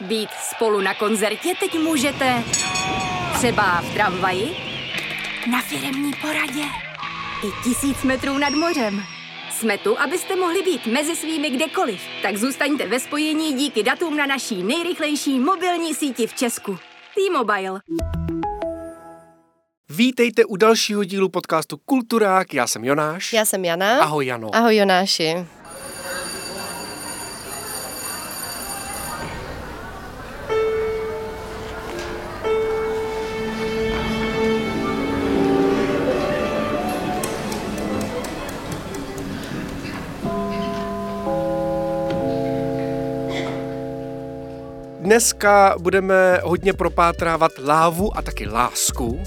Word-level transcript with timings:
Být 0.00 0.30
spolu 0.54 0.80
na 0.80 0.94
koncertě 0.94 1.54
teď 1.60 1.78
můžete 1.78 2.44
třeba 3.34 3.80
v 3.80 3.94
tramvaji, 3.94 4.56
na 5.50 5.62
firemní 5.62 6.12
poradě 6.20 6.62
i 7.44 7.64
tisíc 7.64 8.02
metrů 8.02 8.38
nad 8.38 8.50
mořem. 8.50 9.02
Jsme 9.50 9.78
tu, 9.78 10.00
abyste 10.00 10.36
mohli 10.36 10.62
být 10.62 10.86
mezi 10.86 11.16
svými 11.16 11.50
kdekoliv. 11.50 12.00
Tak 12.22 12.36
zůstaňte 12.36 12.88
ve 12.88 13.00
spojení 13.00 13.52
díky 13.52 13.82
datům 13.82 14.16
na 14.16 14.26
naší 14.26 14.62
nejrychlejší 14.62 15.38
mobilní 15.38 15.94
síti 15.94 16.26
v 16.26 16.34
Česku. 16.34 16.78
T-Mobile. 17.14 17.80
Vítejte 19.88 20.44
u 20.44 20.56
dalšího 20.56 21.04
dílu 21.04 21.28
podcastu 21.28 21.76
Kulturák. 21.76 22.54
Já 22.54 22.66
jsem 22.66 22.84
Jonáš. 22.84 23.32
Já 23.32 23.44
jsem 23.44 23.64
Jana. 23.64 24.02
Ahoj 24.02 24.26
Jano. 24.26 24.54
Ahoj 24.54 24.76
Jonáši. 24.76 25.46
Dneska 45.16 45.74
budeme 45.78 46.40
hodně 46.44 46.72
propátrávat 46.72 47.52
lávu 47.58 48.16
a 48.16 48.22
taky 48.22 48.48
lásku. 48.48 49.22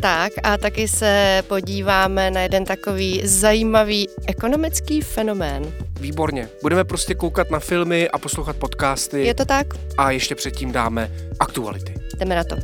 Tak 0.00 0.32
a 0.42 0.56
taky 0.56 0.88
se 0.88 1.42
podíváme 1.48 2.30
na 2.30 2.40
jeden 2.40 2.64
takový 2.64 3.20
zajímavý 3.24 4.08
ekonomický 4.26 5.00
fenomén. 5.00 5.72
Výborně. 6.00 6.48
Budeme 6.62 6.84
prostě 6.84 7.14
koukat 7.14 7.50
na 7.50 7.60
filmy 7.60 8.10
a 8.10 8.18
poslouchat 8.18 8.56
podcasty. 8.56 9.26
Je 9.26 9.34
to 9.34 9.44
tak? 9.44 9.66
A 9.98 10.10
ještě 10.10 10.34
předtím 10.34 10.72
dáme 10.72 11.10
aktuality. 11.40 11.94
Jdeme 12.18 12.34
na 12.34 12.44
to. 12.44 12.56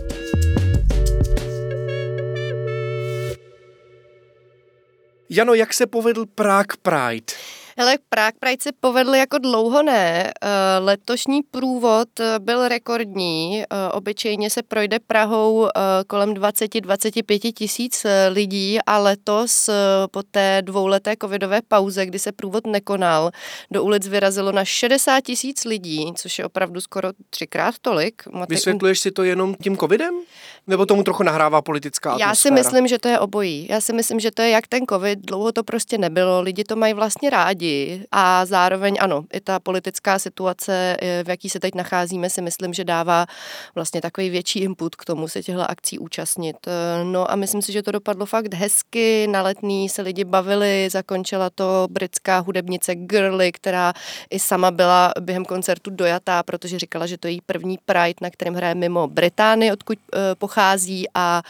Jano, 5.31 5.55
jak 5.55 5.75
se 5.75 5.87
povedl 5.87 6.27
Prague 6.35 6.77
Pride? 6.83 7.33
Hele, 7.81 7.99
Prague 8.09 8.39
Pride 8.41 8.63
se 8.63 8.71
povedl 8.81 9.15
jako 9.15 9.39
dlouho 9.39 9.83
ne. 9.83 10.33
Eh, 10.43 10.49
letošní 10.79 11.43
průvod 11.43 12.21
eh, 12.21 12.39
byl 12.39 12.69
rekordní. 12.69 13.63
Eh, 13.63 13.93
obyčejně 13.93 14.51
se 14.51 14.63
projde 14.63 14.99
Prahou 15.07 15.69
kolem 16.07 16.35
20-25 16.35 17.53
tisíc 17.53 18.07
lidí 18.31 18.79
a 18.87 18.99
letos 18.99 19.71
po 20.11 20.23
té 20.23 20.63
dvouleté 20.63 21.15
covidové 21.23 21.61
pauze, 21.69 22.07
kdy 22.07 22.19
se 22.19 22.33
průvod 22.33 22.67
nekonal, 22.67 23.31
do 23.71 23.85
ulic 23.85 24.09
vyrazilo 24.09 24.53
na 24.53 24.65
60 24.65 25.21
tisíc 25.21 25.65
lidí, 25.65 26.13
což 26.15 26.39
je 26.39 26.45
opravdu 26.45 26.81
skoro 26.81 27.09
třikrát 27.31 27.75
tolik. 27.81 28.23
Vysvětluješ 28.49 29.01
si 29.01 29.11
to 29.11 29.23
jenom 29.23 29.55
tím 29.55 29.77
covidem? 29.77 30.15
Nebo 30.67 30.87
tomu 30.87 31.03
trochu 31.03 31.23
nahrává 31.23 31.63
politická 31.63 32.11
atmosféra? 32.11 32.31
Já 32.31 32.35
si 32.35 32.51
myslím, 32.51 32.89
že 32.89 32.99
to 32.99 33.09
je 33.09 33.19
obojí. 33.19 33.67
Já 33.71 33.81
si 33.81 33.93
myslím, 33.93 34.21
že 34.21 34.31
to 34.31 34.43
je 34.43 34.51
jak 34.51 34.67
ten 34.67 34.87
covid, 34.87 35.19
dlouho 35.19 35.53
to 35.53 35.65
prostě 35.65 35.99
nebylo, 35.99 36.41
lidi 36.41 36.65
to 36.65 36.77
mají 36.77 36.95
vlastně 36.95 37.31
rádi 37.31 37.68
a 38.13 38.47
zároveň 38.47 38.97
ano, 39.01 39.25
i 39.33 39.41
ta 39.41 39.61
politická 39.61 40.19
situace, 40.19 40.97
eh, 41.01 41.25
v 41.25 41.29
jaký 41.29 41.51
se 41.51 41.61
teď 41.61 41.75
nacházíme, 41.75 42.31
si 42.31 42.43
myslím, 42.43 42.75
že 42.75 42.85
dává 42.85 43.27
vlastně 43.75 44.01
takový 44.01 44.31
větší 44.31 44.59
input 44.61 44.97
k 44.97 45.05
tomu 45.05 45.29
se 45.29 45.43
těchto 45.43 45.71
akcí 45.71 45.99
účastnit. 45.99 46.57
Eh, 46.67 47.05
no 47.05 47.31
a 47.31 47.37
myslím 47.37 47.63
si, 47.63 47.73
že 47.73 47.83
to 47.83 47.93
dopadlo 47.93 48.27
fakt 48.27 48.55
hezky, 48.55 49.27
na 49.31 49.43
letní 49.43 49.89
se 49.89 50.03
lidi 50.03 50.25
bavili, 50.25 50.89
zakončila 50.91 51.51
to 51.51 51.87
britská 51.91 52.39
hudebnice 52.39 52.95
Girly, 52.95 53.53
která 53.53 53.93
i 54.31 54.39
sama 54.39 54.71
byla 54.71 55.13
během 55.21 55.45
koncertu 55.45 55.91
dojatá, 55.91 56.43
protože 56.43 56.79
říkala, 56.79 57.07
že 57.07 57.19
to 57.19 57.29
je 57.29 57.33
její 57.33 57.41
první 57.47 57.79
Pride, 57.85 58.21
na 58.21 58.31
kterém 58.31 58.55
hraje 58.55 58.75
mimo 58.75 59.07
Británii, 59.07 59.73
odkud 59.73 59.99
eh, 59.99 60.35
pochází 60.35 61.07
a 61.15 61.43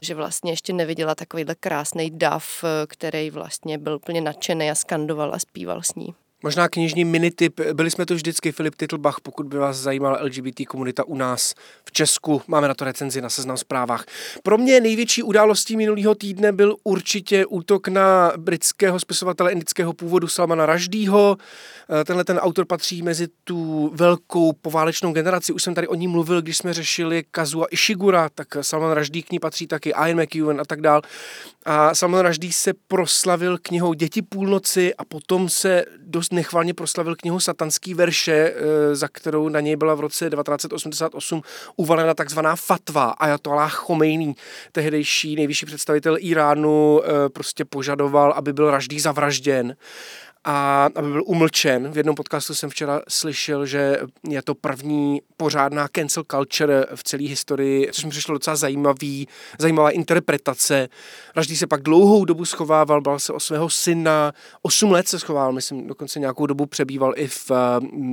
že 0.00 0.14
vlastně 0.14 0.52
ještě 0.52 0.72
neviděla 0.72 1.14
takovýhle 1.14 1.54
krásný 1.54 2.10
dav, 2.10 2.64
který 2.86 3.30
vlastně 3.30 3.78
byl 3.78 3.94
úplně 3.96 4.20
nadšený 4.20 4.70
a 4.70 4.74
skandoval 4.74 5.34
a 5.34 5.38
zpíval 5.38 5.63
s 5.82 5.94
ní. 5.94 6.14
Možná 6.44 6.68
knižní 6.68 7.04
minitip, 7.04 7.60
byli 7.72 7.90
jsme 7.90 8.06
tu 8.06 8.14
vždycky, 8.14 8.52
Filip 8.52 8.74
Titlbach, 8.74 9.20
pokud 9.22 9.46
by 9.46 9.58
vás 9.58 9.76
zajímala 9.76 10.18
LGBT 10.22 10.66
komunita 10.68 11.04
u 11.04 11.16
nás 11.16 11.54
v 11.84 11.92
Česku, 11.92 12.42
máme 12.46 12.68
na 12.68 12.74
to 12.74 12.84
recenzi 12.84 13.20
na 13.20 13.30
seznam 13.30 13.56
zprávách. 13.56 14.04
Pro 14.42 14.58
mě 14.58 14.80
největší 14.80 15.22
událostí 15.22 15.76
minulého 15.76 16.14
týdne 16.14 16.52
byl 16.52 16.76
určitě 16.84 17.46
útok 17.46 17.88
na 17.88 18.32
britského 18.36 19.00
spisovatele 19.00 19.52
indického 19.52 19.92
původu 19.92 20.28
Salmana 20.28 20.66
Raždýho. 20.66 21.36
Eh, 22.00 22.04
tenhle 22.04 22.24
ten 22.24 22.38
autor 22.38 22.64
patří 22.64 23.02
mezi 23.02 23.28
tu 23.44 23.90
velkou 23.94 24.52
poválečnou 24.52 25.12
generaci, 25.12 25.52
už 25.52 25.62
jsem 25.62 25.74
tady 25.74 25.88
o 25.88 25.94
ní 25.94 26.08
mluvil, 26.08 26.42
když 26.42 26.56
jsme 26.56 26.74
řešili 26.74 27.24
Kazua 27.30 27.66
Ishigura, 27.70 28.28
tak 28.34 28.48
Salman 28.60 28.92
Raždý 28.92 29.22
k 29.22 29.30
ní 29.30 29.38
patří 29.38 29.66
taky, 29.66 29.90
Ian 29.90 30.22
McEwan 30.22 30.60
a 30.60 30.64
tak 30.64 30.80
dál. 30.80 31.02
A 31.66 31.94
Salman 31.94 32.20
Raždý 32.20 32.52
se 32.52 32.72
proslavil 32.88 33.58
knihou 33.62 33.94
Děti 33.94 34.22
půlnoci 34.22 34.94
a 34.94 35.04
potom 35.04 35.48
se 35.48 35.84
dost 35.98 36.33
nechvalně 36.34 36.74
proslavil 36.74 37.16
knihu 37.16 37.40
Satanský 37.40 37.94
verše, 37.94 38.32
eh, 38.32 38.96
za 38.96 39.08
kterou 39.08 39.48
na 39.48 39.60
něj 39.60 39.76
byla 39.76 39.94
v 39.94 40.00
roce 40.00 40.30
1988 40.30 41.42
uvalena 41.76 42.14
takzvaná 42.14 42.56
fatva. 42.56 43.04
Ayatollah 43.10 43.74
Khomeini, 43.74 44.34
tehdejší 44.72 45.36
nejvyšší 45.36 45.66
představitel 45.66 46.16
Iránu, 46.20 47.00
eh, 47.04 47.28
prostě 47.28 47.64
požadoval, 47.64 48.32
aby 48.32 48.52
byl 48.52 48.70
Raždý 48.70 49.00
zavražděn 49.00 49.76
a 50.44 50.88
aby 50.94 51.10
byl 51.10 51.22
umlčen. 51.26 51.92
V 51.92 51.96
jednom 51.96 52.14
podcastu 52.14 52.54
jsem 52.54 52.70
včera 52.70 53.02
slyšel, 53.08 53.66
že 53.66 53.98
je 54.28 54.42
to 54.42 54.54
první 54.54 55.22
pořádná 55.36 55.88
cancel 55.88 56.24
culture 56.30 56.86
v 56.94 57.04
celé 57.04 57.22
historii, 57.28 57.88
což 57.92 58.04
mi 58.04 58.10
přišlo 58.10 58.34
docela 58.34 58.56
zajímavý, 58.56 59.28
zajímavá 59.58 59.90
interpretace. 59.90 60.88
Raždý 61.36 61.56
se 61.56 61.66
pak 61.66 61.82
dlouhou 61.82 62.24
dobu 62.24 62.44
schovával, 62.44 63.00
bal 63.00 63.18
se 63.18 63.32
o 63.32 63.40
svého 63.40 63.70
syna, 63.70 64.32
8 64.62 64.92
let 64.92 65.08
se 65.08 65.18
schoval, 65.18 65.52
myslím, 65.52 65.86
dokonce 65.86 66.20
nějakou 66.20 66.46
dobu 66.46 66.66
přebýval 66.66 67.12
i 67.16 67.26
v 67.26 67.50
eh, 67.50 67.56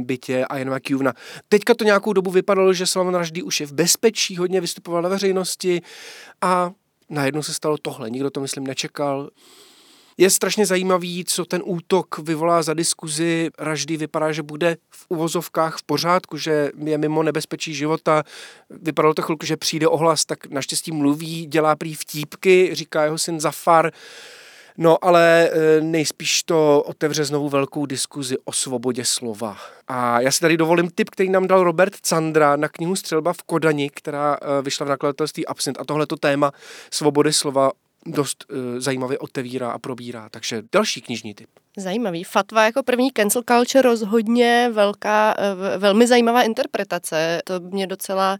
bytě 0.03 0.46
Ian 0.58 0.75
McEwana. 0.75 1.13
Teďka 1.50 1.74
to 1.74 1.84
nějakou 1.84 2.13
dobu 2.13 2.31
vypadalo, 2.31 2.74
že 2.74 2.88
Salman 2.88 3.16
Raždý 3.16 3.44
už 3.44 3.59
je 3.59 3.68
v 3.68 3.74
bezpečí, 3.74 4.38
hodně 4.38 4.62
vystupoval 4.62 5.02
na 5.02 5.09
veřejnosti 5.09 5.81
a 6.42 6.72
najednou 7.09 7.44
se 7.44 7.53
stalo 7.53 7.78
tohle. 7.81 8.09
Nikdo 8.09 8.30
to, 8.30 8.42
myslím, 8.42 8.68
nečekal. 8.68 9.30
Je 10.18 10.30
strašně 10.30 10.66
zajímavý, 10.66 11.26
co 11.26 11.46
ten 11.46 11.62
útok 11.66 12.20
vyvolá 12.20 12.62
za 12.62 12.74
diskuzi. 12.74 13.50
Raždy 13.60 13.98
vypadá, 13.98 14.32
že 14.32 14.44
bude 14.44 14.78
v 14.90 15.06
uvozovkách 15.10 15.78
v 15.78 15.84
pořádku, 15.84 16.38
že 16.38 16.72
je 16.86 16.98
mimo 16.98 17.24
nebezpečí 17.24 17.74
života. 17.74 18.24
Vypadalo 18.70 19.14
to 19.14 19.22
chvilku, 19.22 19.46
že 19.46 19.58
přijde 19.58 19.88
ohlas, 19.88 20.26
tak 20.26 20.48
naštěstí 20.48 20.92
mluví, 20.92 21.46
dělá 21.46 21.76
prý 21.76 21.96
vtípky, 21.96 22.70
říká 22.74 23.04
jeho 23.04 23.18
syn 23.18 23.40
Zafar. 23.40 23.92
No 24.78 25.06
ale 25.06 25.50
e, 25.50 25.82
nejspíš 25.82 26.44
to 26.44 26.84
otevře 26.86 27.26
znovu 27.26 27.50
velkou 27.50 27.86
diskuzi 27.86 28.38
o 28.46 28.52
svobodě 28.52 29.06
slova. 29.06 29.58
A 29.88 30.22
já 30.22 30.32
si 30.32 30.40
tady 30.40 30.58
dovolím 30.58 30.90
tip, 30.90 31.10
který 31.10 31.30
nám 31.30 31.48
dal 31.48 31.64
Robert 31.64 31.96
Candra 32.02 32.56
na 32.56 32.68
knihu 32.68 32.96
Střelba 32.96 33.34
v 33.34 33.44
Kodani, 33.44 33.90
která 33.90 34.38
e, 34.42 34.62
vyšla 34.62 34.86
v 34.86 34.90
nakladatelství 34.90 35.48
Absint. 35.48 35.80
A 35.80 35.86
tohleto 35.86 36.16
téma 36.16 36.52
svobody 36.92 37.34
slova 37.34 37.72
dost 38.06 38.45
uh, 38.50 38.79
zajímavě 38.79 39.19
otevírá 39.19 39.72
a 39.72 39.79
probírá. 39.79 40.29
Takže 40.29 40.63
další 40.72 41.01
knižní 41.01 41.34
typ. 41.34 41.50
Zajímavý. 41.78 42.24
Fatva 42.24 42.66
jako 42.66 42.84
první 42.84 43.12
cancel 43.12 43.42
culture 43.50 43.82
rozhodně 43.82 44.70
velká, 44.72 45.36
eh, 45.38 45.78
velmi 45.78 46.08
zajímavá 46.08 46.44
interpretace. 46.44 47.42
To 47.44 47.59
mě 47.59 47.88
docela 47.88 48.38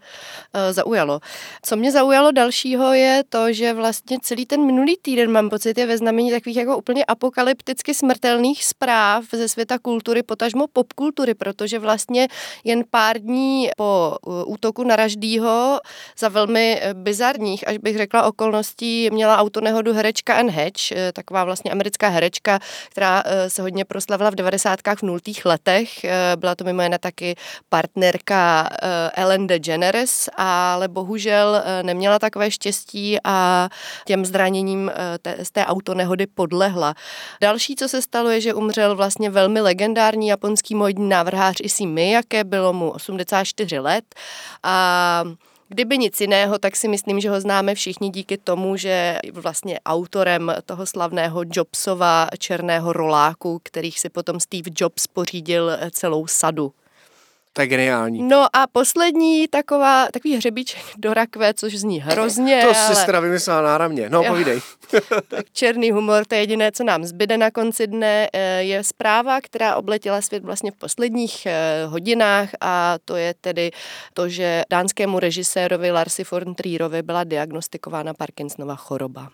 uh, 0.56 0.74
zaujalo. 0.74 1.20
Co 1.62 1.76
mě 1.76 1.92
zaujalo 1.92 2.32
dalšího 2.32 2.94
je 2.94 3.24
to, 3.30 3.54
že 3.54 3.74
vlastně 3.74 4.18
celý 4.22 4.46
ten 4.46 4.66
minulý 4.66 4.98
týden, 5.02 5.32
mám 5.32 5.50
pocit, 5.50 5.78
je 5.78 5.86
ve 5.86 5.98
znamení 5.98 6.32
takových 6.32 6.58
jako 6.58 6.78
úplně 6.78 7.06
apokalypticky 7.06 7.94
smrtelných 7.94 8.66
zpráv 8.66 9.26
ze 9.32 9.48
světa 9.48 9.80
kultury, 9.80 10.24
potažmo 10.24 10.68
popkultury, 10.74 11.34
protože 11.34 11.80
vlastně 11.80 12.28
jen 12.64 12.84
pár 12.90 13.20
dní 13.20 13.70
po 13.78 14.18
uh, 14.26 14.44
útoku 14.46 14.84
na 14.84 14.96
Raždýho 14.96 15.80
za 16.18 16.30
velmi 16.30 16.82
bizarních, 16.94 17.68
až 17.68 17.78
bych 17.78 17.98
řekla, 17.98 18.24
okolností 18.24 19.10
měla 19.12 19.38
autonehodu 19.38 19.94
herečka 19.94 20.36
Anne 20.36 20.52
Hatch, 20.52 20.92
taková 21.14 21.44
vlastně 21.44 21.72
americká 21.72 22.10
herečka, 22.10 22.60
která 22.90 23.21
Eh, 23.26 23.50
se 23.50 23.62
hodně 23.62 23.86
proslavila 23.86 24.30
v 24.30 24.36
90. 24.36 24.80
v 25.00 25.02
nultých 25.02 25.46
letech. 25.46 26.04
Eh, 26.04 26.36
byla 26.36 26.56
to 26.56 26.64
mimo 26.64 26.82
jiné 26.82 27.00
taky 27.00 27.36
partnerka 27.70 28.70
eh, 28.72 29.12
Ellen 29.22 29.48
DeGeneres, 29.48 30.30
ale 30.38 30.88
bohužel 30.88 31.64
neměla 31.82 32.20
takové 32.20 32.52
štěstí 32.52 33.18
a 33.24 33.70
těm 34.06 34.26
zraněním 34.26 34.92
z 35.44 35.52
té 35.52 35.66
autonehody 35.66 36.28
podlehla. 36.28 36.94
Další, 37.42 37.76
co 37.76 37.90
se 37.90 38.02
stalo, 38.02 38.30
je, 38.30 38.42
že 38.42 38.54
umřel 38.54 38.96
vlastně 38.96 39.30
velmi 39.30 39.62
legendární 39.62 40.28
japonský 40.28 40.76
módní 40.76 41.10
návrhář 41.10 41.56
Issey 41.64 41.88
Miyake, 41.88 42.44
bylo 42.44 42.74
mu 42.74 42.90
84 42.90 43.80
let 43.80 44.16
a 44.64 45.24
Kdyby 45.74 45.98
nic 45.98 46.22
jiného, 46.22 46.60
tak 46.60 46.76
si 46.76 46.88
myslím, 46.88 47.20
že 47.20 47.30
ho 47.30 47.42
známe 47.42 47.76
všichni 47.76 48.10
díky 48.10 48.38
tomu, 48.38 48.78
že 48.78 49.20
vlastně 49.32 49.80
autorem 49.86 50.54
toho 50.66 50.86
slavného 50.86 51.44
Jobsova 51.52 52.28
černého 52.40 52.94
roláku, 52.94 53.60
kterých 53.64 54.00
si 54.00 54.10
potom 54.10 54.40
Steve 54.40 54.72
Jobs 54.76 55.08
pořídil 55.08 55.72
celou 55.92 56.28
sadu. 56.28 56.74
To 57.54 57.62
je 57.62 57.68
geniální. 57.68 58.24
No 58.24 58.56
a 58.56 58.68
poslední 58.68 59.48
taková, 59.48 60.08
takový 60.14 60.36
hřebíček 60.36 60.84
do 60.98 61.14
rakve, 61.14 61.54
což 61.54 61.76
zní 61.76 62.02
hrozně, 62.02 62.62
To 62.62 62.78
ale... 62.80 62.96
si 62.96 63.06
teda 63.06 63.20
vymyslela 63.20 63.62
náramně. 63.62 64.10
No, 64.10 64.24
Jo. 64.24 64.32
povídej. 64.32 64.62
Tak 65.28 65.46
černý 65.54 65.92
humor, 65.92 66.26
to 66.26 66.36
je 66.36 66.42
jediné, 66.42 66.72
co 66.72 66.84
nám 66.84 67.04
zbyde 67.04 67.38
na 67.38 67.52
konci 67.52 67.88
dne, 67.88 68.30
eh, 68.34 68.64
je 68.64 68.84
zpráva, 68.84 69.42
která 69.42 69.76
obletěla 69.76 70.22
svět 70.22 70.44
vlastně 70.44 70.72
v 70.72 70.76
posledních 70.76 71.46
eh, 71.46 71.86
hodinách 71.86 72.50
a 72.62 72.96
to 73.06 73.16
je 73.16 73.34
tedy 73.42 73.72
to, 74.14 74.30
že 74.30 74.64
dánskému 74.70 75.20
režisérovi 75.20 75.92
Larsi 75.92 76.24
von 76.32 76.56
Trierovi 76.56 77.02
byla 77.02 77.24
diagnostikována 77.24 78.14
Parkinsonova 78.14 78.76
choroba. 78.76 79.30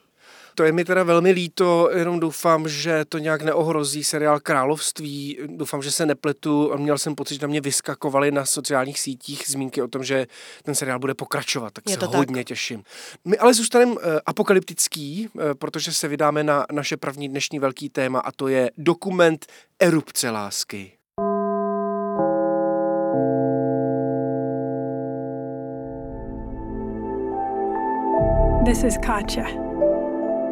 To 0.58 0.64
je 0.64 0.72
mi 0.72 0.86
teda 0.86 1.04
velmi 1.04 1.32
líto, 1.32 1.90
jenom 1.96 2.20
doufám, 2.20 2.68
že 2.70 3.06
to 3.06 3.18
nějak 3.18 3.42
neohrozí 3.42 4.04
seriál 4.04 4.40
Království. 4.40 5.38
Doufám, 5.48 5.82
že 5.82 5.92
se 5.92 6.06
nepletu. 6.06 6.72
Měl 6.78 6.98
jsem 6.98 7.16
pocit, 7.16 7.36
že 7.36 7.42
na 7.42 7.48
mě 7.48 7.62
vyskakovaly 7.62 8.32
na 8.32 8.46
sociálních 8.46 9.00
sítích 9.00 9.44
zmínky 9.48 9.82
o 9.82 9.88
tom, 9.88 10.04
že 10.04 10.28
ten 10.64 10.76
seriál 10.76 11.00
bude 11.00 11.14
pokračovat, 11.14 11.74
tak 11.74 11.84
Je 11.88 11.94
se 11.94 12.00
to 12.00 12.08
tak. 12.08 12.16
hodně 12.18 12.44
těším. 12.44 12.84
My 13.26 13.38
ale 13.38 13.54
zůstaneme 13.54 13.96
eh, 14.02 14.20
apokalyptický, 14.26 15.30
eh, 15.40 15.56
protože 15.56 15.94
se 15.94 16.08
vydáme 16.08 16.44
na 16.44 16.66
naše 16.72 16.98
první 16.98 17.30
dnešní 17.30 17.60
velký 17.60 17.90
téma 17.90 18.20
a 18.20 18.32
to 18.32 18.48
je 18.48 18.72
dokument 18.78 19.46
Erupce 19.80 20.30
lásky. 20.30 20.92
This 28.66 28.84
is 28.84 28.98
Katja, 28.98 29.46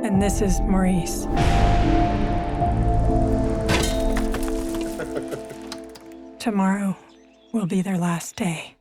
and 0.04 0.22
this 0.22 0.42
is 0.42 0.60
Maurice. 0.62 1.26
Tomorrow 6.40 6.96
will 7.54 7.66
be 7.66 7.82
their 7.82 7.98
last 7.98 8.36
day. 8.36 8.75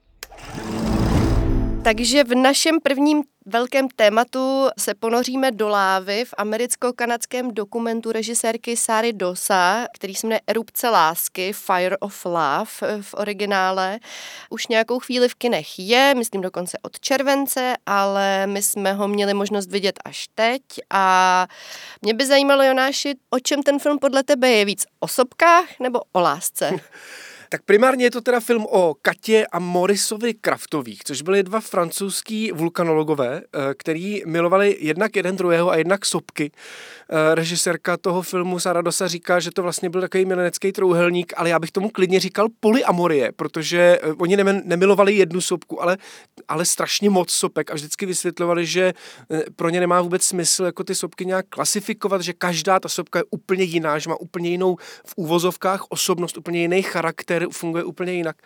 Takže 1.84 2.24
v 2.24 2.34
našem 2.34 2.80
prvním 2.80 3.22
velkém 3.46 3.88
tématu 3.88 4.68
se 4.78 4.94
ponoříme 4.94 5.50
do 5.50 5.68
lávy 5.68 6.24
v 6.24 6.34
americko-kanadském 6.38 7.50
dokumentu 7.50 8.12
režisérky 8.12 8.76
Sary 8.76 9.12
Dosa, 9.12 9.86
který 9.94 10.14
se 10.14 10.26
jmenuje 10.26 10.40
Erupce 10.46 10.88
lásky, 10.88 11.52
Fire 11.52 11.96
of 11.98 12.24
Love 12.24 13.02
v 13.02 13.14
originále. 13.14 13.98
Už 14.50 14.66
nějakou 14.66 14.98
chvíli 14.98 15.28
v 15.28 15.34
kinech 15.34 15.78
je, 15.78 16.14
myslím 16.16 16.40
dokonce 16.40 16.78
od 16.82 17.00
července, 17.00 17.74
ale 17.86 18.46
my 18.46 18.62
jsme 18.62 18.92
ho 18.92 19.08
měli 19.08 19.34
možnost 19.34 19.70
vidět 19.70 19.98
až 20.04 20.28
teď 20.34 20.62
a 20.90 21.46
mě 22.02 22.14
by 22.14 22.26
zajímalo, 22.26 22.62
Jonáši, 22.62 23.14
o 23.30 23.38
čem 23.38 23.62
ten 23.62 23.78
film 23.78 23.98
podle 23.98 24.22
tebe 24.22 24.50
je 24.50 24.64
víc? 24.64 24.84
O 25.00 25.08
sobkách 25.08 25.80
nebo 25.80 26.00
o 26.12 26.20
lásce? 26.20 26.70
Tak 27.54 27.62
primárně 27.62 28.04
je 28.04 28.10
to 28.10 28.20
teda 28.20 28.40
film 28.40 28.66
o 28.70 28.94
Katě 29.02 29.46
a 29.52 29.58
Morisovi 29.58 30.34
Kraftových, 30.34 31.04
což 31.04 31.22
byli 31.22 31.42
dva 31.42 31.60
francouzský 31.60 32.52
vulkanologové, 32.52 33.40
eh, 33.40 33.74
který 33.74 34.22
milovali 34.26 34.76
jednak 34.80 35.16
jeden 35.16 35.36
druhého 35.36 35.70
a 35.70 35.76
jednak 35.76 36.06
sopky. 36.06 36.50
Eh, 37.10 37.34
Režisérka 37.34 37.96
toho 37.96 38.22
filmu 38.22 38.58
Sara 38.58 38.82
Dosa 38.82 39.08
říká, 39.08 39.40
že 39.40 39.50
to 39.50 39.62
vlastně 39.62 39.90
byl 39.90 40.00
takový 40.00 40.24
milenecký 40.24 40.72
trouhelník, 40.72 41.32
ale 41.36 41.50
já 41.50 41.58
bych 41.58 41.70
tomu 41.70 41.90
klidně 41.90 42.20
říkal 42.20 42.48
polyamorie, 42.60 43.32
protože 43.36 43.98
eh, 44.02 44.12
oni 44.12 44.36
nemilovali 44.64 45.14
jednu 45.14 45.40
sopku, 45.40 45.82
ale, 45.82 45.96
ale 46.48 46.64
strašně 46.64 47.10
moc 47.10 47.30
sopek 47.30 47.70
a 47.70 47.74
vždycky 47.74 48.06
vysvětlovali, 48.06 48.66
že 48.66 48.92
pro 49.56 49.68
ně 49.68 49.80
nemá 49.80 50.00
vůbec 50.00 50.22
smysl 50.22 50.64
jako 50.64 50.84
ty 50.84 50.94
sopky 50.94 51.26
nějak 51.26 51.46
klasifikovat, 51.48 52.20
že 52.20 52.32
každá 52.32 52.80
ta 52.80 52.88
sopka 52.88 53.18
je 53.18 53.24
úplně 53.30 53.64
jiná, 53.64 53.98
že 53.98 54.10
má 54.10 54.16
úplně 54.20 54.50
jinou 54.50 54.76
v 55.06 55.12
úvozovkách 55.16 55.84
osobnost, 55.88 56.36
úplně 56.36 56.60
jiný 56.60 56.82
charakter, 56.82 57.43
funguje 57.50 57.84
úplně 57.84 58.12
jinak. 58.12 58.36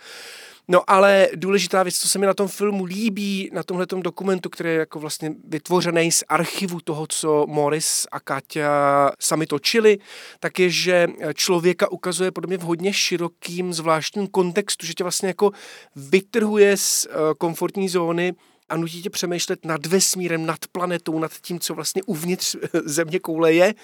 No 0.70 0.90
ale 0.90 1.28
důležitá 1.34 1.82
věc, 1.82 1.98
co 1.98 2.08
se 2.08 2.18
mi 2.18 2.26
na 2.26 2.34
tom 2.34 2.48
filmu 2.48 2.84
líbí, 2.84 3.50
na 3.52 3.62
tomhle 3.62 3.86
dokumentu, 3.86 4.50
který 4.50 4.68
je 4.68 4.76
jako 4.76 5.00
vlastně 5.00 5.34
vytvořený 5.44 6.12
z 6.12 6.24
archivu 6.28 6.80
toho, 6.80 7.06
co 7.08 7.46
Morris 7.48 8.06
a 8.12 8.20
Katia 8.20 9.10
sami 9.20 9.46
točili, 9.46 9.98
tak 10.40 10.58
je, 10.58 10.70
že 10.70 11.08
člověka 11.34 11.92
ukazuje 11.92 12.30
podle 12.30 12.48
mě 12.48 12.58
v 12.58 12.62
hodně 12.62 12.92
širokým, 12.92 13.72
zvláštním 13.72 14.26
kontextu, 14.26 14.86
že 14.86 14.94
tě 14.94 15.04
vlastně 15.04 15.28
jako 15.28 15.50
vytrhuje 15.96 16.76
z 16.76 17.06
eh, 17.06 17.14
komfortní 17.38 17.88
zóny 17.88 18.34
a 18.68 18.76
nutí 18.76 19.02
tě 19.02 19.10
přemýšlet 19.10 19.64
nad 19.64 19.86
vesmírem, 19.86 20.46
nad 20.46 20.58
planetou, 20.72 21.18
nad 21.18 21.32
tím, 21.32 21.60
co 21.60 21.74
vlastně 21.74 22.02
uvnitř 22.02 22.56
země 22.84 23.18
koule 23.18 23.52
je. 23.52 23.74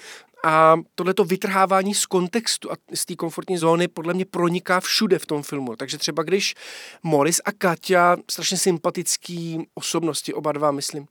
A 0.46 0.76
tohleto 0.94 1.24
vytrhávání 1.24 1.94
z 1.94 2.06
kontextu 2.06 2.72
a 2.72 2.76
z 2.94 3.04
té 3.06 3.16
komfortní 3.16 3.58
zóny 3.58 3.88
podle 3.88 4.14
mě 4.14 4.24
proniká 4.24 4.80
všude 4.80 5.18
v 5.18 5.26
tom 5.26 5.42
filmu. 5.42 5.76
Takže 5.76 5.98
třeba 5.98 6.22
když 6.22 6.54
Morris 7.02 7.40
a 7.44 7.52
Katia, 7.52 8.16
strašně 8.30 8.56
sympatický 8.58 9.66
osobnosti, 9.74 10.34
oba 10.34 10.52
dva, 10.52 10.70
myslím, 10.70 11.06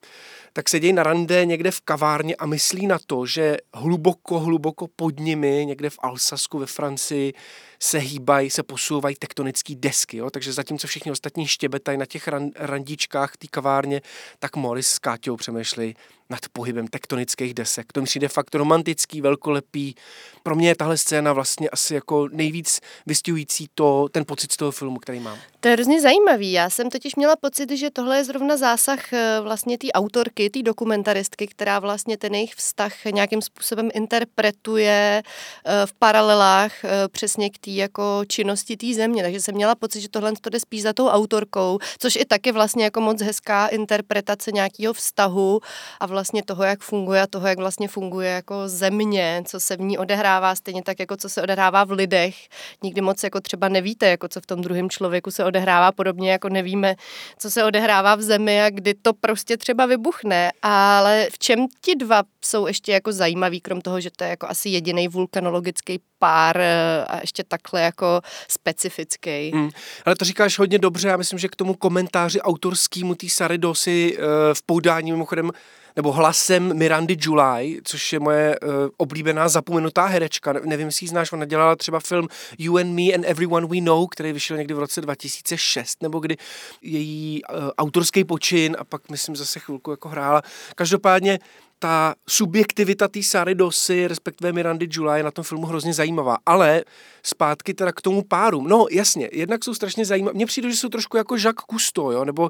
tak 0.54 0.70
sedějí 0.70 0.94
na 0.94 1.04
rande 1.04 1.46
někde 1.46 1.72
v 1.72 1.82
kavárně 1.82 2.36
a 2.36 2.46
myslí 2.46 2.88
na 2.88 3.00
to, 3.08 3.26
že 3.26 3.58
hluboko, 3.74 4.40
hluboko 4.40 4.88
pod 4.96 5.20
nimi, 5.20 5.66
někde 5.66 5.90
v 5.90 6.00
Alsasku 6.00 6.60
ve 6.60 6.66
Francii, 6.66 7.34
se 7.80 7.98
hýbají, 7.98 8.50
se 8.50 8.64
posouvají 8.64 9.16
tektonické 9.16 9.76
desky. 9.76 10.18
Jo? 10.18 10.30
Takže 10.30 10.54
zatímco 10.54 10.88
všichni 10.88 11.12
ostatní 11.12 11.48
štěbetají 11.48 11.98
na 11.98 12.06
těch 12.06 12.28
ran, 12.28 12.50
randíčkách 12.56 13.38
té 13.38 13.48
kavárně, 13.48 14.02
tak 14.40 14.56
Morris 14.56 14.88
s 14.88 15.00
Káťou 15.00 15.36
přemýšlí 15.36 15.96
nad 16.30 16.40
pohybem 16.54 16.88
tektonických 16.88 17.54
desek. 17.54 17.94
To 17.94 18.00
mi 18.00 18.06
přijde 18.06 18.28
fakt 18.28 18.56
romantický, 18.56 19.22
velkolepý. 19.22 19.96
Pro 20.44 20.56
mě 20.56 20.68
je 20.68 20.76
tahle 20.76 20.98
scéna 20.98 21.34
vlastně 21.34 21.70
asi 21.70 21.94
jako 21.94 22.28
nejvíc 22.32 22.80
vystihující 23.06 23.68
to, 23.76 24.08
ten 24.12 24.26
pocit 24.26 24.52
z 24.52 24.58
toho 24.58 24.72
filmu, 24.72 25.00
který 25.00 25.20
mám. 25.20 25.38
To 25.60 25.68
je 25.68 25.74
hrozně 25.74 26.02
zajímavý. 26.02 26.52
Já 26.52 26.70
jsem 26.70 26.90
totiž 26.90 27.16
měla 27.16 27.36
pocit, 27.36 27.72
že 27.72 27.90
tohle 27.90 28.18
je 28.18 28.24
zrovna 28.24 28.58
zásah 28.58 29.14
eh, 29.14 29.40
vlastně 29.42 29.78
té 29.78 29.92
autorky, 29.92 30.50
té 30.50 30.62
dokumentaristky, 30.62 31.48
která 31.48 31.80
vlastně 31.80 32.18
ten 32.18 32.36
jejich 32.36 32.56
vztah 32.56 33.06
nějakým 33.06 33.42
způsobem 33.42 33.90
interpretuje 33.94 35.24
eh, 35.66 35.86
v 35.86 35.94
paralelách 35.94 36.86
eh, 36.86 36.90
přesně 37.08 37.50
k 37.50 37.58
té 37.58 37.72
jako 37.72 38.22
činnosti 38.28 38.78
té 38.78 38.94
země. 38.94 39.24
Takže 39.24 39.42
jsem 39.42 39.56
měla 39.56 39.76
pocit, 39.76 40.02
že 40.02 40.10
tohle 40.10 40.34
to 40.42 40.50
jde 40.50 40.60
spíš 40.60 40.82
za 40.82 40.94
tou 40.94 41.08
autorkou, 41.08 41.80
což 42.00 42.16
i 42.16 42.26
tak 42.26 42.46
je 42.46 42.52
vlastně 42.52 42.84
jako 42.84 43.02
moc 43.02 43.22
hezká 43.22 43.68
interpretace 43.68 44.52
nějakého 44.52 44.94
vztahu 44.94 45.60
a 46.00 46.06
vlastně 46.14 46.44
toho, 46.44 46.64
jak 46.64 46.82
funguje 46.82 47.22
a 47.22 47.28
toho, 47.28 47.48
jak 47.48 47.58
vlastně 47.58 47.88
funguje 47.88 48.30
jako 48.30 48.70
země, 48.70 49.44
co 49.46 49.60
se 49.60 49.78
v 49.78 49.82
ní 49.82 49.98
odehrává, 49.98 50.56
stejně 50.56 50.84
tak 50.84 51.00
jako 51.00 51.18
co 51.18 51.30
se 51.30 51.42
odehrává 51.42 51.84
v 51.84 51.92
lidech. 51.92 52.36
Nikdy 52.84 53.02
moc 53.02 53.24
jako 53.24 53.42
třeba 53.42 53.70
nevíte, 53.70 54.10
jako 54.10 54.28
co 54.28 54.42
v 54.42 54.46
tom 54.46 54.62
druhém 54.62 54.90
člověku 54.90 55.32
se 55.32 55.46
odehrává, 55.46 55.92
podobně 55.92 56.32
jako 56.32 56.50
nevíme, 56.50 56.96
co 57.38 57.52
se 57.52 57.64
odehrává 57.64 58.16
v 58.16 58.22
zemi 58.22 58.64
a 58.64 58.70
kdy 58.70 58.94
to 58.94 59.14
prostě 59.14 59.58
třeba 59.58 59.86
vybuchne. 59.86 60.52
Ale 60.62 61.28
v 61.32 61.40
čem 61.40 61.68
ti 61.82 61.96
dva 61.96 62.24
jsou 62.46 62.68
ještě 62.68 62.92
jako 62.92 63.12
zajímaví, 63.12 63.62
krom 63.62 63.82
toho, 63.82 64.02
že 64.02 64.10
to 64.12 64.24
je 64.24 64.30
jako 64.30 64.48
asi 64.50 64.70
jediný 64.70 65.08
vulkanologický 65.08 66.00
pár 66.20 66.58
eh, 66.62 67.06
a 67.08 67.20
ještě 67.22 67.44
takhle 67.44 67.82
jako 67.82 68.22
specifický. 68.48 69.52
Mm. 69.54 69.70
Ale 70.06 70.16
to 70.16 70.26
říkáš 70.26 70.60
hodně 70.60 70.80
dobře, 70.80 71.08
já 71.08 71.18
myslím, 71.18 71.40
že 71.40 71.48
k 71.48 71.56
tomu 71.56 71.74
komentáři 71.74 72.42
autorskému 72.42 73.16
té 73.16 73.30
Sary 73.30 73.58
Dosy 73.58 74.18
uh, 74.18 74.24
v 74.54 74.64
poudání 74.64 75.12
mimochodem 75.12 75.52
nebo 75.96 76.12
hlasem 76.12 76.78
Mirandy 76.78 77.18
July, 77.20 77.80
což 77.84 78.14
je 78.14 78.20
moje 78.20 78.60
uh, 78.60 78.70
oblíbená 78.98 79.50
zapomenutá 79.50 80.06
herečka. 80.06 80.54
Ne- 80.54 80.62
Nevím, 80.66 80.88
jestli 80.88 81.04
ji 81.04 81.10
znáš, 81.10 81.32
ona 81.32 81.46
dělala 81.46 81.76
třeba 81.76 82.00
film 82.00 82.28
You 82.58 82.78
and 82.78 82.94
Me 82.94 83.02
and 83.16 83.24
Everyone 83.26 83.68
We 83.68 83.82
Know, 83.82 84.08
který 84.08 84.34
vyšel 84.34 84.58
někdy 84.58 84.74
v 84.74 84.80
roce 84.80 85.02
2006, 85.02 86.02
nebo 86.02 86.20
kdy 86.20 86.38
její 86.82 87.42
uh, 87.44 87.70
autorský 87.78 88.24
počin 88.24 88.76
a 88.80 88.84
pak, 88.84 89.10
myslím, 89.10 89.36
zase 89.36 89.60
chvilku 89.60 89.92
jako 89.92 90.10
hrála. 90.10 90.42
Každopádně 90.76 91.40
ta 91.84 92.16
subjektivita 92.30 93.08
té 93.08 93.24
Sary 93.24 93.56
Dosy, 93.56 94.08
respektive 94.08 94.54
Mirandy 94.54 94.88
July, 94.92 95.20
je 95.20 95.24
na 95.24 95.32
tom 95.32 95.44
filmu 95.44 95.66
hrozně 95.66 95.94
zajímavá. 95.94 96.38
Ale 96.46 96.84
zpátky 97.24 97.74
teda 97.74 97.92
k 97.92 98.02
tomu 98.02 98.22
páru. 98.22 98.68
No 98.68 98.86
jasně, 98.92 99.30
jednak 99.32 99.64
jsou 99.64 99.74
strašně 99.74 100.06
zajímavé. 100.06 100.36
Mně 100.36 100.46
přijde, 100.46 100.72
že 100.72 100.78
jsou 100.78 100.90
trošku 100.90 101.18
jako 101.18 101.36
Jacques 101.36 101.66
Cousteau, 101.72 102.12
jo? 102.12 102.26
nebo 102.26 102.50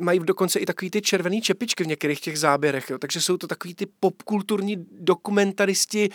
mají 0.00 0.20
dokonce 0.20 0.58
i 0.58 0.66
takový 0.66 0.90
ty 0.90 1.02
červený 1.02 1.42
čepičky 1.42 1.84
v 1.84 1.86
některých 1.86 2.20
těch 2.20 2.38
záběrech. 2.38 2.90
Jo? 2.90 2.98
Takže 2.98 3.20
jsou 3.20 3.36
to 3.36 3.46
takový 3.46 3.74
ty 3.74 3.86
popkulturní 4.00 4.76
dokumentaristi, 4.90 6.08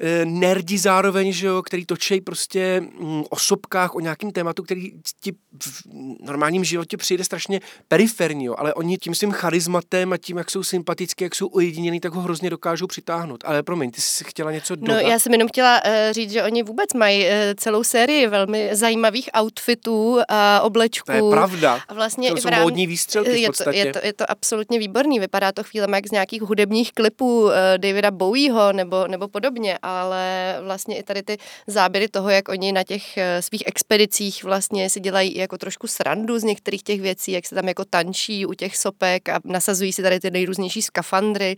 eh, 0.00 0.24
nerdi 0.24 0.78
zároveň, 0.78 1.32
že 1.32 1.46
jo? 1.46 1.62
který 1.62 1.86
točí 1.86 2.20
prostě 2.20 2.80
mm, 2.80 3.22
o 3.30 3.36
sobkách, 3.36 3.94
o 3.94 4.00
nějakém 4.00 4.30
tématu, 4.30 4.62
který 4.62 4.92
ti 5.20 5.32
v 5.64 5.82
normálním 6.20 6.64
životě 6.64 6.96
přijde 6.96 7.24
strašně 7.24 7.60
periferní, 7.88 8.44
jo? 8.44 8.54
ale 8.58 8.74
oni 8.74 8.98
tím 8.98 9.14
svým 9.14 9.32
charizmatem 9.32 10.12
a 10.12 10.16
tím, 10.16 10.36
jak 10.36 10.50
jsou 10.50 10.62
sympatický, 10.62 11.24
jak 11.24 11.34
jsou 11.34 11.46
ojedinělí, 11.46 11.91
zmíněný, 11.92 12.00
tak 12.00 12.12
ho 12.12 12.20
hrozně 12.20 12.50
dokážou 12.50 12.86
přitáhnout. 12.86 13.44
Ale 13.44 13.62
promiň, 13.62 13.90
ty 13.90 14.00
jsi 14.00 14.24
chtěla 14.24 14.52
něco 14.52 14.76
dodat? 14.76 15.02
No, 15.02 15.08
já 15.08 15.18
jsem 15.18 15.32
jenom 15.32 15.48
chtěla 15.48 15.80
uh, 15.84 15.92
říct, 16.12 16.32
že 16.32 16.42
oni 16.42 16.62
vůbec 16.62 16.94
mají 16.94 17.24
uh, 17.24 17.30
celou 17.56 17.84
sérii 17.84 18.26
velmi 18.26 18.70
zajímavých 18.72 19.30
outfitů 19.40 20.20
a 20.28 20.60
oblečků. 20.60 21.06
To 21.06 21.12
je 21.12 21.30
pravda. 21.30 21.80
A 21.88 21.94
vlastně 21.94 22.30
to 22.30 22.36
i 22.36 22.40
jsou 22.40 22.48
rám... 22.48 22.62
módní 22.62 22.86
výstřelky 22.86 23.40
je 23.40 23.52
to, 23.52 23.70
je, 23.70 23.92
to, 23.92 23.98
je 24.02 24.12
to 24.12 24.30
absolutně 24.30 24.78
výborný. 24.78 25.20
Vypadá 25.20 25.52
to 25.52 25.62
chvíle 25.62 25.86
jak 25.94 26.06
z 26.06 26.10
nějakých 26.10 26.42
hudebních 26.42 26.92
klipů 26.92 27.42
uh, 27.42 27.52
Davida 27.76 28.10
Bowieho 28.10 28.72
nebo, 28.72 29.06
nebo 29.06 29.28
podobně, 29.28 29.78
ale 29.82 30.56
vlastně 30.64 30.98
i 30.98 31.02
tady 31.02 31.22
ty 31.22 31.38
záběry 31.66 32.08
toho, 32.08 32.30
jak 32.30 32.48
oni 32.48 32.72
na 32.72 32.84
těch 32.84 33.02
uh, 33.16 33.22
svých 33.40 33.62
expedicích 33.66 34.44
vlastně 34.44 34.90
si 34.90 35.00
dělají 35.00 35.36
jako 35.36 35.58
trošku 35.58 35.86
srandu 35.86 36.38
z 36.38 36.44
některých 36.44 36.82
těch 36.82 37.00
věcí, 37.00 37.32
jak 37.32 37.46
se 37.46 37.54
tam 37.54 37.68
jako 37.68 37.84
tančí 37.84 38.46
u 38.46 38.54
těch 38.54 38.76
sopek 38.76 39.28
a 39.28 39.40
nasazují 39.44 39.92
si 39.92 40.02
tady 40.02 40.20
ty 40.20 40.30
nejrůznější 40.30 40.82
skafandry, 40.82 41.56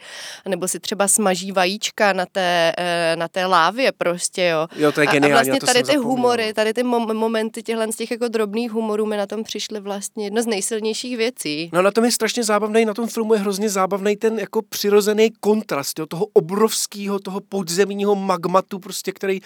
nebo 0.49 0.69
si 0.69 0.81
třeba 0.81 1.09
smaží 1.09 1.53
vajíčka 1.53 2.13
na 2.13 2.27
té, 2.27 2.73
uh, 2.79 3.19
na 3.19 3.29
té 3.29 3.47
lávě 3.47 3.93
prostě, 3.93 4.45
jo. 4.45 4.67
Jo, 4.77 4.93
to 4.93 5.01
je 5.01 5.07
A, 5.07 5.11
a 5.11 5.13
geniální, 5.13 5.33
vlastně 5.33 5.61
tady 5.61 5.83
ty 5.83 5.87
zapomněl. 5.87 6.03
humory, 6.11 6.55
tady 6.55 6.75
ty 6.75 6.83
mom- 6.83 7.15
momenty 7.15 7.63
těchhle 7.63 7.93
z 7.93 7.97
těch 7.97 8.11
jako 8.11 8.29
drobných 8.29 8.73
humorů 8.73 9.07
mi 9.07 9.17
na 9.17 9.27
tom 9.27 9.45
přišly 9.45 9.81
vlastně 9.81 10.27
jedno 10.27 10.43
z 10.43 10.47
nejsilnějších 10.47 11.17
věcí. 11.17 11.71
No 11.73 11.83
na 11.83 11.91
tom 11.91 12.05
je 12.05 12.13
strašně 12.13 12.45
zábavný, 12.45 12.85
na 12.85 12.95
tom 12.95 13.09
filmu 13.09 13.35
je 13.35 13.41
hrozně 13.41 13.69
zábavný 13.69 14.17
ten 14.17 14.39
jako 14.39 14.63
přirozený 14.63 15.31
kontrast, 15.41 15.99
jo, 15.99 16.07
toho 16.07 16.27
obrovského, 16.33 17.19
toho 17.19 17.41
podzemního 17.41 18.15
magmatu, 18.15 18.79
prostě, 18.79 19.13
který 19.13 19.41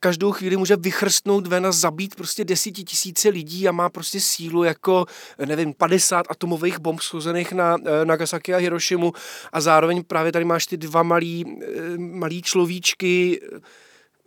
každou 0.00 0.32
chvíli 0.32 0.56
může 0.56 0.76
vychrstnout 0.76 1.46
ven 1.46 1.66
a 1.66 1.72
zabít 1.72 2.14
prostě 2.14 2.44
desítitisíce 2.44 3.28
lidí 3.28 3.68
a 3.68 3.72
má 3.72 3.88
prostě 3.88 4.20
sílu 4.20 4.64
jako, 4.64 5.06
nevím, 5.46 5.74
50 5.74 6.26
atomových 6.28 6.78
bomb 6.78 7.00
schozených 7.00 7.52
na 7.52 7.76
eh, 7.86 8.04
Nagasaki 8.04 8.54
a 8.54 8.56
Hirošimu 8.56 9.12
a 9.52 9.60
zároveň 9.60 10.02
právě 10.14 10.32
tady 10.32 10.44
máš 10.44 10.66
ty 10.66 10.76
dva 10.76 11.02
malý, 11.02 11.44
eh, 11.62 11.98
malý 11.98 12.42
človíčky, 12.42 13.40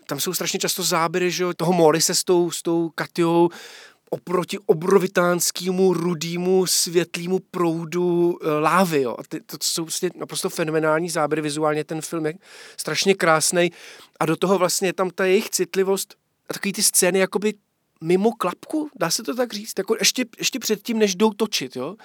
tam 0.08 0.20
jsou 0.20 0.34
strašně 0.34 0.60
často 0.60 0.84
záběry, 0.84 1.32
že 1.32 1.46
toho 1.58 1.74
Morise 1.74 2.15
s 2.15 2.24
tou, 2.24 2.51
s 2.51 2.62
tou 2.62 2.89
Katyou, 2.96 3.50
oproti 4.10 4.60
obrovitánskému, 4.65 5.94
rudýmu, 5.94 6.65
světlýmu 6.65 7.39
proudu 7.39 8.38
e, 8.41 8.60
lávy. 8.60 9.01
Jo. 9.01 9.15
A 9.20 9.24
ty, 9.29 9.41
to 9.41 9.58
jsou 9.63 9.84
prostě 9.84 10.10
naprosto 10.15 10.50
fenomenální 10.50 11.10
záběry, 11.10 11.41
vizuálně 11.41 11.84
ten 11.84 12.01
film 12.01 12.25
je 12.25 12.34
strašně 12.77 13.15
krásný. 13.15 13.72
A 14.20 14.25
do 14.25 14.36
toho 14.36 14.58
vlastně 14.58 14.88
je 14.88 14.94
tam 14.94 15.10
ta 15.10 15.25
jejich 15.25 15.50
citlivost 15.50 16.15
a 16.50 16.53
takový 16.53 16.74
ty 16.74 16.84
scény 16.84 17.20
jakoby 17.20 17.53
mimo 18.04 18.32
klapku, 18.32 18.89
dá 19.00 19.10
se 19.10 19.24
to 19.24 19.36
tak 19.36 19.54
říct, 19.54 19.74
jako 19.77 19.96
ještě, 20.00 20.25
ještě 20.39 20.60
předtím, 20.60 21.00
než 21.00 21.16
jdou 21.16 21.32
točit, 21.32 21.75
jo. 21.75 21.96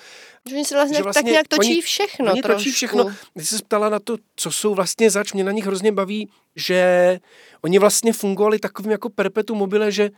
Že 0.48 0.54
oni 0.56 0.64
si 0.64 0.74
vlastně, 0.74 0.96
Že 0.96 1.02
vlastně 1.02 1.22
tak 1.22 1.30
nějak 1.32 1.48
točí 1.48 1.70
oni- 1.72 1.80
všechno 1.82 2.32
Oni 2.32 2.42
trošku. 2.42 2.58
točí 2.58 2.72
všechno. 2.72 3.14
Když 3.34 3.48
se 3.48 3.58
ptala 3.64 3.88
na 3.88 3.98
to, 3.98 4.16
co 4.36 4.50
jsou 4.52 4.74
vlastně 4.74 5.10
zač, 5.10 5.32
mě 5.32 5.44
na 5.44 5.52
nich 5.52 5.66
hrozně 5.66 5.92
baví, 5.92 6.28
že 6.56 7.20
oni 7.62 7.78
vlastně 7.78 8.12
fungovali 8.12 8.58
takovým 8.58 8.90
jako 8.90 9.08
perpetu 9.10 9.54
mobile, 9.54 9.92
že 9.92 10.10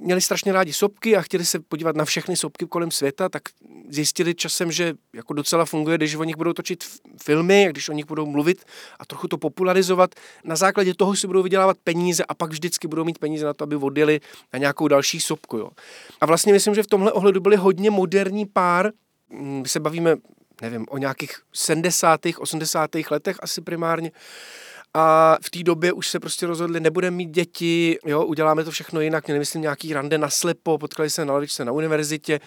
měli 0.00 0.20
strašně 0.20 0.52
rádi 0.52 0.72
sopky 0.72 1.16
a 1.16 1.22
chtěli 1.22 1.44
se 1.44 1.60
podívat 1.60 1.96
na 1.96 2.04
všechny 2.04 2.36
sopky 2.36 2.66
kolem 2.66 2.90
světa, 2.90 3.28
tak 3.28 3.42
zjistili 3.88 4.34
časem, 4.34 4.72
že 4.72 4.94
jako 5.14 5.34
docela 5.34 5.64
funguje, 5.64 5.96
když 5.96 6.14
o 6.14 6.24
nich 6.24 6.36
budou 6.36 6.52
točit 6.52 6.84
filmy, 7.22 7.66
když 7.70 7.88
o 7.88 7.92
nich 7.92 8.06
budou 8.06 8.26
mluvit 8.26 8.64
a 8.98 9.04
trochu 9.04 9.28
to 9.28 9.38
popularizovat. 9.38 10.14
Na 10.44 10.56
základě 10.56 10.94
toho 10.94 11.16
si 11.16 11.26
budou 11.26 11.42
vydělávat 11.42 11.76
peníze 11.84 12.24
a 12.24 12.34
pak 12.34 12.50
vždycky 12.50 12.88
budou 12.88 13.04
mít 13.04 13.18
peníze 13.18 13.46
na 13.46 13.54
to, 13.54 13.64
aby 13.64 13.76
odjeli 13.76 14.20
na 14.52 14.58
nějakou 14.58 14.88
další 14.88 15.20
sopku. 15.20 15.56
Jo. 15.56 15.70
A 16.20 16.26
vlastně 16.26 16.52
myslím, 16.52 16.74
že 16.74 16.82
v 16.82 16.86
tomhle 16.86 17.12
ohledu 17.12 17.40
byli 17.40 17.56
hodně 17.56 17.90
moderní 17.90 18.46
pár. 18.46 18.90
Mm, 19.30 19.60
My 19.62 19.68
se 19.68 19.80
bavíme, 19.80 20.16
nevím, 20.62 20.86
o 20.88 20.98
nějakých 20.98 21.40
70. 21.52 22.20
80. 22.38 22.90
letech 23.10 23.36
asi 23.40 23.60
primárně. 23.60 24.10
A 24.98 25.38
v 25.42 25.50
té 25.50 25.62
době 25.62 25.92
už 25.92 26.08
se 26.08 26.20
prostě 26.20 26.46
rozhodli, 26.46 26.80
nebudeme 26.80 27.16
mít 27.16 27.30
děti, 27.30 27.98
jo, 28.06 28.24
uděláme 28.24 28.64
to 28.64 28.70
všechno 28.70 29.00
jinak. 29.00 29.26
Měli, 29.26 29.38
myslím, 29.38 29.62
nějaký 29.62 29.92
rande 29.92 30.18
na 30.18 30.30
slepo, 30.30 30.78
potkali 30.78 31.10
se 31.10 31.24
na 31.24 31.32
lavičce 31.32 31.64
na 31.64 31.72
univerzitě, 31.72 32.40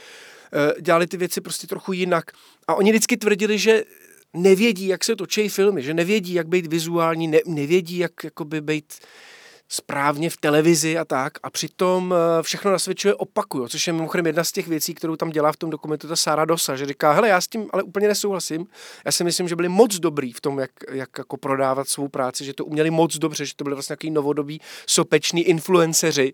eh, 0.54 0.82
dělali 0.82 1.08
ty 1.08 1.18
věci 1.18 1.42
prostě 1.42 1.68
trochu 1.68 1.94
jinak. 1.94 2.32
A 2.68 2.76
oni 2.76 2.92
vždycky 2.92 3.18
tvrdili, 3.18 3.58
že 3.58 3.84
nevědí, 4.34 4.88
jak 4.88 5.04
se 5.04 5.16
točí 5.16 5.50
filmy, 5.50 5.84
že 5.84 5.94
nevědí, 5.94 6.34
jak 6.34 6.48
být 6.48 6.68
vizuální, 6.68 7.28
ne, 7.28 7.40
nevědí, 7.46 7.98
jak 7.98 8.24
jakoby 8.24 8.62
být 8.62 8.94
správně 9.70 10.30
v 10.30 10.38
televizi 10.38 10.98
a 10.98 11.06
tak. 11.06 11.34
A 11.44 11.50
přitom 11.50 12.14
eh, 12.14 12.44
všechno 12.44 12.72
nasvědčuje 12.72 13.16
opaku, 13.16 13.58
jo, 13.58 13.68
což 13.68 13.88
je 13.88 13.94
mimochodem 13.94 14.26
jedna 14.26 14.44
z 14.44 14.52
těch 14.52 14.68
věcí, 14.68 14.94
kterou 14.94 15.16
tam 15.16 15.30
dělá 15.30 15.52
v 15.52 15.58
tom 15.58 15.70
dokumentu 15.70 16.08
ta 16.08 16.16
Sara 16.16 16.46
Dosa, 16.46 16.76
že 16.76 16.86
říká, 16.86 17.12
hele, 17.12 17.30
já 17.30 17.42
s 17.42 17.48
tím 17.48 17.70
ale 17.74 17.84
úplně 17.84 18.08
nesouhlasím. 18.08 18.68
Já 19.06 19.12
si 19.12 19.24
myslím, 19.24 19.48
že 19.48 19.56
byli 19.56 19.70
moc 19.70 20.00
dobrý 20.00 20.34
v 20.34 20.42
tom, 20.42 20.60
jak, 20.60 20.72
jak 20.92 21.10
jako 21.18 21.38
prodávat 21.38 21.90
svou 21.90 22.08
práci, 22.08 22.46
že 22.46 22.54
to 22.54 22.66
uměli 22.66 22.92
moc 22.92 23.18
dobře, 23.18 23.46
že 23.46 23.56
to 23.56 23.64
byli 23.64 23.76
vlastně 23.76 23.94
nějaký 23.94 24.12
novodobí 24.12 24.62
sopeční 24.88 25.42
influenceři. 25.44 26.34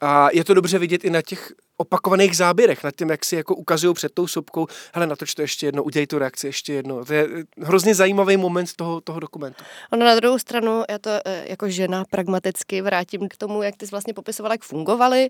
A 0.00 0.28
je 0.32 0.44
to 0.44 0.54
dobře 0.54 0.78
vidět 0.78 1.04
i 1.04 1.10
na 1.10 1.22
těch 1.22 1.52
opakovaných 1.80 2.36
záběrech, 2.36 2.84
nad 2.84 2.94
tím, 2.96 3.10
jak 3.10 3.24
si 3.24 3.36
jako 3.36 3.54
ukazují 3.54 3.94
před 3.94 4.14
tou 4.14 4.26
sopkou, 4.26 4.66
hele, 4.94 5.06
natoč 5.06 5.34
to 5.34 5.42
ještě 5.42 5.66
jedno, 5.66 5.82
udělej 5.82 6.06
tu 6.06 6.18
reakci 6.18 6.46
ještě 6.46 6.72
jedno. 6.72 7.04
To 7.04 7.12
je 7.14 7.28
hrozně 7.60 7.94
zajímavý 7.94 8.36
moment 8.36 8.76
toho, 8.76 9.00
toho 9.00 9.20
dokumentu. 9.20 9.64
Ono 9.92 10.06
na 10.06 10.14
druhou 10.14 10.38
stranu, 10.38 10.84
já 10.90 10.98
to 10.98 11.10
eh, 11.24 11.44
jako 11.48 11.68
žena 11.68 12.04
pragmaticky 12.10 12.82
vrátím 12.82 13.28
k 13.28 13.36
tomu, 13.36 13.62
jak 13.62 13.76
ty 13.76 13.86
jsi 13.86 13.90
vlastně 13.90 14.14
popisovala, 14.14 14.54
jak 14.54 14.62
fungovali. 14.62 15.28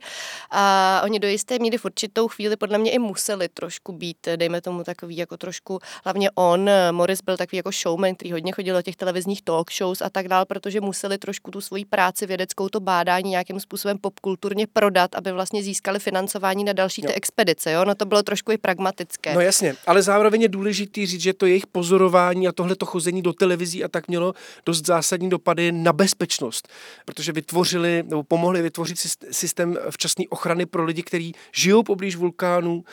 A 0.50 1.00
oni 1.04 1.18
do 1.18 1.28
jisté 1.28 1.58
míry 1.58 1.78
v 1.78 1.84
určitou 1.84 2.28
chvíli 2.28 2.56
podle 2.56 2.78
mě 2.78 2.90
i 2.90 2.98
museli 2.98 3.48
trošku 3.48 3.92
být, 3.92 4.26
eh, 4.26 4.36
dejme 4.36 4.60
tomu 4.60 4.84
takový 4.84 5.16
jako 5.16 5.36
trošku, 5.36 5.78
hlavně 6.04 6.30
on, 6.34 6.68
eh, 6.68 6.92
Morris 6.92 7.22
byl 7.22 7.36
takový 7.36 7.56
jako 7.56 7.70
showman, 7.70 8.14
který 8.14 8.32
hodně 8.32 8.52
chodil 8.52 8.74
do 8.76 8.82
těch 8.82 8.96
televizních 8.96 9.42
talk 9.42 9.72
shows 9.72 10.02
a 10.02 10.10
tak 10.10 10.28
dál, 10.28 10.44
protože 10.44 10.80
museli 10.80 11.18
trošku 11.18 11.50
tu 11.50 11.60
svoji 11.60 11.84
práci 11.84 12.26
vědeckou, 12.26 12.68
to 12.68 12.80
bádání 12.80 13.30
nějakým 13.30 13.60
způsobem 13.60 13.98
popkulturně 13.98 14.66
prodat, 14.66 15.14
aby 15.14 15.32
vlastně 15.32 15.62
získali 15.62 15.98
financování 15.98 16.37
na 16.64 16.72
další 16.72 17.02
ty 17.02 17.12
expedice. 17.12 17.72
Jo? 17.72 17.84
No 17.84 17.94
to 17.94 18.04
bylo 18.04 18.22
trošku 18.22 18.52
i 18.52 18.58
pragmatické. 18.58 19.34
No 19.34 19.40
jasně, 19.40 19.74
ale 19.86 20.02
zároveň 20.02 20.42
je 20.42 20.48
důležitý 20.48 21.06
říct, 21.06 21.20
že 21.20 21.32
to 21.32 21.46
jejich 21.46 21.66
pozorování 21.66 22.48
a 22.48 22.52
tohleto 22.52 22.86
chození 22.86 23.22
do 23.22 23.32
televizí 23.32 23.84
a 23.84 23.88
tak 23.88 24.08
mělo 24.08 24.34
dost 24.66 24.86
zásadní 24.86 25.30
dopady 25.30 25.72
na 25.72 25.92
bezpečnost, 25.92 26.68
protože 27.04 27.32
vytvořili 27.32 28.02
nebo 28.06 28.22
pomohli 28.22 28.62
vytvořit 28.62 28.96
syst- 28.96 29.26
systém 29.30 29.78
včasné 29.90 30.24
ochrany 30.30 30.66
pro 30.66 30.84
lidi, 30.84 31.02
kteří 31.02 31.34
žijou 31.52 31.82
poblíž 31.82 32.16
vulkánů. 32.16 32.84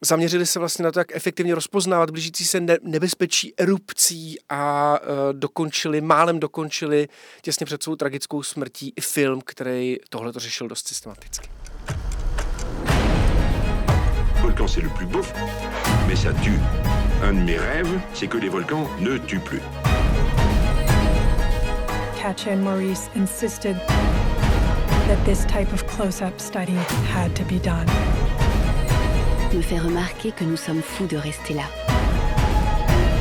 Zaměřili 0.00 0.46
se 0.46 0.58
vlastně 0.58 0.84
na 0.84 0.92
to, 0.92 1.00
jak 1.00 1.16
efektivně 1.16 1.54
rozpoznávat 1.54 2.10
blížící 2.10 2.44
se 2.44 2.60
ne- 2.60 2.78
nebezpečí 2.82 3.54
erupcí 3.56 4.36
a 4.48 4.98
e, 5.02 5.32
dokončili, 5.32 6.00
málem 6.00 6.40
dokončili 6.40 7.08
těsně 7.42 7.66
před 7.66 7.82
svou 7.82 7.96
tragickou 7.96 8.42
smrtí 8.42 8.92
i 8.96 9.00
film, 9.00 9.40
který 9.44 9.96
tohle 10.08 10.32
to 10.32 10.40
řešil 10.40 10.68
dost 10.68 10.88
systematicky. 10.88 11.61
Volcan 14.42 14.66
c'est 14.66 14.80
le 14.80 14.88
plus 14.88 15.06
beau, 15.06 15.20
mais 16.08 16.16
ça 16.16 16.32
tue. 16.42 16.58
Un 17.22 17.32
de 17.32 17.38
mes 17.38 17.56
rêves, 17.56 18.00
c'est 18.12 18.26
que 18.26 18.38
les 18.38 18.48
volcans 18.48 18.88
ne 19.00 19.16
tuent 19.16 19.38
plus. 19.38 19.62
Katja 22.20 22.52
and 22.52 22.62
Maurice 22.62 23.08
insisted 23.16 23.76
that 25.06 25.24
this 25.24 25.44
type 25.46 25.72
of 25.72 25.86
close-up 25.86 26.40
study 26.40 26.76
had 27.14 27.34
to 27.34 27.44
be 27.44 27.60
done. 27.60 27.86
me 29.54 29.62
fait 29.62 29.78
remarquer 29.78 30.32
que 30.32 30.44
nous 30.44 30.56
sommes 30.56 30.82
fous 30.82 31.06
de 31.06 31.16
rester 31.16 31.54
là. 31.54 31.64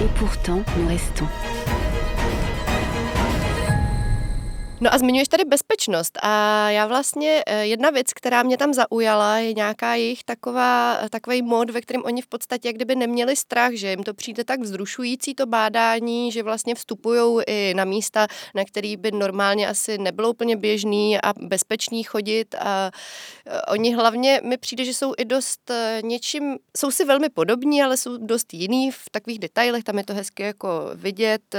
Et 0.02 0.08
pourtant, 0.16 0.64
nous 0.78 0.88
restons. 0.88 1.28
No 4.84 4.94
a 4.94 4.98
zmiňuješ 4.98 5.28
tady 5.28 5.46
bezpečnost 5.46 6.18
a 6.22 6.70
já 6.70 6.88
vlastně, 6.88 7.44
eh, 7.48 7.66
jedna 7.66 7.90
věc, 7.90 8.14
která 8.14 8.44
mě 8.44 8.58
tam 8.58 8.74
zaujala, 8.74 9.38
je 9.38 9.54
nějaká 9.54 9.96
jejich 9.96 10.24
taková, 10.24 10.98
takový 11.10 11.42
mod, 11.42 11.70
ve 11.70 11.82
kterém 11.82 12.04
oni 12.06 12.22
v 12.22 12.28
podstatě 12.28 12.68
jak 12.68 12.76
kdyby 12.76 12.96
neměli 12.96 13.36
strach, 13.36 13.74
že 13.74 13.90
jim 13.90 14.04
to 14.04 14.14
přijde 14.14 14.44
tak 14.44 14.60
vzrušující 14.60 15.36
to 15.36 15.46
bádání, 15.46 16.32
že 16.32 16.44
vlastně 16.44 16.76
vstupují 16.76 17.44
i 17.48 17.74
na 17.74 17.86
místa, 17.86 18.28
na 18.56 18.66
který 18.66 18.98
by 18.98 19.12
normálně 19.12 19.68
asi 19.68 19.98
nebylo 19.98 20.30
úplně 20.30 20.58
běžný 20.58 21.22
a 21.22 21.34
bezpečný 21.42 22.04
chodit. 22.04 22.56
A 22.60 22.92
eh, 23.46 23.62
oni 23.62 23.96
hlavně 23.96 24.42
mi 24.44 24.58
přijde, 24.58 24.86
že 24.86 24.94
jsou 24.94 25.14
i 25.18 25.26
dost 25.26 25.70
eh, 25.70 26.02
něčím, 26.04 26.58
jsou 26.78 26.92
si 26.92 27.06
velmi 27.06 27.30
podobní, 27.30 27.84
ale 27.84 27.98
jsou 27.98 28.18
dost 28.18 28.54
jiný 28.54 28.92
v 28.92 29.10
takových 29.12 29.40
detailech, 29.40 29.84
tam 29.84 29.98
je 29.98 30.04
to 30.04 30.14
hezky 30.14 30.44
jako 30.44 30.92
vidět, 30.96 31.56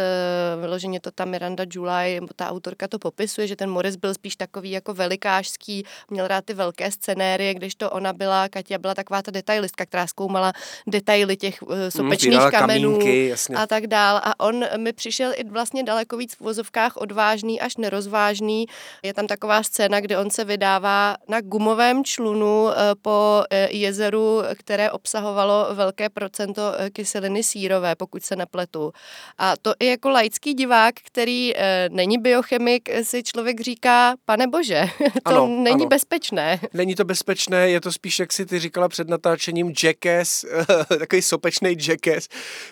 vyloženě 0.61 1.01
to 1.01 1.11
tam 1.11 1.29
Miranda 1.29 1.65
July, 1.71 2.21
ta 2.37 2.51
autorka 2.51 2.89
to 2.89 2.99
popisuje, 3.13 3.47
že 3.47 3.57
ten 3.57 3.71
Morris 3.71 3.97
byl 3.97 4.15
spíš 4.15 4.37
takový 4.37 4.71
jako 4.71 4.95
velikářský, 4.95 5.85
měl 6.11 6.29
rád 6.29 6.45
ty 6.45 6.55
velké 6.55 6.91
scenérie, 6.91 7.55
když 7.55 7.75
to 7.75 7.91
ona 7.91 8.13
byla, 8.13 8.49
Katia 8.49 8.79
byla 8.79 8.95
taková 8.95 9.23
ta 9.23 9.31
detailistka, 9.31 9.87
která 9.87 10.07
zkoumala 10.07 10.53
detaily 10.87 11.37
těch 11.37 11.63
uh, 11.63 11.69
sopečných 11.89 12.33
Sbírala 12.33 12.51
kamenů 12.51 12.93
kamínky, 12.93 13.29
jasně. 13.29 13.57
a 13.57 13.67
tak 13.67 13.87
dál. 13.87 14.21
A 14.25 14.41
on 14.41 14.65
mi 14.77 14.93
přišel 14.93 15.33
i 15.37 15.45
vlastně 15.45 15.83
daleko 15.83 16.17
víc 16.17 16.35
v 16.35 16.41
vozovkách 16.41 16.97
odvážný 16.97 17.61
až 17.61 17.77
nerozvážný. 17.77 18.67
Je 19.03 19.15
tam 19.15 19.27
taková 19.27 19.63
scéna, 19.63 20.01
kde 20.01 20.19
on 20.19 20.31
se 20.31 20.45
vydává 20.45 21.17
na 21.29 21.41
gumovém 21.41 22.05
člunu 22.05 22.69
eh, 22.69 22.75
po 23.03 23.45
eh, 23.51 23.69
jezeru, 23.71 24.43
které 24.59 24.91
obsahovalo 24.91 25.69
velké 25.75 26.09
procento 26.09 26.63
eh, 26.79 26.91
kyseliny 26.91 27.43
sírové, 27.43 27.95
pokud 27.95 28.23
se 28.23 28.37
nepletu. 28.37 28.93
A 29.39 29.55
to 29.63 29.75
i 29.81 29.87
jako 29.87 30.11
laický 30.11 30.55
divák, 30.55 30.95
který 30.95 31.53
není 31.89 32.19
biochemik, 32.19 32.89
si 33.05 33.23
člověk 33.23 33.61
říká, 33.61 34.15
pane 34.25 34.47
bože, 34.47 34.85
to 34.99 35.21
Ano, 35.25 35.47
není 35.47 35.83
ano. 35.83 35.87
bezpečné. 35.87 36.61
Není 36.75 36.95
to 36.95 37.05
bezpečné, 37.05 37.71
je 37.71 37.81
to 37.81 37.93
spíš, 37.93 38.19
jak 38.19 38.33
si 38.33 38.47
ty 38.47 38.59
říkala 38.59 38.89
před 38.89 39.09
natáčením, 39.09 39.73
jackass, 39.85 40.45
takový 40.99 41.23
sopečný 41.23 41.77
jackass. 41.89 42.29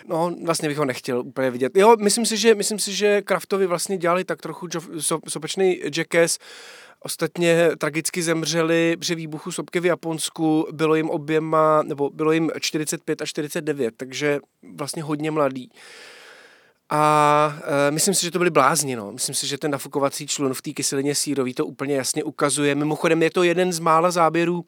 No, 0.07 0.35
vlastně 0.45 0.69
bych 0.69 0.77
ho 0.77 0.85
nechtěl 0.85 1.19
úplně 1.19 1.51
vidět. 1.51 1.77
Jo, 1.77 1.95
myslím 1.99 2.25
si, 2.25 2.37
že, 2.37 2.55
myslím 2.55 2.79
si, 2.79 2.93
že 2.93 3.21
Kraftovi 3.21 3.67
vlastně 3.67 3.97
dělali 3.97 4.23
tak 4.23 4.41
trochu 4.41 4.67
so, 4.99 5.21
sopečný 5.29 5.81
jackass. 5.97 6.37
Ostatně 7.03 7.69
tragicky 7.77 8.23
zemřeli 8.23 8.97
při 8.99 9.15
výbuchu 9.15 9.51
sopky 9.51 9.79
v 9.79 9.85
Japonsku, 9.85 10.67
bylo 10.71 10.95
jim 10.95 11.09
oběma, 11.09 11.83
nebo 11.83 12.09
bylo 12.09 12.31
jim 12.31 12.51
45 12.59 13.21
a 13.21 13.25
49, 13.25 13.93
takže 13.97 14.39
vlastně 14.75 15.03
hodně 15.03 15.31
mladý. 15.31 15.69
A 16.93 17.55
e, 17.87 17.91
myslím 17.91 18.13
si, 18.13 18.25
že 18.25 18.31
to 18.31 18.37
byli 18.37 18.49
blázni. 18.49 18.95
No. 18.95 19.11
Myslím 19.11 19.35
si, 19.35 19.47
že 19.47 19.57
ten 19.57 19.71
nafukovací 19.71 20.27
člun 20.27 20.53
v 20.53 20.61
té 20.61 20.71
kyselině 20.71 21.15
sírový 21.15 21.53
to 21.53 21.65
úplně 21.65 21.95
jasně 21.95 22.23
ukazuje. 22.23 22.75
Mimochodem 22.75 23.23
je 23.23 23.31
to 23.31 23.43
jeden 23.43 23.73
z 23.73 23.79
mála 23.79 24.11
záběrů, 24.11 24.65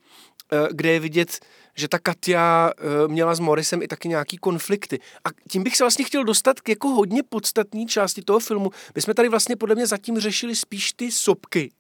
e, 0.52 0.68
kde 0.72 0.92
je 0.92 1.00
vidět, 1.00 1.40
že 1.76 1.88
ta 1.88 2.00
Katia 2.00 2.72
e, 2.78 3.08
měla 3.08 3.36
s 3.36 3.40
Morisem 3.40 3.82
i 3.82 3.88
taky 3.88 4.08
nějaký 4.08 4.38
konflikty. 4.38 5.00
A 5.26 5.30
tím 5.50 5.64
bych 5.64 5.78
se 5.78 5.84
vlastně 5.84 6.06
chtěl 6.06 6.24
dostat 6.24 6.62
k 6.62 6.70
jako 6.70 6.88
hodně 6.88 7.24
podstatné 7.24 7.86
části 7.86 8.22
toho 8.22 8.40
filmu. 8.40 8.72
My 8.96 9.02
jsme 9.02 9.14
tady 9.14 9.30
vlastně 9.30 9.56
podle 9.56 9.76
mě 9.76 9.88
zatím 9.88 10.20
řešili 10.20 10.56
spíš 10.56 10.94
ty 10.94 11.12
sopky. 11.12 11.72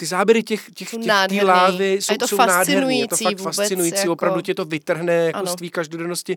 Ty 0.00 0.06
záběry 0.06 0.42
těch, 0.42 0.70
těch, 0.74 0.90
těch 0.90 1.00
tý 1.28 1.40
lávy 1.42 1.92
A 1.98 2.00
jsou, 2.00 2.12
je 2.14 2.18
to 2.18 2.28
jsou 2.28 2.36
nádherný. 2.36 3.00
Je 3.00 3.08
to 3.08 3.16
fascinující 3.16 3.24
fakt 3.24 3.38
vůbec, 3.40 3.56
fascinující. 3.56 3.98
jako- 3.98 4.12
Opravdu 4.12 4.40
tě 4.40 4.54
to 4.54 4.64
vytrhne 4.64 5.14
jako 5.14 5.38
Ano. 5.38 5.46
z 5.46 5.54
tvý 5.56 5.70
každodennosti. 5.70 6.36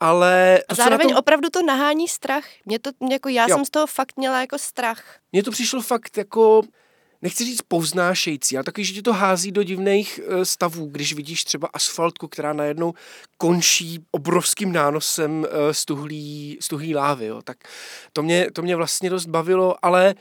Ale 0.00 0.58
A 0.68 0.74
to, 0.74 0.80
na 0.80 0.84
zároveň 0.84 1.08
tom- 1.08 1.16
opravdu 1.18 1.50
to 1.50 1.62
nahání 1.62 2.08
strach. 2.08 2.44
Mě 2.66 2.78
to, 2.78 2.90
jako 3.10 3.28
já 3.28 3.46
Jo. 3.48 3.56
jsem 3.56 3.64
z 3.64 3.70
toho 3.70 3.86
fakt 3.86 4.12
měla 4.16 4.40
jako 4.40 4.58
strach. 4.58 5.04
Mně 5.32 5.42
to 5.42 5.50
přišlo 5.50 5.82
fakt 5.82 6.16
jako, 6.16 6.62
nechci 7.22 7.44
říct 7.44 7.62
povznášející, 7.68 8.56
ale 8.56 8.64
takový, 8.64 8.84
že 8.84 8.92
tě 8.94 9.02
to 9.02 9.12
hází 9.12 9.52
do 9.52 9.62
divných 9.62 10.20
eh, 10.28 10.44
stavů, 10.44 10.86
když 10.86 11.12
vidíš 11.14 11.44
třeba 11.44 11.68
asfaltku, 11.72 12.28
která 12.28 12.52
najednou 12.52 12.92
končí 13.38 13.98
obrovským 14.10 14.72
nánosem 14.72 15.46
eh, 15.50 15.74
stuhlý, 15.74 16.58
stuhlý 16.60 16.94
lávy. 16.94 17.26
Jo. 17.26 17.42
Tak 17.42 17.56
to 18.12 18.22
mě, 18.22 18.50
to 18.50 18.62
mě 18.62 18.76
vlastně 18.76 19.10
dost 19.10 19.26
bavilo, 19.26 19.74
ale 19.82 20.14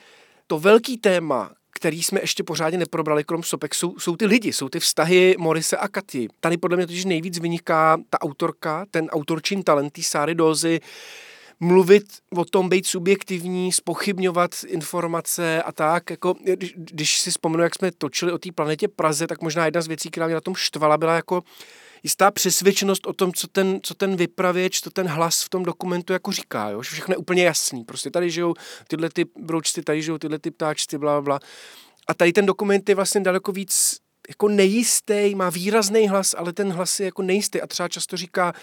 to 0.47 0.59
velký 0.59 0.97
téma, 0.97 1.51
který 1.83 2.03
jsme 2.03 2.21
ještě 2.21 2.43
pořádně 2.43 2.77
neprobrali, 2.77 3.23
krom 3.23 3.43
sopek, 3.43 3.75
jsou, 3.75 3.99
jsou 3.99 4.15
ty 4.15 4.25
lidi, 4.25 4.53
jsou 4.53 4.69
ty 4.69 4.79
vztahy 4.79 5.35
Morise 5.39 5.77
a 5.77 5.87
Katy. 5.87 6.27
Tady 6.39 6.57
podle 6.57 6.77
mě 6.77 6.87
totiž 6.87 7.05
nejvíc 7.05 7.39
vyniká 7.39 7.97
ta 8.09 8.21
autorka, 8.21 8.85
ten 8.91 9.07
autorčin 9.09 9.63
talent, 9.63 9.93
Sáry 10.01 10.35
Dózy, 10.35 10.79
mluvit 11.59 12.03
o 12.35 12.45
tom, 12.45 12.69
být 12.69 12.85
subjektivní, 12.85 13.71
spochybňovat 13.71 14.51
informace 14.67 15.63
a 15.63 15.71
tak. 15.71 16.09
Jako, 16.09 16.35
když, 16.43 16.73
když 16.77 17.19
si 17.19 17.31
vzpomenu, 17.31 17.63
jak 17.63 17.75
jsme 17.75 17.91
točili 17.91 18.31
o 18.31 18.37
té 18.37 18.51
planetě 18.51 18.87
Praze, 18.87 19.27
tak 19.27 19.41
možná 19.41 19.65
jedna 19.65 19.81
z 19.81 19.87
věcí, 19.87 20.09
která 20.11 20.25
mě 20.25 20.35
na 20.35 20.41
tom 20.41 20.55
štvala, 20.55 20.97
byla 20.97 21.15
jako 21.15 21.43
jistá 22.03 22.31
přesvědčenost 22.31 23.07
o 23.07 23.13
tom, 23.13 23.33
co 23.33 23.47
ten, 23.47 23.79
co 23.83 23.93
ten 23.93 24.15
vypravěč, 24.15 24.81
co 24.81 24.91
ten 24.91 25.07
hlas 25.07 25.43
v 25.43 25.49
tom 25.49 25.63
dokumentu 25.63 26.13
jako 26.13 26.31
říká, 26.31 26.69
jo? 26.69 26.81
všechno 26.81 27.13
je 27.13 27.17
úplně 27.17 27.43
jasný. 27.43 27.83
Prostě 27.83 28.11
tady 28.11 28.31
žijou 28.31 28.53
tyhle 28.87 29.09
ty 29.09 29.25
broučci, 29.39 29.81
tady 29.81 30.01
žijou 30.01 30.17
tyhle 30.17 30.39
ty 30.39 30.51
ptáčci, 30.51 30.97
bla, 30.97 31.21
bla. 31.21 31.39
A 32.07 32.13
tady 32.13 32.33
ten 32.33 32.45
dokument 32.45 32.89
je 32.89 32.95
vlastně 32.95 33.21
daleko 33.21 33.51
víc 33.51 33.97
jako 34.29 34.47
nejistý, 34.47 35.35
má 35.35 35.49
výrazný 35.49 36.07
hlas, 36.07 36.35
ale 36.37 36.53
ten 36.53 36.71
hlas 36.71 36.99
je 36.99 37.05
jako 37.05 37.21
nejistý 37.21 37.61
a 37.61 37.67
třeba 37.67 37.89
často 37.89 38.17
říká, 38.17 38.53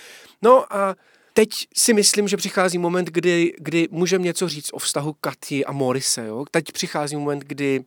no 0.42 0.74
a 0.76 0.96
teď 1.32 1.48
si 1.76 1.94
myslím, 1.94 2.28
že 2.28 2.36
přichází 2.36 2.78
moment, 2.78 3.08
kdy, 3.08 3.52
kdy 3.58 3.88
můžeme 3.90 4.24
něco 4.24 4.48
říct 4.48 4.72
o 4.72 4.78
vztahu 4.78 5.14
Katy 5.20 5.64
a 5.64 5.72
Morise. 5.72 6.26
Jo? 6.26 6.44
Teď 6.50 6.64
přichází 6.72 7.16
moment, 7.16 7.44
kdy 7.44 7.84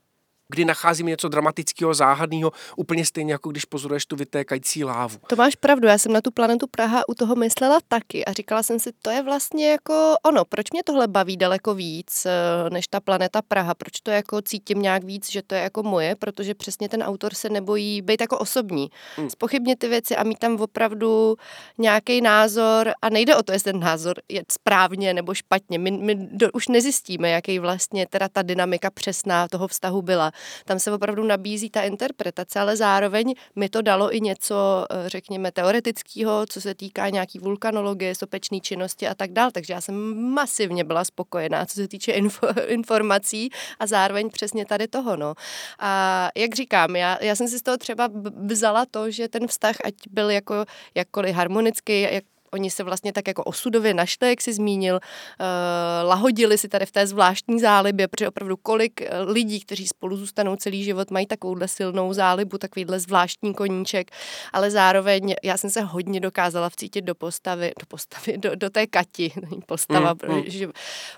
kdy 0.50 0.66
nacházíme 0.66 1.10
něco 1.10 1.28
dramatického, 1.28 1.94
záhadného, 1.94 2.52
úplně 2.78 3.06
stejně 3.06 3.34
jako 3.34 3.50
když 3.50 3.66
pozoruješ 3.66 4.06
tu 4.06 4.16
vytékající 4.16 4.84
lávu. 4.84 5.18
To 5.28 5.36
máš 5.36 5.56
pravdu, 5.56 5.88
já 5.88 5.98
jsem 5.98 6.14
na 6.14 6.22
tu 6.22 6.32
planetu 6.32 6.68
Praha 6.68 7.10
u 7.10 7.14
toho 7.14 7.36
myslela 7.36 7.80
taky 7.88 8.26
a 8.26 8.34
říkala 8.34 8.64
jsem 8.64 8.80
si, 8.80 8.92
to 9.02 9.10
je 9.10 9.24
vlastně 9.24 9.72
jako 9.72 10.16
ono, 10.26 10.46
proč 10.46 10.72
mě 10.72 10.84
tohle 10.84 11.08
baví 11.08 11.38
daleko 11.38 11.74
víc 11.76 12.26
eh, 12.26 12.70
než 12.70 12.88
ta 12.88 13.00
planeta 13.00 13.42
Praha, 13.42 13.74
proč 13.74 13.92
to 14.04 14.12
jako 14.12 14.42
cítím 14.42 14.82
nějak 14.82 15.04
víc, 15.04 15.32
že 15.32 15.42
to 15.42 15.56
je 15.56 15.62
jako 15.62 15.84
moje, 15.84 16.16
protože 16.16 16.54
přesně 16.54 16.90
ten 16.90 17.04
autor 17.04 17.34
se 17.34 17.50
nebojí 17.50 18.02
být 18.02 18.22
jako 18.22 18.38
osobní, 18.38 18.90
Hmm. 19.18 19.30
spochybnit 19.30 19.80
ty 19.80 19.88
věci 19.88 20.16
a 20.16 20.24
mít 20.24 20.40
tam 20.40 20.62
opravdu 20.62 21.36
nějaký 21.78 22.22
názor 22.22 22.92
a 23.02 23.10
nejde 23.10 23.36
o 23.36 23.44
to, 23.44 23.52
jestli 23.52 23.72
ten 23.72 23.82
názor 23.82 24.16
je 24.30 24.44
správně 24.52 25.14
nebo 25.14 25.34
špatně, 25.34 25.80
my, 25.80 25.92
my 25.92 26.16
do, 26.16 26.48
už 26.54 26.68
nezjistíme, 26.68 27.30
jaký 27.30 27.60
vlastně 27.60 28.08
teda 28.10 28.30
ta 28.30 28.42
dynamika 28.42 28.90
přesná 28.90 29.48
toho 29.48 29.68
vztahu 29.68 30.02
byla. 30.02 30.32
Tam 30.66 30.80
se 30.80 30.92
opravdu 30.92 31.24
nabízí 31.24 31.70
ta 31.70 31.82
interpretace, 31.82 32.60
ale 32.60 32.76
zároveň 32.76 33.34
mi 33.56 33.70
to 33.70 33.82
dalo 33.82 34.16
i 34.16 34.22
něco, 34.22 34.86
eh, 34.92 35.10
řekněme, 35.10 35.52
teoretického, 35.52 36.46
co 36.50 36.62
se 36.62 36.76
týká 36.76 37.10
nějaký 37.10 37.40
vulkanologie, 37.40 38.16
sopečné 38.16 38.60
činnosti 38.60 39.08
a 39.08 39.16
tak 39.16 39.32
dál. 39.32 39.52
Takže 39.52 39.74
já 39.74 39.82
jsem 39.82 39.96
masivně 40.34 40.84
byla 40.84 41.04
spokojená, 41.04 41.66
co 41.66 41.76
se 41.76 41.88
týče 41.88 42.12
info, 42.12 42.48
informací 42.68 43.50
a 43.80 43.88
zároveň 43.88 44.30
přesně 44.30 44.66
tady 44.66 44.88
toho. 44.88 45.16
No. 45.16 45.34
A 45.80 46.30
jak 46.36 46.56
říkám, 46.56 46.96
já, 46.96 47.18
já 47.22 47.36
jsem 47.36 47.48
si 47.48 47.60
z 47.60 47.62
toho 47.62 47.78
třeba 47.78 48.10
vzala 48.46 48.86
to, 48.86 49.12
že 49.12 49.28
ten 49.28 49.48
vztah, 49.48 49.76
ať 49.86 49.94
byl 50.10 50.30
jako 50.30 50.66
jakkoliv 50.96 51.36
harmonický, 51.36 52.02
jak 52.02 52.24
Oni 52.54 52.72
se 52.72 52.84
vlastně 52.84 53.14
tak 53.14 53.28
jako 53.28 53.44
osudově 53.44 53.94
našli, 53.94 54.30
jak 54.30 54.42
si 54.42 54.54
zmínil, 54.54 54.96
uh, 54.96 56.10
lahodili 56.10 56.58
si 56.58 56.68
tady 56.68 56.86
v 56.86 56.92
té 56.92 57.08
zvláštní 57.08 57.60
zálibě, 57.60 58.08
protože 58.08 58.28
opravdu 58.28 58.58
kolik 58.58 59.02
eh, 59.02 59.22
lidí, 59.22 59.60
kteří 59.60 59.88
spolu 59.88 60.18
zůstanou 60.18 60.56
celý 60.56 60.84
život, 60.84 61.12
mají 61.12 61.26
takovouhle 61.26 61.68
silnou 61.68 62.14
zálibu, 62.14 62.58
takovýhle 62.58 63.00
zvláštní 63.00 63.54
koníček, 63.54 64.12
ale 64.54 64.72
zároveň 64.72 65.36
já 65.44 65.58
jsem 65.58 65.70
se 65.70 65.82
hodně 65.82 66.20
dokázala 66.20 66.70
vcítit 66.70 67.06
do 67.06 67.16
postavy, 67.16 67.72
do 67.80 67.86
postavy, 67.86 68.38
do, 68.38 68.56
do 68.56 68.70
té 68.70 68.88
Kati, 68.88 69.32
není 69.50 69.62
postava, 69.66 70.14
Mm, 70.14 70.36
mm. 70.36 70.44
protože, 70.44 70.68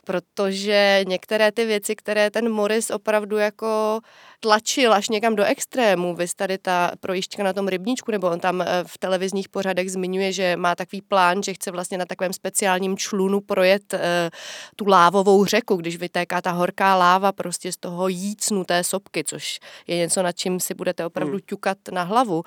protože 0.03 1.01
některé 1.07 1.51
ty 1.51 1.65
věci, 1.65 1.95
které 1.95 2.31
ten 2.31 2.49
Morris 2.49 2.89
opravdu 2.89 3.37
jako 3.37 3.99
tlačil 4.39 4.93
až 4.93 5.09
někam 5.09 5.35
do 5.35 5.43
extrému, 5.43 6.15
vy 6.15 6.25
tady 6.35 6.57
ta 6.57 6.91
projišťka 6.99 7.43
na 7.43 7.53
tom 7.53 7.67
rybníčku, 7.67 8.11
nebo 8.11 8.29
on 8.31 8.39
tam 8.39 8.61
eh, 8.61 8.67
v 8.87 8.97
televizních 8.97 9.49
pořadech 9.49 9.91
zmiňuje, 9.91 10.31
že 10.33 10.55
má 10.57 10.75
takový 10.75 11.01
plán, 11.01 11.43
že 11.43 11.53
chce 11.53 11.71
vlastně 11.71 11.97
na 11.97 12.05
takovém 12.05 12.33
speciálním 12.33 12.97
člunu 12.97 13.41
projet 13.41 13.93
eh, 13.93 14.29
tu 14.75 14.85
lávovou 14.87 15.45
řeku, 15.45 15.75
když 15.75 15.97
vytéká 15.97 16.41
ta 16.41 16.51
horká 16.51 16.95
láva 16.95 17.31
prostě 17.31 17.71
z 17.71 17.77
toho 17.77 18.07
jícnu 18.07 18.63
té 18.63 18.83
sopky, 18.83 19.23
což 19.23 19.59
je 19.87 19.97
něco, 19.97 20.23
nad 20.23 20.31
čím 20.31 20.59
si 20.59 20.73
budete 20.73 21.05
opravdu 21.05 21.31
Hmm. 21.33 21.41
ťukat 21.45 21.77
na 21.91 22.03
hlavu. 22.03 22.43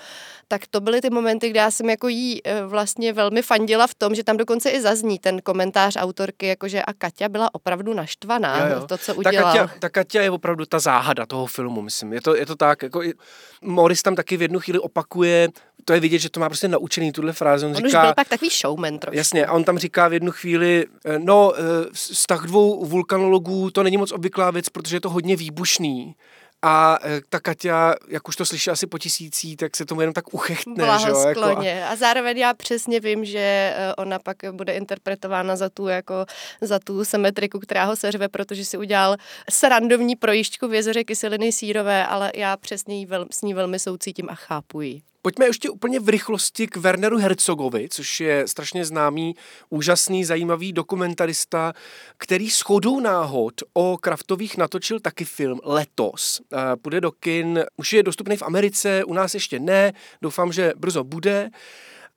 Tak 0.49 0.67
to 0.71 0.81
byly 0.81 1.01
ty 1.01 1.11
momenty, 1.11 1.51
kdy 1.51 1.59
já 1.59 1.71
jsem 1.71 1.91
jako 1.91 2.09
jí 2.09 2.41
eh, 2.45 2.63
vlastně 2.67 3.13
velmi 3.13 3.43
fandila 3.43 3.87
v 3.87 3.95
tom, 3.95 4.15
že 4.15 4.25
tam 4.25 4.37
dokonce 4.37 4.71
i 4.71 4.81
zazní 4.81 5.19
ten 5.19 5.41
komentář 5.43 5.97
autorky, 5.97 6.47
jakože 6.47 6.83
a 6.83 6.93
Kaťa 6.93 7.29
byla 7.29 7.55
opravdu 7.55 7.95
naštvaná, 7.95 8.59
Jo, 8.69 8.75
jo. 8.81 8.87
to, 8.87 8.99
co 8.99 9.13
Ta 9.15 9.19
udělal. 9.19 9.45
Katia, 9.57 9.71
ta 9.81 9.89
Katia 9.89 10.23
je 10.25 10.31
opravdu 10.31 10.67
ta 10.67 10.79
záhada 10.79 11.27
toho 11.27 11.47
filmu, 11.47 11.78
myslím. 11.83 12.13
Je 12.13 12.21
to, 12.21 12.37
je 12.37 12.47
to 12.47 12.57
tak, 12.57 12.83
jako 12.83 13.03
i- 13.03 13.15
Morris 13.63 14.03
tam 14.03 14.15
taky 14.15 14.37
v 14.37 14.43
jednu 14.43 14.61
chvíli 14.61 14.79
opakuje, 14.79 15.49
to 15.85 15.93
je 15.93 16.01
vidět, 16.01 16.19
že 16.19 16.31
to 16.31 16.41
má 16.41 16.49
prostě 16.49 16.69
naučený 16.69 17.13
tuhle 17.13 17.33
frázi. 17.33 17.67
On, 17.67 17.71
On 17.77 17.77
už 17.85 17.91
říká, 17.91 18.03
byl 18.03 18.15
pak 18.15 18.29
takový 18.29 18.51
showman 18.51 18.99
trošku. 18.99 19.17
Jasně, 19.19 19.47
a 19.47 19.53
on 19.53 19.65
tam 19.65 19.79
říká 19.79 20.09
v 20.09 20.13
jednu 20.13 20.33
chvíli, 20.33 20.87
eh, 21.05 21.19
no, 21.19 21.53
eh, 21.57 21.61
vztah 21.93 22.47
dvou 22.47 22.85
vulkanologů, 22.85 23.71
to 23.71 23.83
není 23.83 23.97
moc 23.97 24.13
obvyklá 24.13 24.51
věc, 24.51 24.69
protože 24.69 24.97
je 24.97 25.01
to 25.01 25.11
hodně 25.11 25.37
výbušný. 25.37 26.15
A 26.63 26.99
eh, 27.03 27.21
ta 27.29 27.41
Katia, 27.41 27.95
jak 28.09 28.29
už 28.29 28.37
to 28.37 28.47
slyší 28.47 28.71
asi 28.71 28.87
po 28.87 28.99
tisící, 28.99 29.57
tak 29.57 29.77
se 29.77 29.85
tomu 29.85 30.01
jenom 30.01 30.15
tak 30.15 30.35
uchechtne, 30.35 30.99
že 30.99 31.09
jo? 31.09 31.19
Jako, 31.29 31.41
a. 31.41 31.85
A 31.91 31.97
zároveň 31.97 32.39
já 32.39 32.55
přesně 32.55 33.01
vím, 33.01 33.25
že 33.25 33.39
eh, 33.39 33.95
ona 33.95 34.19
pak 34.19 34.37
bude 34.53 34.73
interpretována 34.73 35.57
za 35.57 35.69
tu, 35.69 35.87
jako, 35.87 36.27
za 36.61 36.79
tu 36.79 37.05
symetriku, 37.05 37.59
která 37.59 37.85
ho 37.85 37.97
seřve, 37.97 38.29
protože 38.29 38.65
si 38.65 38.79
udělal 38.79 39.17
srandovní 39.51 40.17
projišťku 40.17 40.69
v 40.69 40.75
jezeře 40.75 41.05
kyseliny 41.05 41.53
sírové, 41.53 42.07
ale 42.07 42.33
já 42.35 42.57
přesně 42.57 42.99
jí 42.99 43.07
vel, 43.07 43.27
s 43.31 43.43
ní 43.43 43.55
velmi 43.55 43.79
soucítím 43.79 44.27
a 44.31 44.35
chápu 44.35 44.81
ji. 44.81 45.08
Pojďme 45.23 45.47
ještě 45.47 45.71
úplně 45.71 46.01
v 46.01 46.09
rychlosti 46.09 46.67
k 46.67 46.77
Werneru 46.77 47.19
Herzogovi, 47.19 47.89
což 47.91 48.21
je 48.21 48.49
strašně 48.49 48.85
známý, 48.85 49.35
úžasný, 49.71 50.25
zajímavý 50.25 50.73
dokumentarista, 50.73 51.73
který 52.19 52.51
s 52.51 52.61
chodou 52.61 53.01
náhod 53.01 53.55
o 53.73 53.99
kraftových 54.01 54.57
natočil 54.57 55.01
taky 55.01 55.25
film 55.25 55.61
letos. 55.65 56.41
Půjde 56.83 57.01
do 57.01 57.13
kin, 57.13 57.65
už 57.77 57.93
je 57.93 58.03
dostupný 58.03 58.37
v 58.37 58.43
Americe, 58.43 59.05
u 59.05 59.15
nás 59.15 59.35
ještě 59.35 59.61
ne, 59.61 59.93
doufám, 60.23 60.53
že 60.53 60.73
brzo 60.77 61.05
bude. 61.05 61.51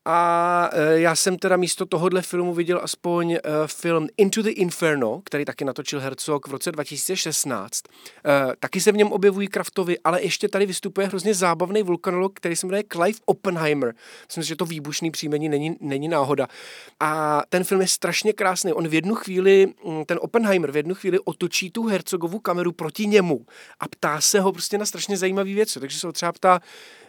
A 0.05 0.69
e, 0.73 0.99
já 0.99 1.15
jsem 1.15 1.37
teda 1.37 1.57
místo 1.57 1.85
tohohle 1.85 2.21
filmu 2.21 2.53
viděl 2.53 2.79
aspoň 2.83 3.31
e, 3.31 3.39
film 3.65 4.07
Into 4.17 4.41
the 4.41 4.49
Inferno, 4.49 5.21
který 5.25 5.45
taky 5.45 5.65
natočil 5.65 5.99
Herzog 5.99 6.47
v 6.47 6.51
roce 6.51 6.71
2016. 6.71 7.83
E, 7.85 8.55
taky 8.59 8.81
se 8.81 8.91
v 8.91 8.97
něm 8.97 9.11
objevují 9.11 9.47
kraftovi, 9.47 9.99
ale 9.99 10.21
ještě 10.21 10.47
tady 10.47 10.65
vystupuje 10.65 11.07
hrozně 11.07 11.33
zábavný 11.33 11.83
vulkanolog, 11.83 12.33
který 12.33 12.55
se 12.55 12.67
jmenuje 12.67 12.83
Clive 12.91 13.19
Oppenheimer. 13.25 13.93
Myslím, 14.27 14.43
že 14.43 14.55
to 14.55 14.65
výbušný 14.65 15.11
příjmení 15.11 15.49
není, 15.49 15.77
není 15.79 16.07
náhoda. 16.07 16.47
A 16.99 17.41
ten 17.49 17.63
film 17.63 17.81
je 17.81 17.87
strašně 17.87 18.33
krásný. 18.33 18.73
On 18.73 18.87
v 18.87 18.93
jednu 18.93 19.15
chvíli, 19.15 19.67
mm, 19.85 20.05
ten 20.05 20.19
Oppenheimer 20.21 20.71
v 20.71 20.77
jednu 20.77 20.95
chvíli 20.95 21.19
otočí 21.19 21.71
tu 21.71 21.83
Herzogovu 21.87 22.39
kameru 22.39 22.71
proti 22.71 23.07
němu 23.07 23.45
a 23.79 23.87
ptá 23.87 24.21
se 24.21 24.39
ho 24.39 24.51
prostě 24.51 24.77
na 24.77 24.85
strašně 24.85 25.17
zajímavé 25.17 25.53
věci. 25.53 25.79
Takže 25.79 25.99
se 25.99 26.07
ho 26.07 26.13
třeba 26.13 26.31
ptá, 26.31 26.59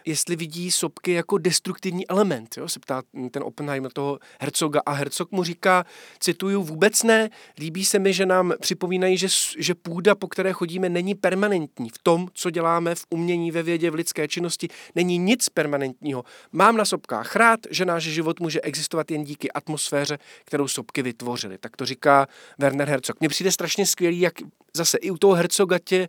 jestli 0.05 0.35
vidí 0.35 0.71
sopky 0.71 1.11
jako 1.11 1.37
destruktivní 1.37 2.07
element, 2.07 2.57
jo? 2.57 2.67
se 2.67 2.79
ptá 2.83 3.01
ten 3.31 3.43
Oppenheimer 3.43 3.91
toho 3.91 4.19
Herzoga 4.39 4.81
a 4.85 4.91
Herzog 4.91 5.31
mu 5.31 5.43
říká, 5.43 5.85
cituju, 6.19 6.63
vůbec 6.63 7.03
ne, 7.03 7.29
líbí 7.59 7.85
se 7.85 7.99
mi, 7.99 8.13
že 8.13 8.25
nám 8.25 8.53
připomínají, 8.61 9.17
že, 9.17 9.27
že 9.57 9.75
půda, 9.75 10.15
po 10.15 10.27
které 10.27 10.53
chodíme, 10.53 10.89
není 10.89 11.15
permanentní. 11.15 11.89
V 11.89 11.97
tom, 12.03 12.27
co 12.33 12.49
děláme 12.49 12.95
v 12.95 13.05
umění, 13.09 13.51
ve 13.51 13.63
vědě, 13.63 13.91
v 13.91 13.95
lidské 13.95 14.27
činnosti, 14.27 14.67
není 14.95 15.17
nic 15.17 15.49
permanentního. 15.49 16.23
Mám 16.51 16.77
na 16.77 16.85
sopkách 16.85 17.35
rád, 17.35 17.59
že 17.69 17.85
náš 17.85 18.03
život 18.03 18.39
může 18.39 18.61
existovat 18.61 19.11
jen 19.11 19.23
díky 19.23 19.51
atmosféře, 19.51 20.17
kterou 20.45 20.67
sopky 20.67 21.01
vytvořily. 21.01 21.57
Tak 21.57 21.77
to 21.77 21.85
říká 21.85 22.27
Werner 22.57 22.89
Herzog. 22.89 23.19
Mně 23.19 23.29
přijde 23.29 23.51
strašně 23.51 23.85
skvělý, 23.85 24.19
jak 24.19 24.33
zase 24.75 24.97
i 24.97 25.11
u 25.11 25.17
toho 25.17 25.33
Herzoga 25.33 25.79
tě 25.79 26.07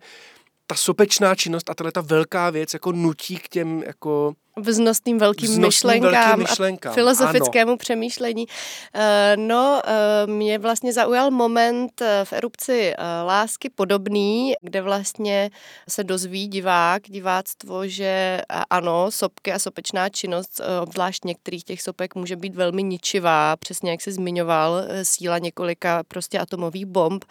ta 0.67 0.75
sopečná 0.75 1.35
činnost 1.35 1.71
a 1.71 1.75
tahle 1.75 1.93
ta 1.93 2.01
velká 2.01 2.51
věc 2.51 2.75
jako 2.75 2.93
nutí 2.93 3.37
k 3.37 3.49
těm 3.49 3.83
jako 3.87 4.35
vznostným 4.57 5.19
velkým 5.19 5.49
vznostným 5.49 5.67
myšlenkám, 5.67 6.13
velkým 6.13 6.39
myšlenkám 6.39 6.93
a 6.93 6.95
filozofickému 6.95 7.71
ano. 7.71 7.77
přemýšlení. 7.77 8.47
Eh, 8.95 9.37
no, 9.37 9.83
eh, 9.85 10.27
mě 10.27 10.59
vlastně 10.59 10.93
zaujal 10.93 11.31
moment 11.31 12.03
eh, 12.03 12.25
v 12.25 12.33
erupci 12.33 12.95
lásky 13.25 13.71
podobný, 13.71 14.55
kde 14.63 14.83
vlastně 14.83 15.51
se 15.89 16.05
dozví 16.05 16.49
divák, 16.49 17.03
diváctvo, 17.03 17.89
že 17.89 18.41
ano, 18.71 19.11
sopky 19.11 19.53
a 19.53 19.59
sopečná 19.59 20.09
činnost, 20.09 20.61
obzvlášť 20.83 21.25
některých 21.25 21.65
těch 21.65 21.83
sopek, 21.83 22.15
může 22.15 22.37
být 22.37 22.55
velmi 22.55 22.83
ničivá, 22.83 23.57
přesně 23.57 23.91
jak 23.91 24.01
se 24.01 24.13
zmiňoval, 24.13 24.83
síla 25.03 25.39
několika 25.39 26.03
prostě 26.09 26.39
atomových 26.39 26.87
bomb 26.87 27.25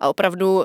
a 0.00 0.08
opravdu 0.08 0.64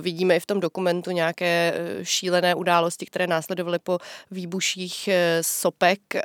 vidíme 0.00 0.36
i 0.36 0.40
v 0.40 0.46
tom 0.46 0.60
dokumentu 0.60 1.10
nějaké 1.10 1.74
šílené 2.02 2.54
události, 2.54 3.06
které 3.06 3.26
následovaly 3.26 3.78
po 3.78 3.98
výbuších 4.30 5.08
sopek, 5.40 6.00
eh, 6.14 6.20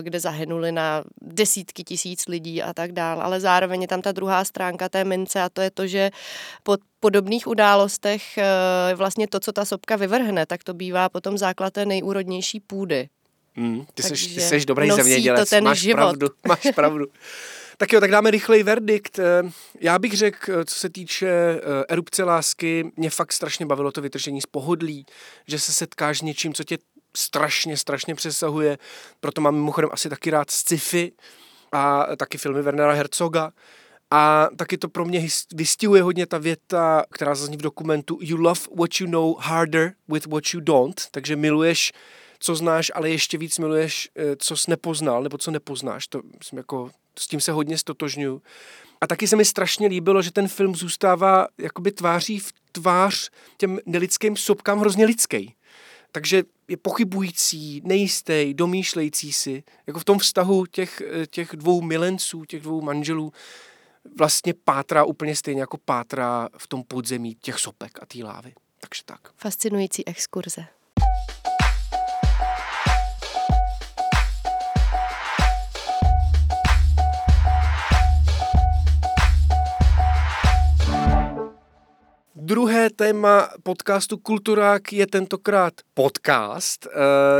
kde 0.00 0.20
zahynuli 0.20 0.72
na 0.72 1.04
desítky 1.22 1.84
tisíc 1.84 2.28
lidí 2.28 2.62
a 2.62 2.74
tak 2.74 2.92
dál. 2.92 3.22
Ale 3.22 3.40
zároveň 3.40 3.82
je 3.82 3.88
tam 3.88 4.02
ta 4.02 4.12
druhá 4.12 4.44
stránka 4.44 4.88
té 4.88 5.04
mince 5.04 5.42
a 5.42 5.48
to 5.48 5.60
je 5.60 5.70
to, 5.70 5.86
že 5.86 6.10
po 6.62 6.76
podobných 7.00 7.46
událostech 7.46 8.38
eh, 8.38 8.44
vlastně 8.94 9.28
to, 9.28 9.40
co 9.40 9.52
ta 9.52 9.64
sopka 9.64 9.96
vyvrhne, 9.96 10.46
tak 10.46 10.64
to 10.64 10.74
bývá 10.74 11.08
potom 11.08 11.38
základ 11.38 11.72
té 11.72 11.86
nejúrodnější 11.86 12.60
půdy. 12.60 13.08
Mm, 13.56 13.86
ty, 13.94 14.02
jsi, 14.02 14.10
ty 14.34 14.40
jsi 14.40 14.66
dobrý 14.66 14.90
zemědělec, 14.90 15.48
to 15.48 15.56
ten 15.56 15.64
máš 15.64 15.78
život. 15.78 15.96
pravdu, 15.96 16.28
máš 16.48 16.68
pravdu. 16.74 17.06
Tak 17.76 17.92
jo, 17.92 18.00
tak 18.00 18.10
dáme 18.10 18.30
rychlej 18.30 18.62
verdikt. 18.62 19.18
Eh, 19.18 19.42
já 19.80 19.98
bych 19.98 20.12
řekl, 20.12 20.64
co 20.64 20.74
se 20.74 20.90
týče 20.90 21.60
erupce 21.88 22.24
lásky, 22.24 22.92
mě 22.96 23.10
fakt 23.10 23.32
strašně 23.32 23.66
bavilo 23.66 23.92
to 23.92 24.00
vytržení 24.00 24.40
z 24.40 24.46
pohodlí, 24.46 25.06
že 25.46 25.58
se 25.58 25.72
setkáš 25.72 26.18
s 26.18 26.22
něčím, 26.22 26.54
co 26.54 26.64
tě 26.64 26.78
strašně, 27.16 27.76
strašně 27.76 28.14
přesahuje. 28.14 28.78
Proto 29.20 29.40
mám 29.40 29.54
mimochodem 29.54 29.90
asi 29.92 30.08
taky 30.08 30.30
rád 30.30 30.50
sci-fi 30.50 31.12
a 31.72 32.06
taky 32.16 32.38
filmy 32.38 32.62
Wernera 32.62 32.92
Herzoga. 32.92 33.52
A 34.10 34.48
taky 34.56 34.78
to 34.78 34.88
pro 34.88 35.04
mě 35.04 35.28
vystihuje 35.54 36.02
hodně 36.02 36.26
ta 36.26 36.38
věta, 36.38 37.04
která 37.10 37.34
zazní 37.34 37.56
v 37.56 37.62
dokumentu 37.62 38.18
You 38.20 38.36
love 38.36 38.60
what 38.78 38.90
you 39.00 39.06
know 39.06 39.36
harder 39.38 39.92
with 40.08 40.26
what 40.26 40.44
you 40.54 40.60
don't. 40.60 41.06
Takže 41.10 41.36
miluješ, 41.36 41.92
co 42.38 42.54
znáš, 42.54 42.92
ale 42.94 43.10
ještě 43.10 43.38
víc 43.38 43.58
miluješ, 43.58 44.08
eh, 44.16 44.36
co 44.36 44.56
jsi 44.56 44.70
nepoznal, 44.70 45.22
nebo 45.22 45.38
co 45.38 45.50
nepoznáš. 45.50 46.06
To, 46.06 46.22
myslím, 46.38 46.56
jako, 46.56 46.90
s 47.18 47.26
tím 47.26 47.40
se 47.40 47.52
hodně 47.52 47.78
stotožňuju. 47.78 48.42
A 49.00 49.06
taky 49.06 49.28
se 49.28 49.36
mi 49.36 49.44
strašně 49.44 49.88
líbilo, 49.88 50.22
že 50.22 50.32
ten 50.32 50.48
film 50.48 50.74
zůstává 50.74 51.46
jakoby 51.58 51.92
tváří 51.92 52.38
v 52.38 52.52
tvář 52.72 53.30
těm 53.56 53.78
nelidským 53.86 54.36
sobkám 54.36 54.80
hrozně 54.80 55.06
lidský. 55.06 55.54
Takže 56.12 56.42
je 56.68 56.76
pochybující, 56.76 57.80
nejistý, 57.84 58.54
domýšlející 58.54 59.32
si, 59.32 59.62
jako 59.86 60.00
v 60.00 60.04
tom 60.04 60.18
vztahu 60.18 60.66
těch, 60.66 61.02
těch 61.30 61.48
dvou 61.56 61.82
milenců, 61.82 62.44
těch 62.44 62.62
dvou 62.62 62.80
manželů, 62.80 63.32
vlastně 64.18 64.54
pátrá 64.54 65.04
úplně 65.04 65.36
stejně 65.36 65.60
jako 65.60 65.78
pátrá 65.78 66.48
v 66.58 66.66
tom 66.66 66.82
podzemí 66.84 67.34
těch 67.34 67.58
sopek 67.58 67.98
a 68.02 68.06
té 68.06 68.24
lávy. 68.24 68.54
Takže 68.80 69.02
tak. 69.04 69.20
Fascinující 69.36 70.06
exkurze. 70.06 70.66
Druhé 82.52 82.90
téma 82.90 83.48
podcastu 83.62 84.16
Kulturák 84.16 84.92
je 84.92 85.06
tentokrát 85.06 85.72
podcast. 85.94 86.86
Uh, 86.86 86.92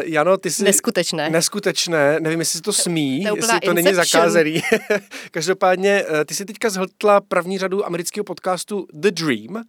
Jano, 0.04 0.36
ty 0.36 0.50
jsi... 0.50 0.64
Neskutečné. 0.64 1.30
Neskutečné, 1.30 2.20
nevím, 2.20 2.38
jestli 2.38 2.60
to 2.60 2.72
smí, 2.72 3.24
to, 3.28 3.36
jestli 3.36 3.60
to 3.60 3.72
není 3.72 3.94
zakázaný. 3.94 4.62
Každopádně, 5.30 6.04
uh, 6.04 6.24
ty 6.24 6.34
jsi 6.34 6.44
teďka 6.44 6.70
zhltla 6.70 7.20
první 7.20 7.58
řadu 7.58 7.86
amerického 7.86 8.24
podcastu 8.24 8.86
The 8.92 9.10
Dream. 9.10 9.64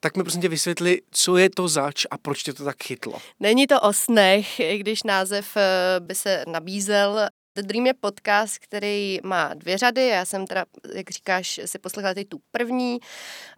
Tak 0.00 0.16
mi 0.16 0.22
prosím 0.22 0.40
tě 0.40 0.48
vysvětli, 0.48 1.00
co 1.10 1.36
je 1.36 1.50
to 1.50 1.68
zač 1.68 2.06
a 2.10 2.18
proč 2.18 2.42
tě 2.42 2.52
to 2.52 2.64
tak 2.64 2.82
chytlo. 2.82 3.18
Není 3.40 3.66
to 3.66 3.80
o 3.80 3.92
snech, 3.92 4.60
i 4.60 4.78
když 4.78 5.02
název 5.02 5.56
eh, 5.56 6.00
by 6.00 6.14
se 6.14 6.44
nabízel. 6.48 7.28
The 7.56 7.62
Dream 7.62 7.86
je 7.86 7.94
podcast, 7.94 8.58
který 8.58 9.18
má 9.22 9.54
dvě 9.54 9.78
řady. 9.78 10.06
Já 10.06 10.24
jsem 10.24 10.46
teda, 10.46 10.64
jak 10.94 11.10
říkáš, 11.10 11.60
si 11.64 11.78
poslechla 11.78 12.14
teď 12.14 12.28
tu 12.28 12.40
první. 12.52 12.98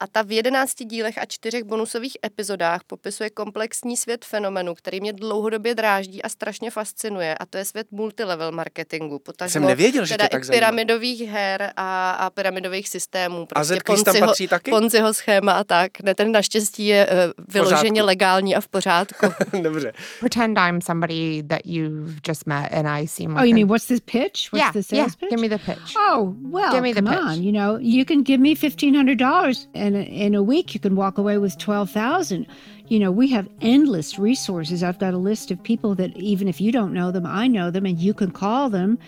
A 0.00 0.06
ta 0.06 0.22
v 0.22 0.32
jedenácti 0.32 0.84
dílech 0.84 1.18
a 1.18 1.24
čtyřech 1.26 1.64
bonusových 1.64 2.16
epizodách 2.26 2.80
popisuje 2.86 3.30
komplexní 3.30 3.96
svět 3.96 4.24
fenomenu, 4.24 4.74
který 4.74 5.00
mě 5.00 5.12
dlouhodobě 5.12 5.74
dráždí 5.74 6.22
a 6.22 6.28
strašně 6.28 6.70
fascinuje. 6.70 7.34
A 7.34 7.46
to 7.46 7.58
je 7.58 7.64
svět 7.64 7.86
multilevel 7.90 8.52
marketingu. 8.52 9.18
Potažmo, 9.18 9.52
jsem 9.52 9.62
nevěděl, 9.62 10.06
že 10.06 10.14
teda 10.14 10.28
to 10.28 10.36
tak 10.36 10.46
pyramidových 10.46 11.20
her 11.20 11.72
a, 11.76 12.10
a 12.10 12.30
pyramidových 12.30 12.88
systémů. 12.88 13.46
Prostě 13.46 13.74
a 13.74 13.80
Ponziho, 13.86 14.04
tam 14.04 14.28
patří 14.28 14.48
taky? 14.48 14.70
Ponziho 14.70 15.14
schéma 15.14 15.52
a 15.52 15.64
tak. 15.64 16.00
Ne, 16.00 16.14
ten 16.14 16.32
naštěstí 16.32 16.86
je 16.86 17.06
uh, 17.06 17.44
vyloženě 17.48 18.02
legální 18.02 18.56
a 18.56 18.60
v 18.60 18.68
pořádku. 18.68 19.26
Dobře. 19.62 19.92
Pretend 20.20 20.58
I'm 20.58 20.80
somebody 20.80 21.42
that 21.42 21.60
you've 21.64 22.14
just 22.28 22.46
met 22.46 22.72
and 22.72 22.88
I 22.88 23.08
seem 23.08 23.30
like 23.30 23.40
Oh, 23.42 23.46
you 23.46 23.54
mean 23.54 23.68
what's 23.68 23.83
this 23.86 24.00
pitch? 24.00 24.48
What's 24.50 24.60
yeah, 24.60 24.72
the 24.72 24.82
sales 24.82 25.12
yeah. 25.12 25.20
pitch? 25.20 25.30
Give 25.30 25.40
me 25.40 25.48
the 25.48 25.58
pitch. 25.58 25.94
Oh, 25.96 26.36
well, 26.42 26.72
give 26.72 26.82
me 26.82 26.92
come 26.92 27.04
the 27.04 27.10
pitch. 27.10 27.20
on. 27.20 27.42
You 27.42 27.52
know, 27.52 27.76
you 27.76 28.04
can 28.04 28.22
give 28.22 28.40
me 28.40 28.54
fifteen 28.54 28.94
hundred 28.94 29.18
dollars, 29.18 29.66
and 29.74 29.96
in 29.96 30.34
a 30.34 30.42
week 30.42 30.74
you 30.74 30.80
can 30.80 30.96
walk 30.96 31.18
away 31.18 31.38
with 31.38 31.58
twelve 31.58 31.90
thousand. 31.90 32.46
You 32.88 32.98
know, 32.98 33.10
we 33.10 33.28
have 33.28 33.48
endless 33.62 34.18
resources. 34.18 34.82
I've 34.82 34.98
got 34.98 35.14
a 35.14 35.18
list 35.18 35.50
of 35.50 35.62
people 35.62 35.94
that 35.94 36.14
even 36.16 36.48
if 36.48 36.60
you 36.60 36.70
don't 36.70 36.92
know 36.92 37.10
them, 37.10 37.24
I 37.26 37.46
know 37.48 37.70
them, 37.70 37.86
and 37.86 37.98
you 37.98 38.12
can 38.12 38.30
call 38.30 38.68
them, 38.68 38.98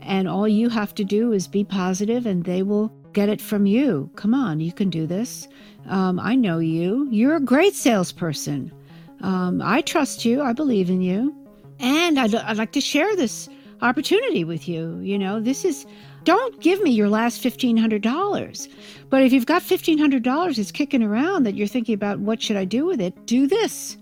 and 0.00 0.28
all 0.28 0.46
you 0.46 0.68
have 0.68 0.94
to 0.94 1.04
do 1.04 1.32
is 1.32 1.48
be 1.48 1.64
positive, 1.64 2.26
and 2.26 2.44
they 2.44 2.62
will 2.62 2.92
get 3.12 3.28
it 3.28 3.40
from 3.40 3.66
you. 3.66 4.10
Come 4.16 4.34
on, 4.34 4.60
you 4.60 4.72
can 4.72 4.90
do 4.90 5.06
this. 5.06 5.48
Um, 5.86 6.18
I 6.20 6.34
know 6.34 6.58
you. 6.58 7.08
You're 7.10 7.36
a 7.36 7.40
great 7.40 7.74
salesperson. 7.74 8.72
Um, 9.20 9.60
I 9.62 9.80
trust 9.80 10.24
you. 10.24 10.42
I 10.42 10.52
believe 10.52 10.88
in 10.88 11.00
you. 11.00 11.34
And 11.80 12.18
I'd, 12.18 12.34
I'd 12.34 12.56
like 12.56 12.72
to 12.72 12.80
share 12.80 13.16
this 13.16 13.48
opportunity 13.84 14.42
with 14.44 14.66
you. 14.66 14.98
You 15.00 15.18
know, 15.18 15.40
this 15.40 15.64
is, 15.64 15.86
don't 16.24 16.58
give 16.60 16.82
me 16.82 16.90
your 16.90 17.08
last 17.08 17.42
$1,500. 17.42 18.68
But 19.10 19.22
if 19.22 19.32
you've 19.32 19.46
got 19.46 19.62
$1,500 19.62 20.56
that's 20.56 20.72
kicking 20.72 21.02
around 21.02 21.44
that 21.44 21.54
you're 21.54 21.68
thinking 21.68 21.94
about 21.94 22.18
what 22.18 22.42
should 22.42 22.56
I 22.56 22.64
do 22.64 22.86
with 22.86 23.00
it, 23.00 23.26
do 23.26 23.46
this. 23.46 23.98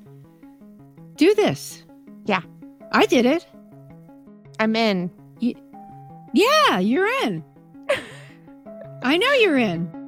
Do 1.16 1.34
this. 1.34 1.82
Yeah. 2.24 2.42
I 2.92 3.06
did 3.06 3.26
it. 3.26 3.46
I'm 4.60 4.76
in. 4.76 5.10
Y- 5.40 5.54
yeah, 6.32 6.78
you're 6.78 7.08
in. 7.24 7.44
I 9.02 9.16
know 9.18 9.32
you're 9.34 9.58
in. 9.58 10.01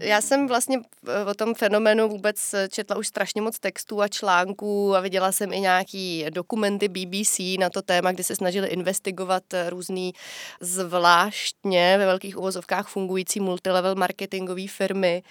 Já 0.00 0.20
jsem 0.20 0.48
vlastně 0.48 0.78
o 1.26 1.34
tom 1.34 1.54
fenoménu 1.54 2.08
vůbec 2.08 2.54
četla 2.70 2.96
už 2.96 3.06
strašně 3.06 3.42
moc 3.42 3.58
textů 3.58 4.02
a 4.02 4.08
článků 4.08 4.96
a 4.96 5.00
viděla 5.00 5.32
jsem 5.32 5.52
i 5.52 5.60
nějaký 5.60 6.26
dokumenty 6.30 6.88
BBC 6.88 7.38
na 7.58 7.70
to 7.70 7.82
téma, 7.82 8.12
kdy 8.12 8.24
se 8.24 8.36
snažili 8.36 8.68
investigovat 8.68 9.42
různý 9.68 10.12
zvláštně 10.60 11.98
ve 11.98 12.06
velkých 12.06 12.38
uvozovkách 12.38 12.88
fungující 12.88 13.40
multilevel 13.40 13.94
marketingové 13.94 14.68
firmy. 14.68 15.22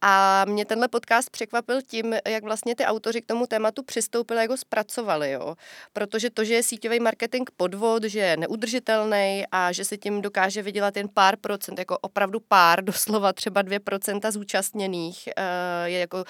A 0.00 0.44
mě 0.48 0.64
tenhle 0.64 0.88
podcast 0.88 1.30
překvapil 1.30 1.82
tím, 1.82 2.14
jak 2.28 2.44
vlastně 2.44 2.74
ty 2.74 2.84
autoři 2.84 3.20
k 3.20 3.26
tomu 3.26 3.46
tématu 3.46 3.82
přistoupili, 3.82 4.40
jak 4.40 4.50
ho 4.50 4.56
zpracovali. 4.56 5.30
Jo? 5.30 5.54
Protože 5.92 6.30
to, 6.30 6.44
že 6.44 6.54
je 6.54 6.62
síťový 6.62 7.00
marketing 7.00 7.50
podvod, 7.56 8.04
že 8.04 8.18
je 8.18 8.36
neudržitelný 8.36 9.44
a 9.52 9.72
že 9.72 9.84
se 9.84 9.96
tím 9.96 10.22
dokáže 10.22 10.62
vydělat 10.62 10.96
jen 10.96 11.08
pár 11.08 11.36
procent, 11.36 11.78
jako 11.78 11.98
opravdu 11.98 12.40
pár, 12.40 12.84
doslova 12.92 13.32
třeba 13.32 13.62
dvě 13.62 13.80
procenta 14.12 14.30
zúčastněných, 14.30 15.28
eh, 15.36 15.88
je 15.88 15.98
jako 15.98 16.24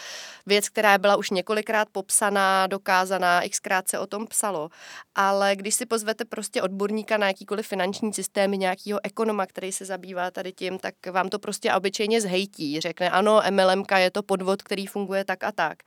věc, 0.47 0.69
která 0.69 0.99
byla 0.99 1.17
už 1.17 1.31
několikrát 1.31 1.89
popsaná, 1.93 2.67
dokázaná, 2.67 3.43
xkrát 3.51 3.89
se 3.89 3.99
o 3.99 4.07
tom 4.07 4.27
psalo. 4.27 4.69
Ale 5.15 5.57
když 5.57 5.75
si 5.75 5.87
pozvete 5.87 6.25
prostě 6.25 6.63
odborníka 6.63 7.17
na 7.17 7.27
jakýkoliv 7.27 7.67
finanční 7.67 8.13
systémy, 8.13 8.59
nějakého 8.59 9.01
ekonoma, 9.03 9.47
který 9.47 9.73
se 9.73 9.85
zabývá 9.85 10.31
tady 10.31 10.53
tím, 10.53 10.79
tak 10.79 10.95
vám 11.11 11.29
to 11.29 11.39
prostě 11.39 11.75
obyčejně 11.75 12.21
zhejtí. 12.21 12.81
Řekne, 12.81 13.11
ano, 13.11 13.43
MLM 13.51 13.85
je 13.97 14.11
to 14.11 14.23
podvod, 14.23 14.63
který 14.63 14.87
funguje 14.87 15.25
tak 15.25 15.45
a 15.45 15.53
tak. 15.53 15.79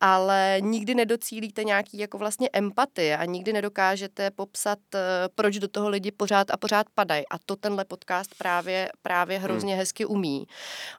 Ale 0.00 0.56
nikdy 0.60 0.94
nedocílíte 0.94 1.64
nějaký 1.64 1.98
jako 1.98 2.18
vlastně 2.18 2.48
empatie 2.52 3.16
a 3.16 3.24
nikdy 3.24 3.52
nedokážete 3.52 4.30
popsat, 4.30 4.78
eh, 4.94 4.98
proč 5.34 5.58
do 5.58 5.68
toho 5.68 5.88
lidi 5.88 6.10
pořád 6.10 6.50
a 6.50 6.56
pořád 6.56 6.86
padají. 6.94 7.24
A 7.30 7.38
to 7.38 7.56
tenhle 7.56 7.84
podcast 7.84 8.34
právě, 8.38 8.88
právě 9.02 9.38
hrozně 9.38 9.72
hmm. 9.72 9.78
hezky 9.78 10.04
umí. 10.04 10.46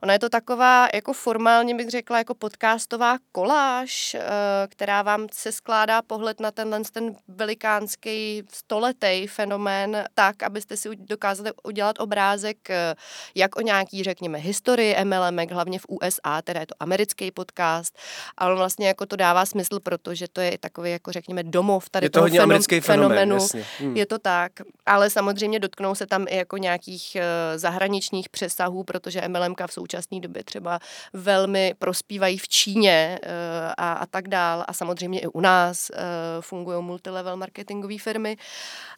Ona 0.03 0.13
je 0.13 0.19
to 0.19 0.29
taková, 0.39 0.87
jako 0.93 1.13
formálně 1.13 1.75
bych 1.75 1.89
řekla, 1.89 2.17
jako 2.17 2.35
podcastová 2.35 3.17
koláž, 3.31 4.15
eh, 4.15 4.21
která 4.67 5.01
vám 5.01 5.27
se 5.33 5.51
skládá 5.51 6.01
pohled 6.01 6.39
na 6.39 6.51
tenhle 6.51 6.81
ten 6.91 7.15
velikánský 7.27 8.43
stoletý 8.53 9.27
fenomén 9.27 10.03
tak, 10.13 10.43
abyste 10.43 10.77
si 10.77 10.89
dokázali 10.95 11.51
udělat 11.63 11.99
obrázek 11.99 12.69
eh, 12.69 12.95
jak 13.35 13.55
o 13.55 13.61
nějaký, 13.61 14.03
řekněme, 14.03 14.37
historii 14.37 14.95
MLM, 15.03 15.39
hlavně 15.51 15.79
v 15.79 15.85
USA, 15.89 16.41
teda 16.41 16.59
je 16.59 16.67
to 16.67 16.75
americký 16.79 17.31
podcast, 17.31 17.97
ale 18.37 18.55
vlastně 18.55 18.87
jako 18.87 19.05
to 19.05 19.15
dává 19.15 19.45
smysl, 19.45 19.79
protože 19.79 20.27
to 20.33 20.41
je 20.41 20.57
takový, 20.57 20.91
jako 20.91 21.11
řekněme, 21.11 21.43
domov 21.43 21.89
tady 21.89 22.05
je 22.05 22.09
to 22.09 22.13
toho 22.13 22.23
hodně 22.23 22.39
fenom, 22.39 22.51
americký 22.51 22.79
fenomén, 22.79 23.37
Hmm. 23.79 23.97
Je 23.97 24.05
to 24.05 24.19
tak, 24.19 24.51
ale 24.85 25.09
samozřejmě 25.09 25.59
dotknou 25.59 25.95
se 25.95 26.05
tam 26.05 26.25
i 26.29 26.37
jako 26.37 26.57
nějakých 26.57 27.17
uh, 27.17 27.57
zahraničních 27.57 28.29
přesahů, 28.29 28.83
protože 28.83 29.27
MLM 29.27 29.55
v 29.67 29.73
současné 29.73 30.19
době 30.19 30.26
třeba 30.43 30.79
velmi 31.13 31.73
prospívají 31.79 32.37
v 32.37 32.47
Číně 32.47 33.19
uh, 33.23 33.29
a, 33.77 33.93
a 33.93 34.05
tak 34.05 34.27
dál. 34.27 34.63
A 34.67 34.73
samozřejmě 34.73 35.19
i 35.19 35.27
u 35.27 35.39
nás 35.39 35.89
uh, 35.89 35.97
fungují 36.41 36.83
multilevel 36.83 37.37
marketingové 37.37 37.97
firmy, 37.97 38.37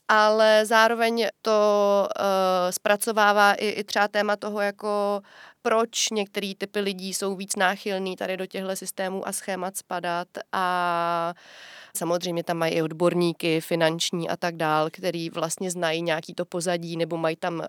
ale 0.08 0.66
zároveň 0.66 1.28
to 1.42 2.08
uh, 2.20 2.26
zpracovává 2.70 3.54
i, 3.54 3.70
i 3.70 3.84
třeba 3.84 4.08
téma 4.08 4.36
toho, 4.36 4.62
jako 4.62 5.22
proč 5.70 6.10
některý 6.10 6.56
typy 6.56 6.80
lidí 6.80 7.14
jsou 7.14 7.36
víc 7.36 7.56
náchylní 7.56 8.16
tady 8.16 8.38
do 8.38 8.46
těchto 8.46 8.76
systémů 8.76 9.28
a 9.28 9.32
schémat 9.32 9.78
spadat 9.78 10.28
a 10.52 11.34
Samozřejmě 11.98 12.44
tam 12.44 12.58
mají 12.58 12.74
i 12.74 12.82
odborníky 12.82 13.62
finanční 13.62 14.30
a 14.30 14.38
tak 14.38 14.56
dál, 14.56 14.90
který 14.92 15.30
vlastně 15.30 15.72
znají 15.72 16.02
nějaký 16.02 16.34
to 16.34 16.46
pozadí 16.46 16.98
nebo 16.98 17.18
mají 17.18 17.36
tam, 17.36 17.56
uh, 17.56 17.66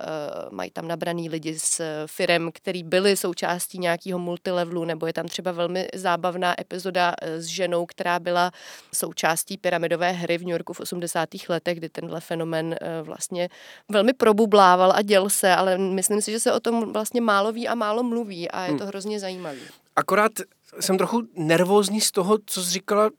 mají 0.51 0.71
tam 0.71 0.89
nabraný 0.89 1.29
lidi 1.29 1.59
z 1.59 1.81
firem, 2.07 2.51
který 2.55 2.83
byli 2.83 3.17
součástí 3.17 3.79
nějakého 3.79 4.19
multilevelu, 4.19 4.85
nebo 4.85 5.07
je 5.07 5.13
tam 5.13 5.27
třeba 5.27 5.53
velmi 5.53 5.89
zábavná 5.95 6.61
epizoda 6.61 7.15
s 7.23 7.45
ženou, 7.45 7.87
která 7.87 8.19
byla 8.19 8.51
součástí 8.95 9.59
pyramidové 9.59 10.11
hry 10.13 10.39
v 10.39 10.41
New 10.41 10.51
Yorku 10.51 10.73
v 10.73 10.81
80. 10.81 11.29
letech, 11.49 11.79
kdy 11.79 11.89
tenhle 11.89 12.21
fenomen 12.21 12.67
uh, 12.67 13.07
vlastně 13.07 13.49
velmi 13.89 14.13
probublával 14.13 14.93
a 14.93 15.03
děl 15.03 15.31
se, 15.31 15.55
ale 15.55 15.79
myslím 15.79 16.23
si, 16.23 16.33
že 16.33 16.41
se 16.41 16.53
o 16.53 16.61
tom 16.61 16.93
vlastně 16.93 17.21
málo 17.21 17.53
ví 17.53 17.69
a 17.69 17.75
málo 17.75 17.90
mluví 18.03 18.51
a 18.51 18.63
je 18.63 18.73
to 18.73 18.79
hmm. 18.79 18.89
hrozně 18.89 19.21
zajímavé. 19.21 19.59
Akorát 19.97 20.33
jsem 20.81 20.99
trochu 20.99 21.23
nervózní 21.35 22.01
z 22.01 22.11
toho, 22.11 22.39
co 22.47 22.63
jsi 22.63 22.71
říkala 22.71 23.11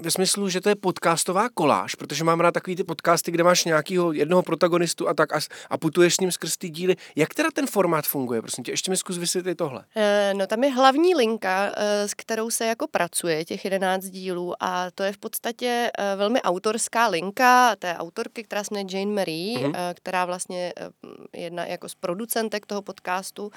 ve 0.00 0.10
smyslu, 0.10 0.48
že 0.48 0.60
to 0.60 0.68
je 0.68 0.74
podcastová 0.74 1.48
koláž, 1.48 1.94
protože 1.94 2.24
mám 2.24 2.40
rád 2.40 2.52
takový 2.52 2.76
ty 2.76 2.84
podcasty, 2.84 3.30
kde 3.30 3.44
máš 3.44 3.64
nějakého 3.64 4.12
jednoho 4.12 4.42
protagonistu 4.42 5.08
a 5.08 5.14
tak 5.14 5.32
a, 5.32 5.40
a 5.70 5.78
putuješ 5.78 6.14
s 6.14 6.20
ním 6.20 6.32
skrz 6.32 6.56
ty 6.56 6.70
díly. 6.70 6.96
Jak 7.16 7.34
teda 7.34 7.50
ten 7.54 7.66
formát 7.66 8.06
funguje? 8.06 8.42
Prosím 8.42 8.64
tě, 8.64 8.70
ještě 8.72 8.90
mi 8.90 8.96
zkus 8.96 9.18
vysvětlit 9.18 9.54
tohle. 9.54 9.84
E, 9.96 10.34
no 10.34 10.46
tam 10.46 10.64
je 10.64 10.70
hlavní 10.70 11.14
linka, 11.14 11.72
e, 11.76 12.08
s 12.08 12.14
kterou 12.14 12.50
se 12.50 12.66
jako 12.66 12.86
pracuje, 12.86 13.44
těch 13.44 13.64
11 13.64 14.04
dílů 14.04 14.54
a 14.60 14.90
to 14.90 15.02
je 15.02 15.12
v 15.12 15.18
podstatě 15.18 15.90
e, 15.98 16.16
velmi 16.16 16.42
autorská 16.42 17.06
linka 17.06 17.76
té 17.76 17.96
autorky, 17.96 18.42
která 18.42 18.64
se 18.64 18.74
jmenuje 18.74 18.98
Jane 18.98 19.12
Marie, 19.12 19.58
mm-hmm. 19.58 19.90
e, 19.90 19.94
která 19.94 20.24
vlastně 20.24 20.72
e, 21.34 21.40
jedna 21.40 21.66
jako 21.66 21.88
z 21.88 21.94
producentek 21.94 22.66
toho 22.66 22.82
podcastu, 22.82 23.50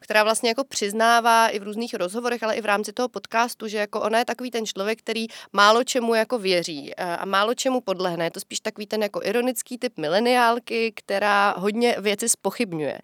která 0.00 0.24
vlastně 0.24 0.48
jako 0.48 0.64
přiznává 0.64 1.48
i 1.48 1.58
v 1.58 1.62
různých 1.62 1.94
rozhovorech, 1.94 2.42
ale 2.42 2.54
i 2.54 2.60
v 2.60 2.66
rámci 2.66 2.92
toho 2.92 3.08
podcastu, 3.08 3.68
že 3.68 3.78
jako 3.78 4.00
ona 4.00 4.18
je 4.18 4.24
takový 4.24 4.50
ten 4.50 4.66
člověk, 4.66 4.98
který 4.98 5.26
málo 5.52 5.81
čemu 5.84 6.14
jako 6.14 6.38
věří 6.38 6.92
eh, 6.96 7.16
a 7.16 7.24
málo 7.24 7.54
čemu 7.54 7.80
podlehne. 7.80 8.24
Je 8.24 8.30
to 8.30 8.40
spíš 8.40 8.60
takový 8.60 8.86
ten 8.86 9.02
jako 9.02 9.20
ironický 9.24 9.78
typ 9.78 9.98
mileniálky, 9.98 10.92
která 10.96 11.54
hodně 11.58 11.96
věci 11.98 12.28
spochybňuje. 12.28 12.98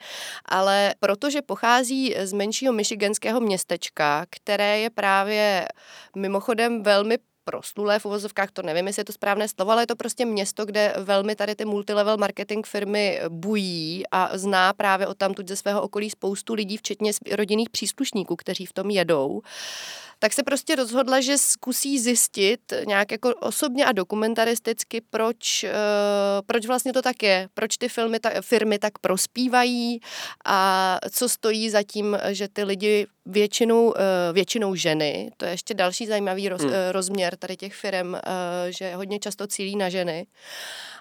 Ale 0.44 0.94
protože 1.00 1.42
pochází 1.42 2.14
z 2.18 2.32
menšího 2.32 2.72
michiganského 2.72 3.40
městečka, 3.40 4.26
které 4.30 4.78
je 4.78 4.90
právě 4.90 5.68
mimochodem 6.16 6.82
velmi 6.82 7.18
proslulé 7.48 7.98
v 7.98 8.06
uvozovkách, 8.06 8.50
to 8.50 8.62
nevím, 8.62 8.86
jestli 8.86 9.00
je 9.00 9.04
to 9.04 9.12
správné 9.12 9.48
slovo, 9.48 9.70
ale 9.70 9.82
je 9.82 9.86
to 9.86 9.96
prostě 9.96 10.24
město, 10.24 10.66
kde 10.66 10.94
velmi 10.98 11.36
tady 11.36 11.54
ty 11.54 11.64
multilevel 11.64 12.16
marketing 12.16 12.66
firmy 12.66 13.20
bují 13.28 14.02
a 14.10 14.38
zná 14.38 14.72
právě 14.72 15.06
o 15.06 15.14
tamtud 15.14 15.48
ze 15.48 15.56
svého 15.56 15.82
okolí 15.82 16.10
spoustu 16.10 16.54
lidí, 16.54 16.76
včetně 16.76 17.12
rodinných 17.32 17.70
příslušníků, 17.70 18.36
kteří 18.36 18.66
v 18.66 18.72
tom 18.72 18.90
jedou. 18.90 19.42
Tak 20.18 20.32
se 20.32 20.42
prostě 20.42 20.76
rozhodla, 20.76 21.20
že 21.20 21.38
zkusí 21.38 21.98
zjistit 21.98 22.60
nějak 22.86 23.12
jako 23.12 23.34
osobně 23.34 23.84
a 23.84 23.92
dokumentaristicky, 23.92 25.00
proč, 25.00 25.64
uh, 25.64 25.70
proč 26.46 26.66
vlastně 26.66 26.92
to 26.92 27.02
tak 27.02 27.22
je, 27.22 27.48
proč 27.54 27.76
ty 27.76 27.88
filmy, 27.88 28.20
ta, 28.20 28.30
firmy 28.40 28.78
tak 28.78 28.98
prospívají 28.98 30.00
a 30.44 30.98
co 31.10 31.28
stojí 31.28 31.70
za 31.70 31.82
tím, 31.82 32.18
že 32.28 32.48
ty 32.48 32.64
lidi 32.64 33.06
většinou, 33.28 33.86
uh, 33.86 33.94
většinou 34.32 34.74
ženy, 34.74 35.30
to 35.36 35.44
je 35.44 35.50
ještě 35.50 35.74
další 35.74 36.06
zajímavý 36.06 36.48
roz, 36.48 36.62
hmm. 36.62 36.70
uh, 36.70 36.76
rozměr 36.90 37.36
tady 37.36 37.56
těch 37.56 37.74
firm, 37.74 38.08
uh, 38.08 38.20
že 38.68 38.94
hodně 38.94 39.18
často 39.18 39.46
cílí 39.46 39.76
na 39.76 39.88
ženy 39.88 40.26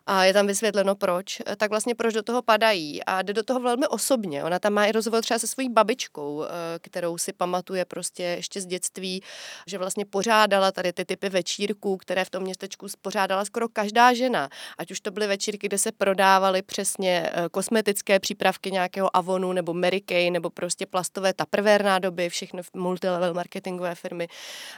a 0.08 0.24
je 0.24 0.34
tam 0.34 0.48
vysvětleno 0.48 0.96
proč, 0.96 1.42
tak 1.58 1.70
vlastně 1.70 1.96
proč 1.96 2.14
do 2.14 2.24
toho 2.24 2.42
padají 2.42 3.04
a 3.04 3.22
jde 3.22 3.34
do 3.34 3.44
toho 3.44 3.60
velmi 3.60 3.88
osobně. 3.88 4.44
Ona 4.44 4.60
tam 4.60 4.74
má 4.74 4.86
i 4.86 4.92
rozhovor 4.92 5.22
třeba 5.22 5.40
se 5.40 5.48
svojí 5.48 5.70
babičkou, 5.70 6.44
eh, 6.44 6.48
kterou 6.80 7.18
si 7.18 7.34
pamatuje 7.34 7.86
prostě 7.86 8.24
ještě 8.24 8.62
z 8.62 8.66
dětství, 8.66 9.24
že 9.68 9.78
vlastně 9.78 10.06
pořádala 10.06 10.72
tady 10.72 10.94
ty 10.94 11.06
typy 11.06 11.30
večírků, 11.30 11.98
které 11.98 12.26
v 12.26 12.30
tom 12.30 12.44
městečku 12.44 12.88
pořádala 13.02 13.46
skoro 13.46 13.70
každá 13.70 14.14
žena. 14.14 14.50
Ať 14.78 14.92
už 14.92 15.00
to 15.00 15.12
byly 15.12 15.28
večírky, 15.28 15.68
kde 15.68 15.78
se 15.78 15.92
prodávaly 15.92 16.62
přesně 16.62 17.30
eh, 17.34 17.50
kosmetické 17.52 18.20
přípravky 18.20 18.72
nějakého 18.72 19.18
Avonu 19.18 19.54
nebo 19.54 19.74
Mary 19.74 20.02
Kay 20.02 20.32
nebo 20.32 20.50
prostě 20.50 20.86
plastové 20.86 21.34
taprvé 21.34 21.80
nádoby, 21.80 22.17
všechny 22.30 22.62
multilevel 22.74 23.34
marketingové 23.34 23.96
firmy. 23.96 24.28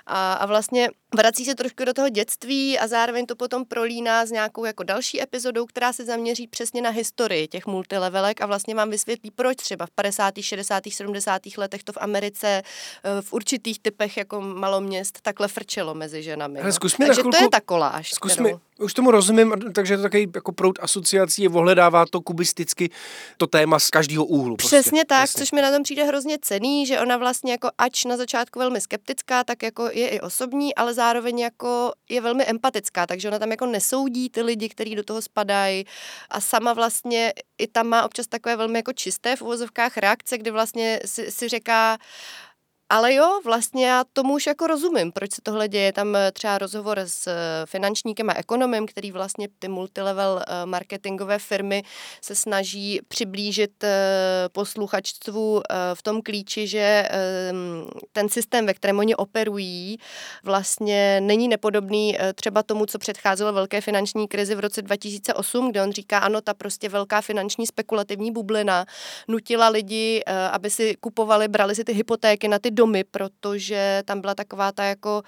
A, 0.06 0.34
a 0.34 0.46
vlastně 0.46 0.90
vrací 1.16 1.46
se 1.46 1.56
trošku 1.56 1.86
do 1.86 1.94
toho 1.94 2.10
dětství 2.10 2.80
a 2.80 2.88
zároveň 2.88 3.26
to 3.26 3.36
potom 3.36 3.66
prolíná 3.66 4.26
s 4.26 4.32
nějakou 4.32 4.66
jako 4.66 4.84
další 4.84 5.22
epizodou, 5.22 5.66
která 5.66 5.94
se 5.94 6.06
zaměří 6.06 6.48
přesně 6.48 6.82
na 6.82 6.90
historii 6.90 7.48
těch 7.48 7.66
multilevelek 7.66 8.42
a 8.42 8.46
vlastně 8.46 8.76
vám 8.76 8.90
vysvětlí, 8.90 9.32
proč 9.32 9.58
třeba 9.58 9.86
v 9.86 9.92
50., 9.92 10.34
60., 10.42 10.84
70. 10.90 11.42
letech 11.58 11.84
to 11.84 11.94
v 11.94 11.98
Americe 12.02 12.48
eh, 12.48 13.22
v 13.22 13.34
určitých 13.34 13.80
typech 13.80 14.18
jako 14.18 14.42
maloměst 14.42 15.22
takhle 15.22 15.48
frčelo 15.48 15.94
mezi 15.94 16.24
ženami. 16.24 16.60
Ale 16.60 16.72
mi 17.00 17.06
Takže 17.06 17.22
chvilku, 17.22 17.38
to 17.38 17.44
je 17.44 17.50
ta 17.50 17.62
koláž. 17.62 18.12
Zkus 18.14 18.32
kterou... 18.32 18.50
mi, 18.50 18.60
už 18.80 18.94
tomu 18.94 19.12
rozumím, 19.12 19.54
takže 19.74 19.94
je 19.94 19.98
to 19.98 20.04
takový 20.04 20.28
jako 20.36 20.52
proud 20.52 20.80
asociací, 20.82 21.48
ohledává 21.48 22.06
to 22.06 22.22
kubisticky 22.22 22.90
to 23.38 23.48
téma 23.48 23.80
z 23.80 23.90
každého 23.90 24.26
úhlu. 24.26 24.56
Prostě. 24.56 24.80
Přesně 24.80 25.06
tak, 25.06 25.20
Jasně. 25.20 25.40
což 25.40 25.52
mi 25.52 25.62
na 25.62 25.72
tom 25.72 25.84
přijde 25.84 26.04
hrozně 26.04 26.38
cený, 26.42 26.86
že 26.86 27.00
ona 27.00 27.18
vlastně 27.18 27.52
jako 27.52 27.70
ač 27.78 28.06
na 28.06 28.18
začátku 28.18 28.60
velmi 28.60 28.82
skeptická, 28.82 29.44
tak 29.44 29.64
jako 29.64 29.90
je 29.94 30.10
i 30.10 30.22
osobní, 30.22 30.76
ale 30.76 30.94
zároveň 30.94 31.40
jako 31.40 31.92
je 32.10 32.22
velmi 32.22 32.46
empatická, 32.46 33.08
takže 33.08 33.28
ona 33.28 33.40
tam 33.40 33.52
jako 33.52 33.66
nesoudí 33.66 34.30
ty 34.30 34.42
lidi, 34.42 34.70
kteří 34.70 34.96
do 34.96 35.04
toho 35.04 35.22
spadají 35.22 35.86
a 36.30 36.42
sama 36.42 36.74
vlastně 36.74 37.34
i 37.58 37.68
tam 37.68 37.88
má 37.88 38.06
občas 38.06 38.28
takové 38.28 38.56
velmi 38.56 38.80
jako 38.80 38.94
čisté 38.94 39.36
v 39.36 39.42
uvozovkách 39.42 39.98
reakce, 39.98 40.38
kdy 40.38 40.52
vlastně 40.52 41.00
si, 41.06 41.32
si 41.32 41.48
říká, 41.48 41.98
Ale 42.92 43.14
jo, 43.14 43.40
vlastně 43.46 43.88
já 43.88 44.04
tomu 44.14 44.34
už 44.34 44.48
jako 44.48 44.68
rozumím, 44.68 45.12
proč 45.12 45.32
se 45.34 45.42
tohle 45.44 45.68
děje. 45.68 45.94
Tam 45.94 46.16
eh, 46.16 46.32
třeba 46.32 46.58
rozhovor 46.58 47.00
s 47.00 47.28
eh, 47.28 47.36
finančníkem 47.66 48.30
a 48.30 48.34
ekonomem, 48.34 48.86
který 48.86 49.12
vlastně 49.12 49.48
ty 49.60 49.68
multilevel 49.68 50.42
eh, 50.42 50.66
marketingové 50.66 51.40
firmy 51.40 51.84
se 52.22 52.36
snaží 52.36 53.00
přiblížit 53.08 53.84
posluchačstvu 54.52 55.62
v 55.94 56.04
tom 56.04 56.22
klíči, 56.22 56.68
že 56.68 57.10
ten 58.12 58.30
systém, 58.30 58.66
ve 58.66 58.74
kterém 58.74 59.00
oni 59.00 59.16
operují, 59.16 59.98
vlastně 60.44 61.22
není 61.22 61.48
nepodobný 61.48 62.18
třeba 62.36 62.64
tomu, 62.64 62.86
co 62.86 63.00
předcházelo 63.00 63.54
velké 63.54 63.82
finanční 63.82 64.28
krizi 64.28 64.56
v 64.56 64.60
roce 64.60 64.82
2008, 64.82 65.72
kde 65.72 65.84
on 65.84 65.92
říká, 65.92 66.20
ano, 66.20 66.42
ta 66.42 66.54
prostě 66.54 66.90
velká 66.90 67.22
finanční 67.22 67.68
spekulativní 67.68 68.32
bublina 68.32 68.86
nutila 69.28 69.70
lidi, 69.70 70.24
aby 70.52 70.70
si 70.70 70.96
kupovali, 70.96 71.48
brali 71.48 71.76
si 71.76 71.84
ty 71.84 71.94
hypotéky 71.94 72.48
na 72.48 72.60
ty 72.60 72.72
domy, 72.80 73.04
protože 73.04 74.04
tam 74.06 74.22
byla 74.22 74.36
taková 74.36 74.72
ta 74.72 74.84
jako 74.84 75.24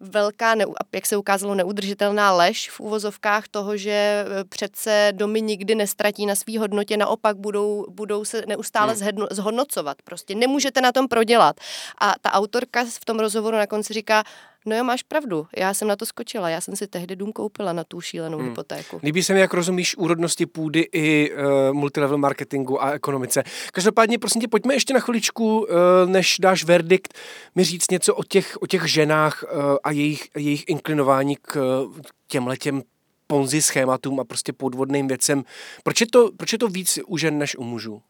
velká, 0.00 0.54
jak 0.92 1.06
se 1.06 1.16
ukázalo, 1.16 1.54
neudržitelná 1.54 2.32
lež 2.32 2.70
v 2.70 2.80
úvozovkách 2.80 3.48
toho, 3.48 3.76
že 3.76 3.90
e, 3.90 4.44
přece 4.44 5.12
domy 5.16 5.40
nikdy 5.40 5.74
nestratí 5.74 6.26
na 6.26 6.34
svý 6.34 6.58
hodnotě, 6.58 6.96
naopak 6.96 7.36
budou, 7.36 7.86
budou 7.90 8.24
se 8.24 8.44
neustále 8.46 8.94
hmm. 8.94 9.26
zhodnocovat. 9.30 9.96
Prostě 10.04 10.34
nemůžete 10.34 10.80
na 10.80 10.92
tom 10.92 11.08
prodělat. 11.08 11.56
A 12.00 12.14
ta 12.20 12.32
autorka 12.32 12.84
v 12.84 13.04
tom 13.04 13.20
rozhovoru 13.20 13.56
na 13.56 13.66
konci 13.66 13.92
říká, 13.92 14.24
No 14.66 14.76
jo, 14.76 14.84
máš 14.84 15.02
pravdu. 15.02 15.46
Já 15.56 15.74
jsem 15.74 15.88
na 15.88 15.96
to 15.96 16.06
skočila. 16.06 16.48
Já 16.48 16.60
jsem 16.60 16.76
si 16.76 16.86
tehdy 16.86 17.16
dům 17.16 17.32
koupila 17.32 17.72
na 17.72 17.84
tu 17.84 18.00
šílenou 18.00 18.38
hmm. 18.38 18.48
hypotéku. 18.48 19.00
Líbí 19.02 19.22
se 19.22 19.34
mi, 19.34 19.40
jak 19.40 19.54
rozumíš 19.54 19.96
úrodnosti 19.96 20.46
půdy 20.46 20.88
i 20.92 21.32
uh, 21.32 21.72
multilevel 21.72 22.18
marketingu 22.18 22.82
a 22.82 22.90
ekonomice. 22.90 23.42
Každopádně, 23.72 24.18
prosím 24.18 24.40
tě, 24.40 24.48
pojďme 24.48 24.74
ještě 24.74 24.94
na 24.94 25.00
chviličku, 25.00 25.60
uh, 25.60 25.66
než 26.06 26.36
dáš 26.40 26.64
verdikt, 26.64 27.14
mi 27.54 27.64
říct 27.64 27.90
něco 27.90 28.14
o 28.14 28.24
těch, 28.24 28.56
o 28.60 28.66
těch 28.66 28.86
ženách 28.86 29.42
uh, 29.42 29.76
a 29.84 29.90
jejich, 29.90 30.28
jejich 30.36 30.64
inklinování 30.68 31.36
k 31.36 31.56
uh, 31.56 31.96
těmhletěm 32.28 32.82
ponzi 33.26 33.62
schématům 33.62 34.20
a 34.20 34.24
prostě 34.24 34.52
podvodným 34.52 35.08
věcem. 35.08 35.44
Proč 35.82 36.00
je 36.00 36.06
to, 36.06 36.30
proč 36.36 36.52
je 36.52 36.58
to 36.58 36.68
víc 36.68 36.98
u 37.06 37.16
žen 37.16 37.38
než 37.38 37.56
u 37.56 37.64
mužů? 37.64 38.02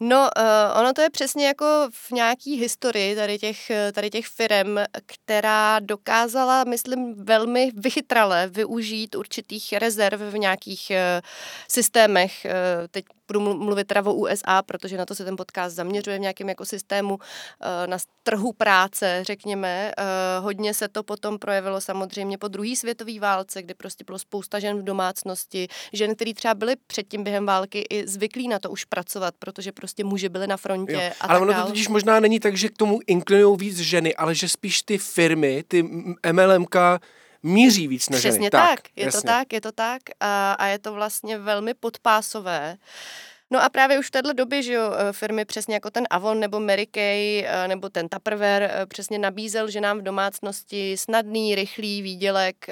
No, 0.00 0.28
uh, 0.36 0.80
ono 0.80 0.92
to 0.92 1.00
je 1.00 1.10
přesně 1.10 1.46
jako 1.46 1.88
v 1.90 2.10
nějaký 2.10 2.56
historii 2.56 3.16
tady 3.16 3.38
těch, 3.38 3.72
tady 3.92 4.10
těch 4.10 4.26
firm, 4.26 4.76
která 5.06 5.78
dokázala, 5.78 6.64
myslím, 6.64 7.24
velmi 7.24 7.70
vychytrale 7.74 8.46
využít 8.46 9.14
určitých 9.14 9.72
rezerv 9.72 10.20
v 10.20 10.38
nějakých 10.38 10.90
uh, 10.90 11.28
systémech. 11.68 12.32
Uh, 12.44 12.86
teď 12.90 13.04
budu 13.28 13.40
mluvit 13.40 13.86
teda 13.86 14.02
o 14.02 14.14
USA, 14.14 14.62
protože 14.62 14.96
na 14.96 15.06
to 15.06 15.14
se 15.14 15.24
ten 15.24 15.36
podcast 15.36 15.76
zaměřuje 15.76 16.18
v 16.18 16.20
nějakém 16.20 16.48
jako 16.48 16.64
systému 16.64 17.18
na 17.86 17.98
trhu 18.22 18.52
práce, 18.52 19.20
řekněme. 19.22 19.92
Hodně 20.40 20.74
se 20.74 20.88
to 20.88 21.02
potom 21.02 21.38
projevilo 21.38 21.80
samozřejmě 21.80 22.38
po 22.38 22.48
druhé 22.48 22.76
světové 22.76 23.20
válce, 23.20 23.62
kdy 23.62 23.74
prostě 23.74 24.04
bylo 24.04 24.18
spousta 24.18 24.58
žen 24.58 24.78
v 24.78 24.84
domácnosti, 24.84 25.68
žen, 25.92 26.14
které 26.14 26.34
třeba 26.34 26.54
byly 26.54 26.76
předtím 26.86 27.24
během 27.24 27.46
války 27.46 27.84
i 27.90 28.08
zvyklí 28.08 28.48
na 28.48 28.58
to 28.58 28.70
už 28.70 28.84
pracovat, 28.84 29.34
protože 29.38 29.72
prostě 29.72 29.85
muži 30.04 30.28
byli 30.28 30.46
na 30.46 30.56
frontě. 30.56 30.92
Jo. 30.92 31.12
A 31.20 31.26
ale 31.26 31.40
ono 31.40 31.54
to 31.54 31.66
totiž 31.66 31.88
možná 31.88 32.20
není 32.20 32.40
tak, 32.40 32.56
že 32.56 32.68
k 32.68 32.76
tomu 32.76 33.00
inklinují 33.06 33.58
víc 33.58 33.78
ženy, 33.78 34.14
ale 34.14 34.34
že 34.34 34.48
spíš 34.48 34.82
ty 34.82 34.98
firmy, 34.98 35.64
ty 35.68 35.82
MLMK 36.32 36.76
míří 37.42 37.88
víc 37.88 38.08
na 38.08 38.18
ženy. 38.18 38.32
Přesně 38.32 38.50
tak, 38.50 38.80
tak 38.80 38.90
je 38.96 39.04
jasně. 39.04 39.20
to 39.20 39.26
tak, 39.26 39.52
je 39.52 39.60
to 39.60 39.72
tak 39.72 40.02
a, 40.20 40.52
a 40.52 40.66
je 40.66 40.78
to 40.78 40.92
vlastně 40.92 41.38
velmi 41.38 41.74
podpásové. 41.74 42.76
No 43.50 43.62
a 43.62 43.68
právě 43.68 43.98
už 43.98 44.06
v 44.06 44.10
této 44.10 44.32
době, 44.32 44.62
že 44.62 44.72
jo, 44.72 44.92
eh, 44.92 45.12
firmy 45.12 45.44
přesně 45.44 45.74
jako 45.74 45.90
ten 45.90 46.06
Avon 46.10 46.40
nebo 46.40 46.60
Mary 46.60 46.86
Kay 46.86 47.44
eh, 47.46 47.68
nebo 47.68 47.88
ten 47.88 48.08
Tupperware 48.08 48.70
eh, 48.72 48.86
přesně 48.86 49.18
nabízel 49.18 49.70
ženám 49.70 49.98
v 49.98 50.02
domácnosti 50.02 50.96
snadný, 50.96 51.54
rychlý 51.54 52.02
výdělek, 52.02 52.66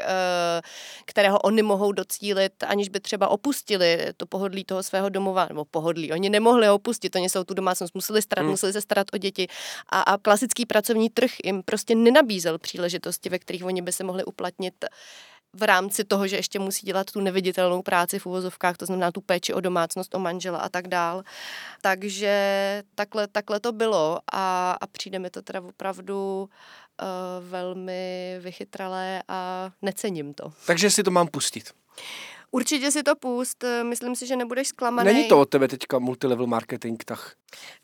kterého 1.05 1.39
oni 1.39 1.63
mohou 1.63 1.93
docílit, 1.93 2.53
aniž 2.67 2.89
by 2.89 3.01
třeba 3.01 3.29
opustili 3.29 3.99
to 4.17 4.27
pohodlí 4.27 4.65
toho 4.65 4.83
svého 4.83 5.09
domova, 5.09 5.47
nebo 5.49 5.65
pohodlí. 5.65 6.13
Oni 6.13 6.31
nemohli 6.31 6.69
opustit, 6.69 7.17
oni 7.17 7.29
jsou 7.29 7.45
tu 7.45 7.55
domácnost 7.55 7.95
museli 7.95 8.23
starat, 8.23 8.43
hmm. 8.43 8.51
museli 8.51 8.73
se 8.73 8.81
starat 8.81 9.07
o 9.13 9.19
děti 9.19 9.47
a, 9.89 10.01
a 10.01 10.19
klasický 10.19 10.67
pracovní 10.67 11.11
trh 11.11 11.31
jim 11.45 11.63
prostě 11.63 11.95
nenabízel 11.95 12.59
příležitosti, 12.59 13.29
ve 13.29 13.39
kterých 13.39 13.65
oni 13.65 13.83
by 13.83 13.93
se 13.93 14.05
mohli 14.05 14.25
uplatnit 14.25 14.75
v 15.55 15.63
rámci 15.63 16.05
toho, 16.05 16.27
že 16.27 16.37
ještě 16.37 16.59
musí 16.59 16.87
dělat 16.87 17.11
tu 17.11 17.21
neviditelnou 17.21 17.83
práci 17.83 18.19
v 18.19 18.27
uvozovkách, 18.27 18.77
to 18.77 18.87
znamená 18.87 19.13
tu 19.13 19.21
péči 19.21 19.55
o 19.55 19.61
domácnost, 19.61 20.15
o 20.15 20.19
manžela 20.19 20.59
a 20.59 20.69
tak 20.69 20.89
dál. 20.89 21.23
Takže 21.81 22.83
takhle, 22.95 23.27
takhle 23.29 23.61
to 23.61 23.73
bylo 23.73 24.21
a, 24.33 24.77
a 24.81 24.87
přijde 24.87 25.19
mi 25.19 25.31
to 25.31 25.43
teda 25.43 25.61
opravdu 25.61 26.49
uh, 27.03 27.49
velmi 27.49 28.37
vychytralé 28.41 29.23
a 29.29 29.71
necením 29.83 30.35
to. 30.35 30.53
Takže 30.67 30.91
si 30.91 31.03
to 31.03 31.11
mám 31.11 31.27
pustit. 31.29 31.75
Určitě 32.55 32.91
si 32.91 33.03
to 33.03 33.17
pust, 33.17 33.65
myslím 33.83 34.17
si, 34.17 34.27
že 34.27 34.37
nebudeš 34.37 34.69
zklamaný. 34.69 35.13
Není 35.13 35.29
to 35.29 35.41
od 35.41 35.49
tebe 35.49 35.69
teďka 35.69 35.99
multilevel 35.99 36.47
marketing, 36.47 37.03
tak? 37.05 37.19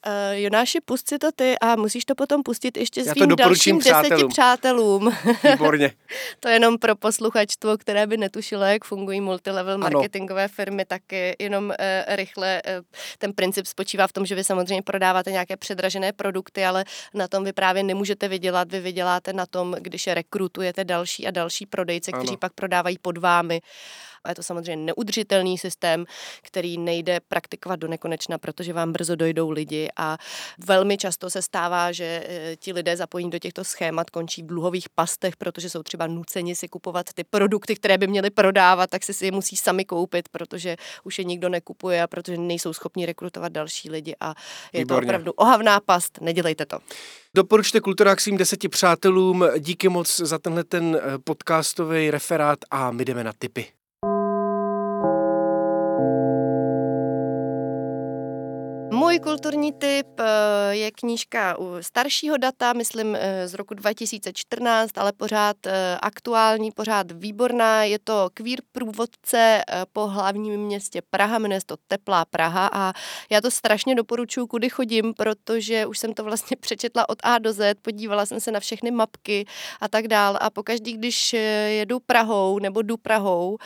Uh, 0.07 0.13
Jonáši, 0.33 0.81
pust 0.81 1.09
si 1.09 1.19
to 1.19 1.33
ty 1.33 1.59
a 1.59 1.77
musíš 1.77 2.05
to 2.05 2.15
potom 2.15 2.43
pustit 2.43 2.77
ještě 2.77 3.05
svým 3.05 3.37
dalším 3.37 3.79
přátelům. 3.79 4.11
deseti 4.11 4.29
přátelům. 4.29 5.13
Výborně. 5.51 5.93
to 6.41 6.49
je 6.49 6.55
jenom 6.55 6.79
pro 6.79 6.97
posluchačstvo, 6.97 7.79
které 7.79 8.07
by 8.07 8.17
netušilo, 8.17 8.65
jak 8.65 8.85
fungují 8.85 9.21
multilevel 9.21 9.79
marketingové 9.79 10.45
ano. 10.45 10.53
firmy, 10.55 10.85
tak 10.85 11.03
jenom 11.39 11.65
uh, 11.65 11.75
rychle 12.07 12.63
uh, 12.79 12.85
ten 13.19 13.33
princip 13.33 13.67
spočívá 13.67 14.07
v 14.07 14.13
tom, 14.13 14.27
že 14.27 14.35
vy 14.35 14.45
samozřejmě 14.45 14.83
prodáváte 14.83 15.33
nějaké 15.33 15.57
předražené 15.57 16.13
produkty, 16.13 16.65
ale 16.65 16.85
na 17.15 17.29
tom 17.29 17.45
vy 17.45 17.53
právě 17.53 17.83
nemůžete 17.83 18.29
vydělat. 18.29 18.73
Vy 18.73 18.81
vyděláte 18.81 19.33
na 19.33 19.47
tom, 19.47 19.77
když 19.79 20.07
rekrutujete 20.07 20.85
další 20.85 21.27
a 21.27 21.31
další 21.31 21.67
prodejce, 21.67 22.13
kteří 22.13 22.29
ano. 22.29 22.37
pak 22.37 22.53
prodávají 22.53 22.99
pod 23.03 23.19
vámi. 23.19 23.61
A 24.25 24.29
je 24.29 24.35
to 24.35 24.43
samozřejmě 24.43 24.77
neudržitelný 24.77 25.59
systém, 25.59 26.05
který 26.43 26.79
nejde 26.79 27.21
praktikovat 27.29 27.81
do 27.81 27.89
nekonečna, 27.89 28.39
protože 28.39 28.73
vám 28.73 28.93
brzo 28.93 29.17
dojdou 29.17 29.51
lidi 29.51 29.89
a 29.97 30.19
velmi 30.67 30.97
často 30.97 31.31
se 31.31 31.43
stává, 31.43 31.93
že 31.93 32.25
eh, 32.27 32.57
ti 32.57 32.73
lidé 32.73 32.97
zapojení 32.97 33.31
do 33.31 33.39
těchto 33.39 33.65
schémat 33.65 34.11
končí 34.11 34.43
v 34.43 34.47
dluhových 34.47 34.89
pastech, 34.89 35.37
protože 35.37 35.71
jsou 35.71 35.83
třeba 35.83 36.07
nuceni 36.07 36.57
si 36.57 36.69
kupovat 36.69 37.07
ty 37.15 37.25
produkty, 37.25 37.75
které 37.77 37.99
by 37.99 38.07
měli 38.07 38.31
prodávat, 38.31 38.91
tak 38.91 39.05
si 39.05 39.15
si 39.15 39.25
je 39.25 39.33
musí 39.33 39.57
sami 39.57 39.85
koupit, 39.85 40.29
protože 40.29 40.77
už 41.05 41.19
je 41.19 41.25
nikdo 41.25 41.49
nekupuje 41.49 42.03
a 42.03 42.07
protože 42.07 42.37
nejsou 42.37 42.73
schopni 42.73 43.07
rekrutovat 43.07 43.53
další 43.53 43.91
lidi 43.91 44.15
a 44.21 44.35
je 44.73 44.81
Výborně. 44.81 45.01
to 45.01 45.07
opravdu 45.07 45.33
ohavná 45.33 45.81
past, 45.81 46.19
nedělejte 46.21 46.67
to. 46.67 46.79
Doporučte 47.35 47.81
Kulturák 47.81 48.21
svým 48.21 48.37
deseti 48.37 48.69
přátelům. 48.69 49.45
Díky 49.59 49.89
moc 49.89 50.21
za 50.21 50.39
tenhle 50.39 50.65
ten 50.65 51.01
eh, 51.03 51.19
podcastový 51.19 52.11
referát 52.11 52.59
a 52.71 52.91
my 52.91 53.05
jdeme 53.05 53.25
na 53.25 53.33
tipy. 53.39 53.80
Kulturní 59.23 59.73
typ 59.73 60.07
eh, 60.21 60.25
je 60.71 60.91
knížka 60.91 61.59
u 61.59 61.77
staršího 61.81 62.37
data, 62.37 62.73
myslím 62.73 63.17
eh, 63.17 63.49
z 63.49 63.55
roku 63.55 63.75
2014, 63.75 64.99
ale 64.99 65.13
pořád 65.13 65.57
eh, 65.67 65.99
aktuální, 66.03 66.71
pořád 66.73 67.13
výborná. 67.13 67.85
Je 67.85 67.99
to 67.99 68.31
kvír 68.35 68.61
průvodce 68.73 69.63
po 69.93 70.07
hlavním 70.07 70.61
městě 70.61 71.03
Praha, 71.11 71.39
jmenuje 71.39 71.61
to 71.67 71.77
Teplá 71.87 72.25
Praha 72.25 72.71
a 72.73 72.93
já 73.31 73.41
to 73.41 73.51
strašně 73.51 73.95
doporučuji, 73.95 74.47
kudy 74.47 74.69
chodím, 74.69 75.15
protože 75.15 75.87
už 75.87 75.99
jsem 75.99 76.15
to 76.15 76.25
vlastně 76.25 76.57
přečetla 76.61 77.09
od 77.09 77.19
A 77.23 77.39
do 77.39 77.53
Z, 77.53 77.75
podívala 77.83 78.27
jsem 78.27 78.41
se 78.41 78.53
na 78.53 78.61
všechny 78.61 78.91
mapky 78.91 79.45
a 79.81 79.89
tak 79.89 80.09
dál 80.09 80.39
a 80.41 80.51
pokaždý, 80.51 80.93
když 80.93 81.33
jedu 81.69 82.01
Prahou 82.01 82.59
nebo 82.59 82.83
jdu 82.83 82.97
Prahou, 82.97 83.59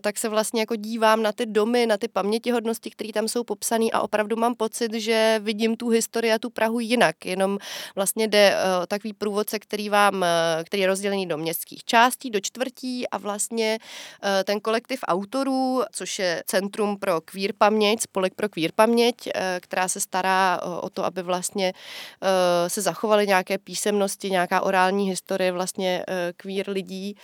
tak 0.00 0.18
se 0.18 0.28
vlastně 0.28 0.60
jako 0.62 0.76
dívám 0.76 1.22
na 1.22 1.32
ty 1.32 1.46
domy, 1.46 1.86
na 1.86 1.96
ty 1.96 2.08
pamětihodnosti, 2.08 2.90
které 2.90 3.12
tam 3.12 3.28
jsou 3.28 3.44
popsané 3.44 3.86
a 3.92 4.00
opravdu 4.00 4.36
mám 4.36 4.54
pocit, 4.54 4.87
pocit, 4.88 5.00
že 5.00 5.40
vidím 5.42 5.76
tu 5.76 5.88
historii 5.88 6.32
a 6.32 6.38
tu 6.38 6.50
Prahu 6.50 6.80
jinak. 6.80 7.26
Jenom 7.26 7.58
vlastně 7.94 8.28
jde 8.28 8.56
o 8.82 8.86
takový 8.86 9.12
průvodce, 9.12 9.58
který 9.58 9.88
vám, 9.88 10.24
eh, 10.24 10.64
který 10.64 10.80
je 10.80 10.86
rozdělený 10.86 11.26
do 11.26 11.38
městských 11.38 11.84
částí, 11.84 12.30
do 12.30 12.40
čtvrtí 12.40 13.08
a 13.08 13.18
vlastně 13.18 13.78
eh, 14.22 14.44
ten 14.44 14.60
kolektiv 14.60 15.00
autorů, 15.08 15.82
což 15.92 16.18
je 16.18 16.42
Centrum 16.46 16.98
pro 16.98 17.20
queer 17.20 17.52
paměť, 17.58 18.00
spolek 18.02 18.34
pro 18.34 18.48
queer 18.48 18.72
paměť, 18.74 19.16
eh, 19.34 19.60
která 19.62 19.88
se 19.88 20.00
stará 20.00 20.60
o 20.80 20.90
to, 20.90 21.04
aby 21.04 21.22
vlastně 21.22 21.72
se 22.68 22.82
zachovaly 22.82 23.26
nějaké 23.26 23.58
písemnosti, 23.58 24.30
nějaká 24.30 24.60
orální 24.60 25.08
historie 25.08 25.52
vlastně 25.52 26.04
queer 26.36 26.70
lidí, 26.70 27.16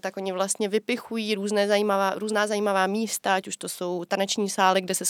tak 0.00 0.16
oni 0.16 0.32
vlastně 0.32 0.68
vypichují 0.68 1.34
různé 1.34 1.68
zajímavá, 1.68 2.14
různá 2.16 2.46
zajímavá 2.46 2.86
místa, 2.86 3.34
ať 3.34 3.48
už 3.48 3.56
to 3.56 3.68
jsou 3.68 4.04
taneční 4.04 4.50
sály, 4.50 4.80
kde 4.80 4.94
se 4.94 5.04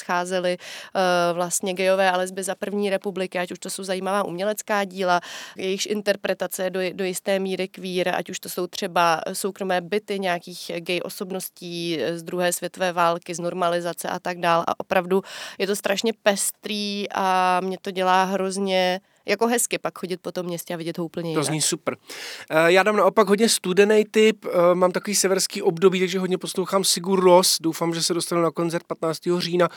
vlastně 1.32 1.62
vlastně 1.62 1.74
gejové 1.82 2.10
a 2.10 2.16
lesby 2.16 2.42
za 2.42 2.54
první 2.54 2.90
republiky, 2.90 3.38
ať 3.38 3.52
už 3.52 3.58
to 3.58 3.70
jsou 3.70 3.84
zajímavá 3.84 4.24
umělecká 4.24 4.84
díla, 4.84 5.20
jejichž 5.56 5.86
interpretace 5.86 6.70
do, 6.70 6.80
do 6.92 7.04
jisté 7.04 7.38
míry 7.38 7.68
kvír, 7.68 8.08
ať 8.14 8.30
už 8.30 8.40
to 8.40 8.48
jsou 8.48 8.66
třeba 8.66 9.20
soukromé 9.32 9.80
byty 9.80 10.18
nějakých 10.18 10.70
gay 10.78 11.00
osobností 11.00 11.98
z 12.14 12.22
druhé 12.22 12.52
světové 12.52 12.92
války, 12.92 13.34
z 13.34 13.40
normalizace 13.40 14.08
a 14.08 14.18
tak 14.18 14.38
dál. 14.38 14.64
A 14.66 14.80
opravdu 14.80 15.22
je 15.58 15.66
to 15.66 15.76
strašně 15.76 16.12
pestrý 16.22 17.06
a 17.14 17.60
mě 17.60 17.76
to 17.82 17.90
dělá 17.90 18.24
hrozně 18.24 19.00
jako 19.26 19.46
hezky 19.46 19.78
pak 19.78 19.98
chodit 19.98 20.16
po 20.22 20.32
tom 20.32 20.46
městě 20.46 20.74
a 20.74 20.76
vidět 20.76 20.98
ho 20.98 21.04
úplně 21.04 21.24
To 21.24 21.30
jinak. 21.30 21.44
zní 21.44 21.60
super. 21.60 21.96
Eh, 22.50 22.72
Já 22.72 22.82
dám 22.82 22.96
naopak 22.96 23.28
hodně 23.28 23.48
studený 23.48 24.04
typ, 24.10 24.44
eh, 24.44 24.74
mám 24.74 24.92
takový 24.92 25.14
severský 25.14 25.62
období, 25.62 26.00
takže 26.00 26.18
hodně 26.18 26.38
poslouchám 26.38 26.84
Sigur 26.84 27.20
Ros, 27.24 27.56
doufám, 27.60 27.94
že 27.94 28.02
se 28.02 28.14
dostanu 28.14 28.42
na 28.42 28.50
koncert 28.50 28.84
15. 28.86 29.40
října 29.40 29.68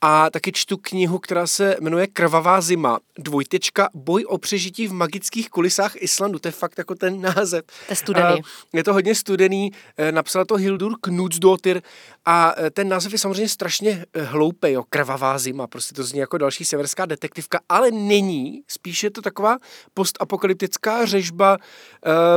a 0.00 0.30
taky 0.30 0.52
čtu 0.52 0.76
knihu, 0.76 1.18
která 1.18 1.46
se 1.46 1.76
jmenuje 1.80 2.06
Krvavá 2.06 2.60
zima, 2.60 2.98
dvojtečka, 3.18 3.88
boj 3.94 4.24
o 4.24 4.38
přežití 4.38 4.86
v 4.88 4.92
magických 4.92 5.50
kulisách 5.50 5.92
Islandu, 5.96 6.38
to 6.38 6.48
je 6.48 6.52
fakt 6.52 6.78
jako 6.78 6.94
ten 6.94 7.20
název. 7.20 7.64
To 7.66 7.92
je 7.92 7.96
studený. 7.96 8.40
Eh, 8.40 8.76
Je 8.76 8.84
to 8.84 8.92
hodně 8.92 9.14
studený, 9.14 9.72
napsala 10.10 10.44
to 10.44 10.54
Hildur 10.56 10.94
Knudsdottir 11.00 11.82
a 12.26 12.54
ten 12.72 12.88
název 12.88 13.12
je 13.12 13.18
samozřejmě 13.18 13.48
strašně 13.48 14.06
hloupý, 14.24 14.70
jo, 14.70 14.84
Krvavá 14.88 15.38
zima, 15.38 15.66
prostě 15.66 15.94
to 15.94 16.04
zní 16.04 16.18
jako 16.20 16.38
další 16.38 16.64
severská 16.64 17.06
detektivka, 17.06 17.60
ale 17.68 17.90
není, 17.90 18.62
spíš 18.68 18.93
je 19.02 19.10
to 19.10 19.22
taková 19.22 19.58
postapokalyptická 19.94 21.06
řežba, 21.06 21.58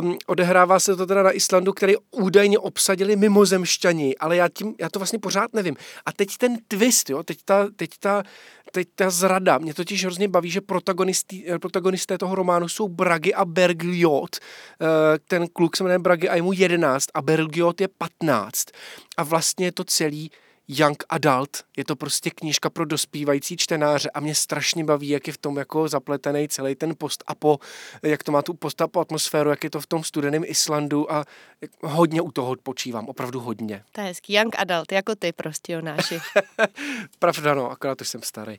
um, 0.02 0.18
odehrává 0.28 0.80
se 0.80 0.96
to 0.96 1.06
teda 1.06 1.24
na 1.24 1.32
Islandu, 1.32 1.74
který 1.74 1.94
údajně 2.12 2.60
obsadili 2.60 3.16
mimozemšťani, 3.16 4.18
ale 4.18 4.36
já, 4.36 4.50
tím, 4.50 4.76
já 4.80 4.90
to 4.90 5.00
vlastně 5.00 5.20
pořád 5.20 5.54
nevím. 5.54 5.76
A 6.06 6.12
teď 6.12 6.38
ten 6.38 6.58
twist, 6.68 7.10
jo, 7.10 7.24
teď 7.24 7.38
ta, 7.46 7.68
teď 7.76 7.90
ta, 8.00 8.24
teď 8.72 8.88
ta 8.96 9.10
zrada, 9.10 9.58
mě 9.58 9.74
totiž 9.74 10.06
hrozně 10.06 10.28
baví, 10.28 10.50
že 10.50 10.62
protagonisty, 10.62 11.46
protagonisté 11.62 12.18
toho 12.18 12.36
románu 12.36 12.70
jsou 12.70 12.88
Bragi 12.88 13.34
a 13.34 13.46
Bergliot. 13.46 14.36
Eh, 14.36 14.86
Ten 15.28 15.48
kluk 15.48 15.78
se 15.78 15.84
jmenuje 15.84 16.00
Bragi 16.00 16.30
a 16.30 16.36
je 16.36 16.42
mu 16.42 16.54
11 16.54 17.06
a 17.14 17.22
Bergliot 17.22 17.82
je 17.82 17.88
15. 17.88 18.66
A 19.18 19.24
vlastně 19.24 19.66
je 19.66 19.72
to 19.72 19.84
celý 19.84 20.32
young 20.68 21.04
adult, 21.10 21.64
je 21.78 21.86
to 21.86 21.96
prostě 21.96 22.30
knížka 22.30 22.70
pro 22.70 22.86
dospívající 22.86 23.58
čtenáře 23.58 24.10
a 24.10 24.20
mě 24.20 24.36
strašně 24.36 24.84
baví, 24.84 25.10
jak 25.10 25.28
je 25.28 25.34
v 25.34 25.38
tom 25.38 25.58
jako 25.58 25.88
zapletený 25.88 26.48
celý 26.48 26.76
ten 26.76 26.94
post 26.98 27.24
a 27.28 27.36
po, 27.36 27.60
jak 28.04 28.24
to 28.24 28.32
má 28.32 28.42
tu 28.42 28.54
post 28.54 28.82
a 28.82 28.88
po 28.88 29.00
atmosféru, 29.00 29.50
jak 29.50 29.64
je 29.64 29.70
to 29.70 29.82
v 29.82 29.88
tom 29.88 30.04
studeném 30.04 30.44
Islandu 30.46 31.12
a 31.12 31.26
hodně 31.84 32.22
u 32.22 32.32
toho 32.32 32.50
odpočívám, 32.50 33.06
opravdu 33.06 33.40
hodně. 33.40 33.84
To 33.92 34.02
je 34.02 34.08
hezký. 34.08 34.34
Young 34.34 34.56
adult, 34.60 34.92
jako 34.92 35.16
ty 35.16 35.32
prostě, 35.32 35.74
Jonáši. 35.74 36.20
Pravda 37.20 37.54
no, 37.54 37.72
akorát 37.72 38.02
už 38.02 38.08
jsem 38.08 38.22
starý. 38.22 38.56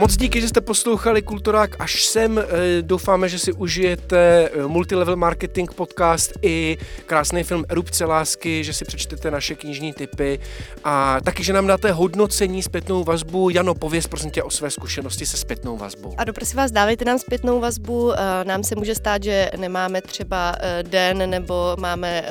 Moc 0.00 0.16
díky, 0.16 0.40
že 0.40 0.48
jste 0.48 0.60
poslouchali 0.60 1.22
Kulturák 1.22 1.76
až 1.78 2.04
sem. 2.04 2.38
Eh, 2.38 2.82
Doufáme, 2.82 3.28
že 3.28 3.38
si 3.38 3.52
užijete 3.52 4.50
eh, 4.52 4.66
Multilevel 4.66 5.16
Marketing 5.16 5.72
podcast 5.72 6.32
i 6.42 6.78
krásný 7.06 7.42
film 7.44 7.64
Erupce 7.68 8.04
lásky, 8.04 8.64
že 8.64 8.72
si 8.72 8.84
přečtete 8.84 9.30
naše 9.30 9.54
knižní 9.54 9.92
typy 9.92 10.38
a 10.84 11.20
taky, 11.20 11.44
že 11.44 11.52
nám 11.52 11.66
dáte 11.66 11.92
hodnocení, 11.92 12.62
zpětnou 12.62 13.04
vazbu. 13.04 13.50
Jano, 13.50 13.74
pověz 13.74 14.06
prosím 14.06 14.30
tě 14.30 14.42
o 14.42 14.50
své 14.50 14.70
zkušenosti 14.70 15.26
se 15.26 15.36
zpětnou 15.36 15.76
vazbou. 15.76 16.14
A 16.18 16.24
prosím 16.32 16.56
vás, 16.56 16.70
dávejte 16.70 17.04
nám 17.04 17.18
zpětnou 17.18 17.60
vazbu. 17.60 18.12
Eh, 18.12 18.44
Nám 18.44 18.64
se 18.64 18.74
může 18.76 18.94
stát, 18.94 19.22
že 19.22 19.50
nemáme 19.56 20.02
třeba 20.02 20.54
den 20.82 21.30
nebo 21.30 21.76
máme 21.80 22.24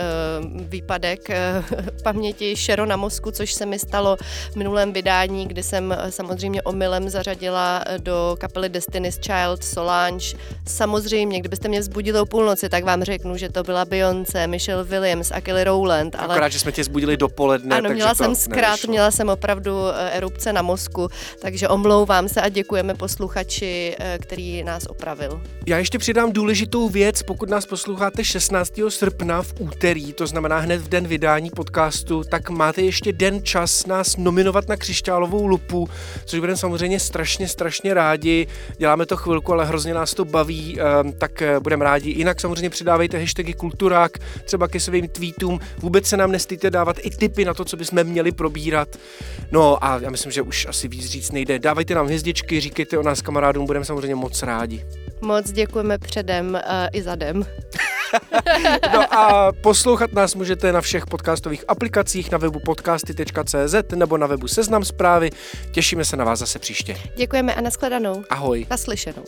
výpadek 0.54 1.28
paměti 2.04 2.56
šero 2.56 2.86
na 2.86 2.98
mozku, 2.98 3.32
což 3.32 3.54
se 3.54 3.66
mi 3.66 3.80
stalo 3.80 4.18
v 4.52 4.56
minulém 4.56 4.94
vydání, 4.94 5.48
kdy 5.48 5.64
jsem 5.64 5.98
samozřejmě 6.10 6.62
omylem 6.62 7.10
zařadila 7.10 7.59
eh, 7.60 8.00
do 8.00 8.36
kapely 8.40 8.70
Destiny's 8.70 9.20
Child 9.20 9.64
Solange. 9.64 10.26
Samozřejmě, 10.68 11.40
kdybyste 11.40 11.68
mě 11.68 11.80
vzbudili 11.80 12.20
o 12.20 12.26
půlnoci, 12.26 12.70
tak 12.70 12.84
vám 12.84 13.04
řeknu, 13.04 13.38
že 13.38 13.50
to 13.50 13.64
byla 13.64 13.86
Beyoncé, 13.86 14.48
Michelle 14.48 14.84
Williams 14.84 15.32
a 15.32 15.42
Kelly 15.42 15.64
Rowland. 15.64 16.16
Ale 16.16 16.34
Akorát, 16.34 16.50
že 16.50 16.60
jsme 16.60 16.72
tě 16.72 16.84
zbudili 16.84 17.18
dopoledne, 17.18 17.76
ano, 17.76 17.88
takže 17.90 17.96
měla 17.96 18.16
jsem 18.16 18.36
zkrát, 18.36 18.70
nevyšlo. 18.70 18.90
měla 18.92 19.12
jsem 19.12 19.30
opravdu 19.30 19.72
eh, 19.88 20.12
erupce 20.12 20.54
na 20.54 20.62
mozku, 20.62 21.08
takže 21.42 21.68
omlouvám 21.68 22.30
se 22.30 22.42
a 22.42 22.50
děkujeme 22.50 22.94
posluchači, 22.94 23.96
eh, 24.00 24.18
který 24.22 24.64
nás 24.64 24.86
opravil. 24.86 25.42
Já 25.66 25.78
ještě 25.78 26.00
přidám 26.00 26.32
důležitou 26.32 26.90
věc, 26.90 27.24
pokud 27.24 27.50
nás 27.50 27.66
posloucháte 27.66 28.24
16. 28.24 28.90
srpna 28.90 29.42
v 29.42 29.54
úterý, 29.60 30.14
to 30.14 30.28
znamená 30.28 30.58
hned 30.58 30.82
v 30.82 30.90
den 30.90 31.08
vydání 31.08 31.50
podcastu, 31.50 32.24
tak 32.24 32.50
máte 32.50 32.82
ještě 32.82 33.14
den 33.14 33.44
čas 33.44 33.86
nás 33.86 34.18
nominovat 34.18 34.68
na 34.68 34.76
křišťálovou 34.76 35.48
lupu, 35.48 35.90
což 36.26 36.40
budeme 36.40 36.58
samozřejmě 36.58 37.00
strašně, 37.00 37.48
strašně 37.50 37.94
rádi. 37.94 38.48
Děláme 38.78 39.06
to 39.06 39.18
chvilku, 39.18 39.54
ale 39.54 39.66
hrozně 39.66 39.94
nás 39.94 40.14
to 40.14 40.26
baví, 40.26 40.80
ehm, 40.80 41.14
tak 41.14 41.42
eh, 41.42 41.60
budeme 41.60 41.86
rádi. 41.86 42.12
Jinak 42.12 42.42
samozřejmě 42.42 42.70
přidávejte 42.70 43.20
hashtagy 43.20 43.54
kulturák, 43.54 44.12
třeba 44.46 44.68
ke 44.68 44.80
svým 44.80 45.08
tweetům. 45.08 45.60
Vůbec 45.78 46.06
se 46.06 46.18
nám 46.18 46.32
nestýte 46.32 46.70
dávat 46.70 46.98
i 47.02 47.10
tipy 47.10 47.46
na 47.46 47.54
to, 47.54 47.66
co 47.66 47.78
bychom 47.78 48.04
měli 48.04 48.32
probírat. 48.32 48.90
No 49.52 49.84
a 49.84 50.00
já 50.02 50.10
myslím, 50.10 50.32
že 50.32 50.42
už 50.42 50.66
asi 50.66 50.88
víc 50.88 51.06
říct 51.06 51.32
nejde. 51.32 51.60
Dávejte 51.60 51.96
nám 51.96 52.06
hvězdičky, 52.06 52.60
říkejte 52.60 52.98
o 52.98 53.04
nás 53.04 53.22
kamarádům, 53.22 53.66
budeme 53.66 53.86
samozřejmě 53.86 54.16
moc 54.16 54.44
rádi. 54.44 54.86
Moc 55.22 55.52
děkujeme 55.52 55.98
předem 55.98 56.50
uh, 56.50 56.60
i 56.94 57.02
zadem. 57.02 57.46
No 58.94 59.14
a 59.14 59.52
poslouchat 59.52 60.14
nás 60.14 60.36
můžete 60.36 60.72
na 60.72 60.82
všech 60.82 61.06
podcastových 61.06 61.66
aplikacích 61.68 62.32
na 62.32 62.38
webu 62.38 62.60
podcasty.cz 62.60 63.76
nebo 63.96 64.18
na 64.18 64.28
webu 64.28 64.48
Seznam 64.48 64.86
zprávy. 64.86 65.30
Těšíme 65.72 66.06
se 66.06 66.18
na 66.18 66.26
vás 66.26 66.40
zase 66.40 66.60
příště. 66.60 66.98
Děkujeme 67.16 67.56
a 67.56 67.62
nashledanou. 67.62 68.24
Ahoj. 68.30 68.66
Naslyšenou. 68.70 69.24